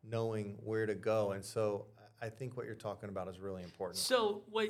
knowing 0.04 0.58
where 0.64 0.88
to 0.88 0.96
go. 0.96 1.34
And 1.34 1.46
so 1.46 1.86
I 2.00 2.02
I 2.22 2.30
think 2.30 2.56
what 2.56 2.66
you're 2.66 2.76
talking 2.76 3.10
about 3.10 3.28
is 3.28 3.40
really 3.40 3.64
important. 3.64 3.98
So 3.98 4.44
what 4.50 4.70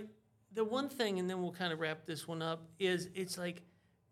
the 0.54 0.64
one 0.64 0.90
thing, 0.90 1.20
and 1.20 1.30
then 1.30 1.42
we'll 1.42 1.52
kind 1.52 1.74
of 1.74 1.80
wrap 1.80 2.06
this 2.06 2.28
one 2.28 2.42
up, 2.42 2.66
is 2.80 3.10
it's 3.14 3.38
like, 3.38 3.62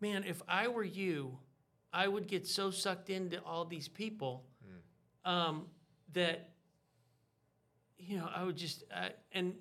man, 0.00 0.24
if 0.24 0.42
I 0.46 0.68
were 0.68 0.84
you, 0.84 1.38
I 1.92 2.06
would 2.06 2.26
get 2.26 2.46
so 2.46 2.70
sucked 2.70 3.10
into 3.10 3.42
all 3.42 3.64
these 3.64 3.88
people 3.88 4.44
um, 5.24 5.66
that 6.12 6.50
you 8.00 8.18
know 8.18 8.28
I 8.34 8.44
would 8.44 8.56
just 8.56 8.84
I, 8.94 9.10
and 9.32 9.54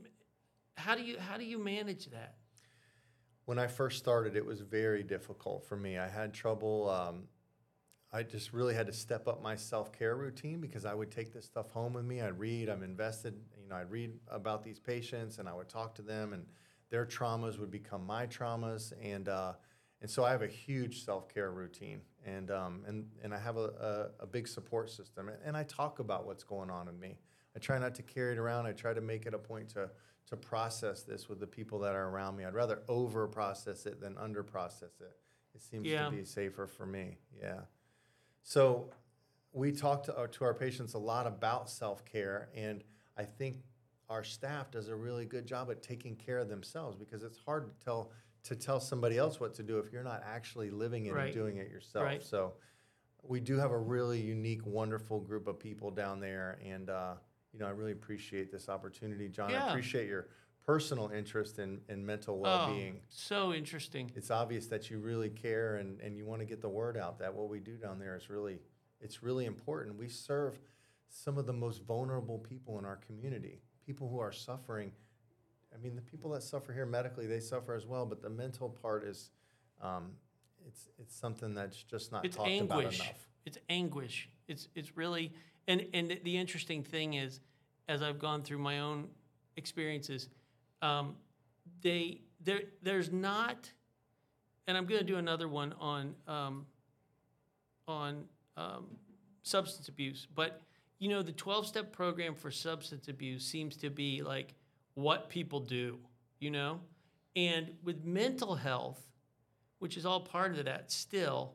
how 0.78 0.95
do 0.95 1.04
you 1.04 1.17
how 1.19 1.38
do 1.38 1.43
you 1.43 1.58
manage 1.58 2.08
that? 2.08 2.36
When 3.45 3.58
I 3.58 3.67
first 3.67 3.97
started, 3.97 4.36
it 4.36 4.45
was 4.45 4.62
very 4.62 5.04
difficult 5.04 5.65
for 5.65 5.75
me. 5.75 5.97
I 5.97 6.08
had 6.08 6.34
trouble. 6.34 6.89
Um, 6.89 7.23
I 8.12 8.23
just 8.23 8.54
really 8.54 8.73
had 8.73 8.88
to 8.88 8.93
step 8.93 9.28
up 9.28 9.41
my 9.41 9.56
self 9.56 9.91
care 9.91 10.15
routine 10.15 10.62
because 10.62 10.86
I 10.86 10.93
would 10.93 11.12
take 11.12 11.34
this 11.34 11.45
stuff 11.45 11.69
home 11.71 11.93
with 11.93 12.06
me. 12.06 12.21
I'd 12.21 12.39
read. 12.39 12.69
I'm 12.69 12.84
invested. 12.84 13.36
You 13.62 13.69
know, 13.69 13.75
I'd 13.75 13.91
read 13.91 14.12
about 14.30 14.63
these 14.63 14.80
patients 14.80 15.38
and 15.38 15.47
I 15.47 15.54
would 15.54 15.69
talk 15.69 15.95
to 15.95 16.02
them, 16.02 16.34
and 16.34 16.45
their 16.89 17.06
traumas 17.06 17.60
would 17.60 17.71
become 17.71 18.06
my 18.06 18.25
traumas. 18.25 18.93
And 19.02 19.30
uh, 19.30 19.54
and 20.02 20.10
so 20.10 20.23
I 20.23 20.32
have 20.32 20.41
a 20.41 20.47
huge 20.47 21.04
self 21.04 21.28
care 21.34 21.52
routine, 21.52 22.02
and 22.25 22.52
um, 22.52 22.84
and 22.88 23.06
and 23.21 23.34
I 23.34 23.39
have 23.39 23.58
a, 23.58 24.10
a, 24.19 24.23
a 24.23 24.28
big 24.28 24.47
support 24.47 24.89
system, 24.89 25.28
and, 25.28 25.38
and 25.43 25.58
I 25.58 25.63
talk 25.63 25.99
about 25.99 26.25
what's 26.25 26.43
going 26.43 26.69
on 26.69 26.88
in 26.88 26.99
me. 26.99 27.17
I 27.60 27.62
try 27.62 27.78
not 27.78 27.93
to 27.95 28.04
carry 28.04 28.32
it 28.34 28.38
around. 28.38 28.67
I 28.67 28.72
try 28.72 28.93
to 28.93 29.02
make 29.02 29.26
it 29.26 29.34
a 29.34 29.38
point 29.38 29.67
to 29.69 29.89
to 30.28 30.38
process 30.38 31.02
this 31.02 31.28
with 31.28 31.39
the 31.39 31.48
people 31.48 31.80
that 31.80 31.95
are 31.95 32.08
around 32.10 32.36
me. 32.38 32.45
I'd 32.45 32.54
rather 32.54 32.84
over 32.88 33.28
process 33.28 33.88
it 33.88 34.00
than 34.00 34.15
under 34.17 34.43
process 34.43 35.02
it. 35.02 35.17
It 35.56 35.62
seems 35.63 35.88
Yeah. 35.88 36.06
to 36.06 36.12
be 36.12 36.24
safer 36.24 36.67
for 36.67 36.86
me. 36.86 37.17
Yeah. 37.41 37.62
So 38.43 38.91
we 39.54 39.72
talk 39.72 40.04
to 40.04 40.15
our, 40.15 40.28
to 40.28 40.43
our 40.43 40.54
patients 40.54 40.93
a 40.93 41.00
lot 41.00 41.26
about 41.26 41.67
self 41.69 42.06
care, 42.06 42.50
and 42.56 42.84
I 43.17 43.24
think 43.26 43.63
our 44.08 44.24
staff 44.24 44.69
does 44.72 44.88
a 44.88 44.95
really 44.95 45.26
good 45.26 45.45
job 45.48 45.69
at 45.72 45.82
taking 45.82 46.15
care 46.15 46.38
of 46.38 46.48
themselves 46.48 46.95
because 46.95 47.24
it's 47.24 47.39
hard 47.39 47.67
to 47.67 47.84
tell 47.84 48.12
to 48.43 48.56
tell 48.56 48.80
somebody 48.80 49.17
else 49.17 49.39
what 49.41 49.54
to 49.56 49.63
do 49.63 49.80
if 49.80 49.91
you're 49.91 50.04
not 50.04 50.22
actually 50.26 50.69
living 50.69 51.08
it 51.08 51.13
Right. 51.13 51.26
and 51.26 51.34
doing 51.34 51.58
it 51.58 51.69
yourself. 51.69 52.06
Right. 52.06 52.24
So 52.24 52.54
we 53.24 53.39
do 53.41 53.58
have 53.58 53.72
a 53.72 53.78
really 53.78 54.22
unique, 54.22 54.65
wonderful 54.65 55.19
group 55.19 55.48
of 55.48 55.60
people 55.60 55.89
down 55.91 56.19
there, 56.22 56.58
and 56.63 56.89
uh, 56.91 57.15
you 57.53 57.59
know 57.59 57.65
I 57.67 57.71
really 57.71 57.91
appreciate 57.91 58.51
this 58.51 58.69
opportunity, 58.69 59.27
John. 59.29 59.53
I 59.53 59.69
appreciate 59.69 60.07
your 60.07 60.27
personal 60.65 61.09
interest 61.09 61.57
in, 61.57 61.81
in 61.89 62.05
mental 62.05 62.38
well-being. 62.38 62.97
Oh, 62.97 63.05
so 63.09 63.53
interesting. 63.53 64.12
It's 64.15 64.29
obvious 64.29 64.67
that 64.67 64.91
you 64.91 64.99
really 64.99 65.29
care 65.29 65.77
and, 65.77 65.99
and 65.99 66.15
you 66.15 66.25
want 66.25 66.41
to 66.41 66.45
get 66.45 66.62
the 66.62 66.69
word 66.69 66.95
out 66.95 67.17
that 67.19 67.33
what 67.33 67.49
we 67.49 67.59
do 67.59 67.75
down 67.75 67.97
there 67.97 68.15
is 68.15 68.29
really 68.29 68.59
it's 69.01 69.23
really 69.23 69.45
important. 69.45 69.97
We 69.97 70.09
serve 70.09 70.59
some 71.07 71.38
of 71.38 71.45
the 71.47 71.53
most 71.53 71.83
vulnerable 71.83 72.38
people 72.38 72.77
in 72.77 72.85
our 72.85 72.97
community, 72.97 73.62
people 73.85 74.09
who 74.09 74.19
are 74.19 74.31
suffering. 74.31 74.91
I 75.73 75.77
mean, 75.81 75.95
the 75.95 76.01
people 76.01 76.29
that 76.31 76.43
suffer 76.43 76.71
here 76.73 76.85
medically, 76.85 77.25
they 77.25 77.39
suffer 77.39 77.73
as 77.73 77.85
well, 77.88 78.05
but 78.05 78.21
the 78.21 78.29
mental 78.29 78.69
part 78.69 79.03
is, 79.05 79.31
um, 79.81 80.12
it's 80.67 80.89
it's 81.00 81.15
something 81.15 81.54
that's 81.54 81.81
just 81.81 82.12
not 82.12 82.25
It's 82.25 82.35
talked 82.35 82.50
about 82.62 82.79
anguish. 82.81 83.00
enough. 83.00 83.27
It's 83.45 83.58
anguish. 83.69 84.29
It's 84.47 84.67
it's 84.75 84.95
really 84.97 85.33
and 85.70 85.86
and 85.94 86.20
the 86.24 86.36
interesting 86.36 86.84
thing 86.84 87.13
is, 87.13 87.40
as 87.88 88.02
I've 88.02 88.20
gone 88.20 88.42
through 88.42 88.58
my 88.58 88.80
own 88.80 89.08
experiences, 89.56 90.28
um, 90.82 91.15
they 91.82 92.22
there 92.44 92.62
there's 92.82 93.12
not, 93.12 93.72
and 94.67 94.76
I'm 94.76 94.86
going 94.86 95.00
to 95.00 95.06
do 95.06 95.15
another 95.15 95.48
one 95.48 95.74
on 95.80 96.15
um, 96.28 96.65
on 97.88 98.26
um, 98.58 98.88
substance 99.44 99.88
abuse, 99.88 100.28
but 100.36 100.62
you 100.98 101.08
know 101.08 101.22
the 101.22 101.32
12 101.32 101.67
step 101.67 101.94
program 101.94 102.36
for 102.36 102.52
substance 102.52 103.08
abuse 103.08 103.46
seems 103.46 103.78
to 103.78 103.90
be 103.90 104.22
like 104.22 104.56
what 104.96 105.30
people 105.30 105.62
do, 105.62 106.00
you 106.40 106.50
know, 106.50 106.82
and 107.36 107.70
with 107.84 108.04
mental 108.04 108.56
health, 108.56 109.00
which 109.78 109.96
is 109.96 110.06
all 110.06 110.20
part 110.20 110.58
of 110.58 110.65
that 110.65 110.92
still 110.92 111.54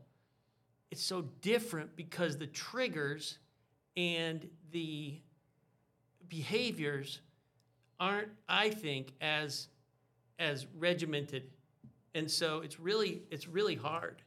it's 0.95 1.03
so 1.03 1.23
different 1.41 1.97
because 1.97 2.39
the 2.39 2.47
triggers 2.47 3.39
and 3.97 4.49
the 4.73 5.21
behaviors 6.29 7.21
aren't, 8.01 8.29
I 8.49 8.71
think, 8.71 9.13
as 9.21 9.69
as 10.39 10.67
regimented, 10.77 11.51
and 12.15 12.31
so 12.31 12.61
it's 12.61 12.81
really 12.81 13.23
it's 13.31 13.47
really 13.47 13.77
hard. 13.77 14.23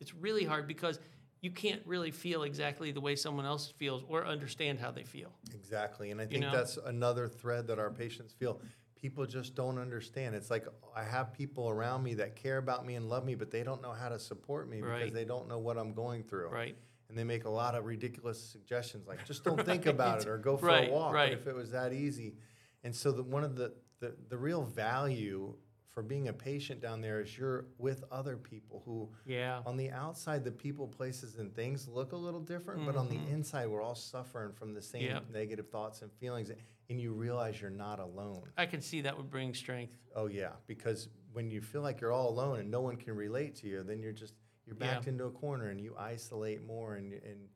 It's 0.00 0.14
really 0.14 0.44
hard 0.44 0.66
because 0.66 0.98
you 1.42 1.50
can't 1.50 1.82
really 1.86 2.10
feel 2.10 2.42
exactly 2.42 2.92
the 2.92 3.00
way 3.00 3.16
someone 3.16 3.46
else 3.46 3.72
feels 3.78 4.02
or 4.08 4.26
understand 4.26 4.78
how 4.78 4.90
they 4.90 5.04
feel. 5.04 5.30
Exactly. 5.54 6.10
And 6.10 6.20
I 6.20 6.26
think 6.26 6.42
know? 6.42 6.52
that's 6.52 6.76
another 6.76 7.28
thread 7.28 7.66
that 7.68 7.78
our 7.78 7.90
patients 7.90 8.32
feel. 8.32 8.60
People 9.00 9.24
just 9.24 9.54
don't 9.54 9.78
understand. 9.78 10.34
It's 10.34 10.50
like 10.50 10.66
I 10.94 11.02
have 11.02 11.32
people 11.32 11.70
around 11.70 12.02
me 12.02 12.14
that 12.14 12.36
care 12.36 12.58
about 12.58 12.84
me 12.86 12.96
and 12.96 13.08
love 13.08 13.24
me, 13.24 13.34
but 13.34 13.50
they 13.50 13.62
don't 13.62 13.80
know 13.80 13.92
how 13.92 14.10
to 14.10 14.18
support 14.18 14.68
me 14.68 14.82
because 14.82 15.12
they 15.12 15.24
don't 15.24 15.48
know 15.48 15.58
what 15.58 15.78
I'm 15.78 15.94
going 15.94 16.22
through. 16.22 16.48
Right. 16.48 16.76
And 17.10 17.18
they 17.18 17.24
make 17.24 17.44
a 17.44 17.50
lot 17.50 17.74
of 17.74 17.84
ridiculous 17.84 18.40
suggestions 18.40 19.06
like 19.08 19.26
just 19.26 19.42
don't 19.44 19.62
think 19.66 19.86
about 19.94 20.20
it 20.22 20.28
or 20.28 20.38
go 20.38 20.56
for 20.56 20.66
Right, 20.66 20.88
a 20.88 20.92
walk. 20.92 21.12
right. 21.12 21.32
If 21.32 21.46
it 21.48 21.54
was 21.54 21.72
that 21.72 21.92
easy. 21.92 22.36
And 22.84 22.94
so 22.94 23.10
the, 23.10 23.22
one 23.24 23.42
of 23.44 23.56
the, 23.56 23.72
the, 23.98 24.14
the 24.28 24.38
real 24.38 24.62
value 24.62 25.52
for 25.88 26.04
being 26.04 26.28
a 26.28 26.32
patient 26.32 26.80
down 26.80 27.00
there 27.00 27.20
is 27.20 27.36
you're 27.36 27.64
with 27.78 28.04
other 28.12 28.36
people 28.36 28.80
who 28.86 29.10
Yeah. 29.26 29.60
on 29.66 29.76
the 29.76 29.90
outside, 29.90 30.44
the 30.44 30.52
people, 30.52 30.86
places, 30.86 31.34
and 31.38 31.52
things 31.52 31.88
look 31.88 32.12
a 32.12 32.16
little 32.16 32.38
different, 32.40 32.86
but 32.86 32.94
on 32.94 33.08
the 33.08 33.18
inside, 33.32 33.66
we're 33.66 33.82
all 33.82 33.96
suffering 33.96 34.52
from 34.52 34.72
the 34.72 34.80
same 34.80 35.02
Mm-hmm. 35.02 35.14
Yep. 35.14 35.24
negative 35.32 35.68
thoughts 35.68 36.02
and 36.02 36.12
feelings, 36.12 36.52
and 36.88 37.00
you 37.00 37.12
realize 37.12 37.60
you're 37.60 37.70
not 37.70 37.98
alone. 37.98 38.44
I 38.56 38.66
can 38.66 38.80
see 38.80 39.00
that 39.00 39.16
would 39.16 39.30
bring 39.30 39.52
strength. 39.52 39.94
Oh 40.14 40.26
yeah, 40.28 40.50
because 40.68 41.08
when 41.32 41.50
you 41.50 41.60
feel 41.60 41.82
like 41.82 42.00
you're 42.00 42.12
all 42.12 42.28
alone 42.30 42.60
and 42.60 42.70
no 42.70 42.80
one 42.82 42.96
can 42.96 43.16
relate 43.16 43.56
to 43.56 43.66
you, 43.66 43.82
then 43.82 44.00
you're 44.00 44.12
just 44.12 44.34
you're 44.70 44.86
Yeah. 44.86 44.94
backed 44.94 45.08
into 45.08 45.24
a 45.24 45.30
corner 45.30 45.68
and 45.68 45.80
you 45.80 45.94
isolate 45.98 46.62
more, 46.64 46.94
and 46.94 47.12
and 47.12 47.48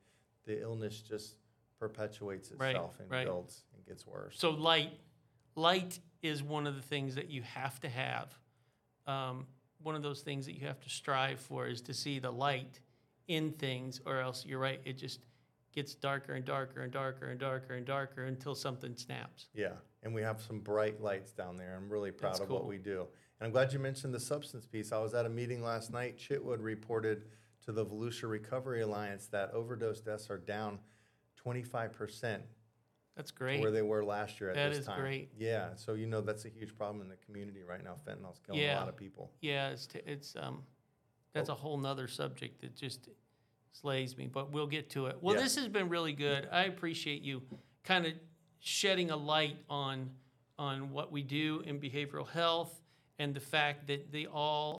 the 0.43 0.61
illness 0.61 1.01
just 1.01 1.37
perpetuates 1.79 2.51
Right, 2.51 2.69
itself 2.75 2.99
and 2.99 3.09
right. 3.09 3.25
builds 3.25 3.63
and 3.73 3.83
gets 3.85 4.05
worse. 4.05 4.37
So 4.39 4.51
light, 4.51 4.99
light 5.55 5.99
is 6.21 6.43
one 6.43 6.67
of 6.67 6.75
the 6.75 6.81
things 6.81 7.15
that 7.15 7.29
you 7.29 7.41
have 7.41 7.79
to 7.81 7.89
have. 7.89 8.37
Um, 9.07 9.47
one 9.81 9.95
of 9.95 10.03
those 10.03 10.21
things 10.21 10.45
that 10.45 10.53
you 10.53 10.65
have 10.67 10.79
to 10.81 10.89
strive 10.89 11.39
for 11.39 11.67
is 11.67 11.81
to 11.81 11.93
see 11.93 12.19
the 12.19 12.31
light 12.31 12.79
in 13.27 13.51
things, 13.53 14.01
or 14.05 14.19
else 14.19 14.45
you're 14.45 14.59
right. 14.59 14.79
It 14.85 14.97
just 14.97 15.19
gets 15.71 15.95
darker 15.95 16.33
and 16.33 16.45
darker 16.45 16.81
and 16.81 16.91
darker 16.91 17.25
and 17.27 17.39
darker 17.39 17.73
and 17.73 17.85
darker 17.85 18.25
until 18.25 18.55
something 18.55 18.95
snaps. 18.95 19.47
Yeah, 19.53 19.73
and 20.03 20.13
we 20.13 20.21
have 20.21 20.41
some 20.41 20.59
bright 20.59 21.01
lights 21.01 21.31
down 21.31 21.57
there. 21.57 21.75
I'm 21.75 21.89
really 21.89 22.11
proud 22.11 22.33
That's 22.33 22.41
of 22.41 22.49
what 22.49 22.61
cool. 22.61 22.69
we 22.69 22.77
do. 22.77 23.07
And 23.39 23.47
I'm 23.47 23.51
glad 23.51 23.73
you 23.73 23.79
mentioned 23.79 24.13
the 24.13 24.19
substance 24.19 24.65
piece. 24.65 24.91
I 24.91 24.99
was 24.99 25.13
at 25.13 25.25
a 25.25 25.29
meeting 25.29 25.61
last 25.63 25.91
night. 25.91 26.17
Chitwood 26.17 26.57
reported 26.61 27.23
to 27.65 27.71
the 27.71 27.85
Volusia 27.85 28.29
Recovery 28.29 28.81
Alliance 28.81 29.27
that 29.27 29.51
overdose 29.51 29.99
deaths 29.99 30.29
are 30.29 30.37
down 30.37 30.79
25% 31.45 32.39
That's 33.15 33.31
to 33.31 33.37
great. 33.37 33.61
where 33.61 33.71
they 33.71 33.81
were 33.81 34.05
last 34.05 34.39
year 34.39 34.51
at 34.51 34.55
That 34.55 34.69
this 34.69 34.79
is 34.79 34.85
time. 34.85 34.99
great. 34.99 35.31
Yeah, 35.37 35.75
so 35.75 35.93
you 35.95 36.05
know 36.05 36.21
that's 36.21 36.45
a 36.45 36.49
huge 36.49 36.75
problem 36.77 37.01
in 37.01 37.09
the 37.09 37.17
community 37.17 37.63
right 37.63 37.83
now. 37.83 37.95
Fentanyl's 38.07 38.39
killing 38.45 38.61
a 38.61 38.63
Yeah. 38.63 38.79
lot 38.79 38.89
of 38.89 38.95
people. 38.95 39.31
Yeah, 39.41 39.69
it's, 39.69 39.87
t- 39.87 40.01
it's 40.05 40.35
um, 40.37 40.63
that's 41.33 41.49
a 41.49 41.55
whole 41.55 41.77
nother 41.77 42.07
subject 42.07 42.61
that 42.61 42.75
just 42.75 43.09
slays 43.71 44.15
me, 44.17 44.27
but 44.27 44.51
we'll 44.51 44.67
get 44.67 44.89
to 44.91 45.07
it. 45.07 45.17
Well, 45.21 45.35
Yeah. 45.35 45.41
this 45.41 45.55
has 45.55 45.67
been 45.67 45.89
really 45.89 46.13
good. 46.13 46.47
I 46.51 46.63
appreciate 46.65 47.21
you 47.21 47.41
kind 47.83 48.05
of 48.05 48.13
shedding 48.59 49.11
a 49.11 49.17
light 49.17 49.57
on 49.69 50.11
on 50.57 50.91
what 50.91 51.11
we 51.11 51.21
do 51.21 51.61
in 51.65 51.81
behavioral 51.81 52.25
health 52.29 52.81
and 53.19 53.33
the 53.33 53.39
fact 53.39 53.87
that 53.87 54.11
they 54.11 54.25
all 54.25 54.73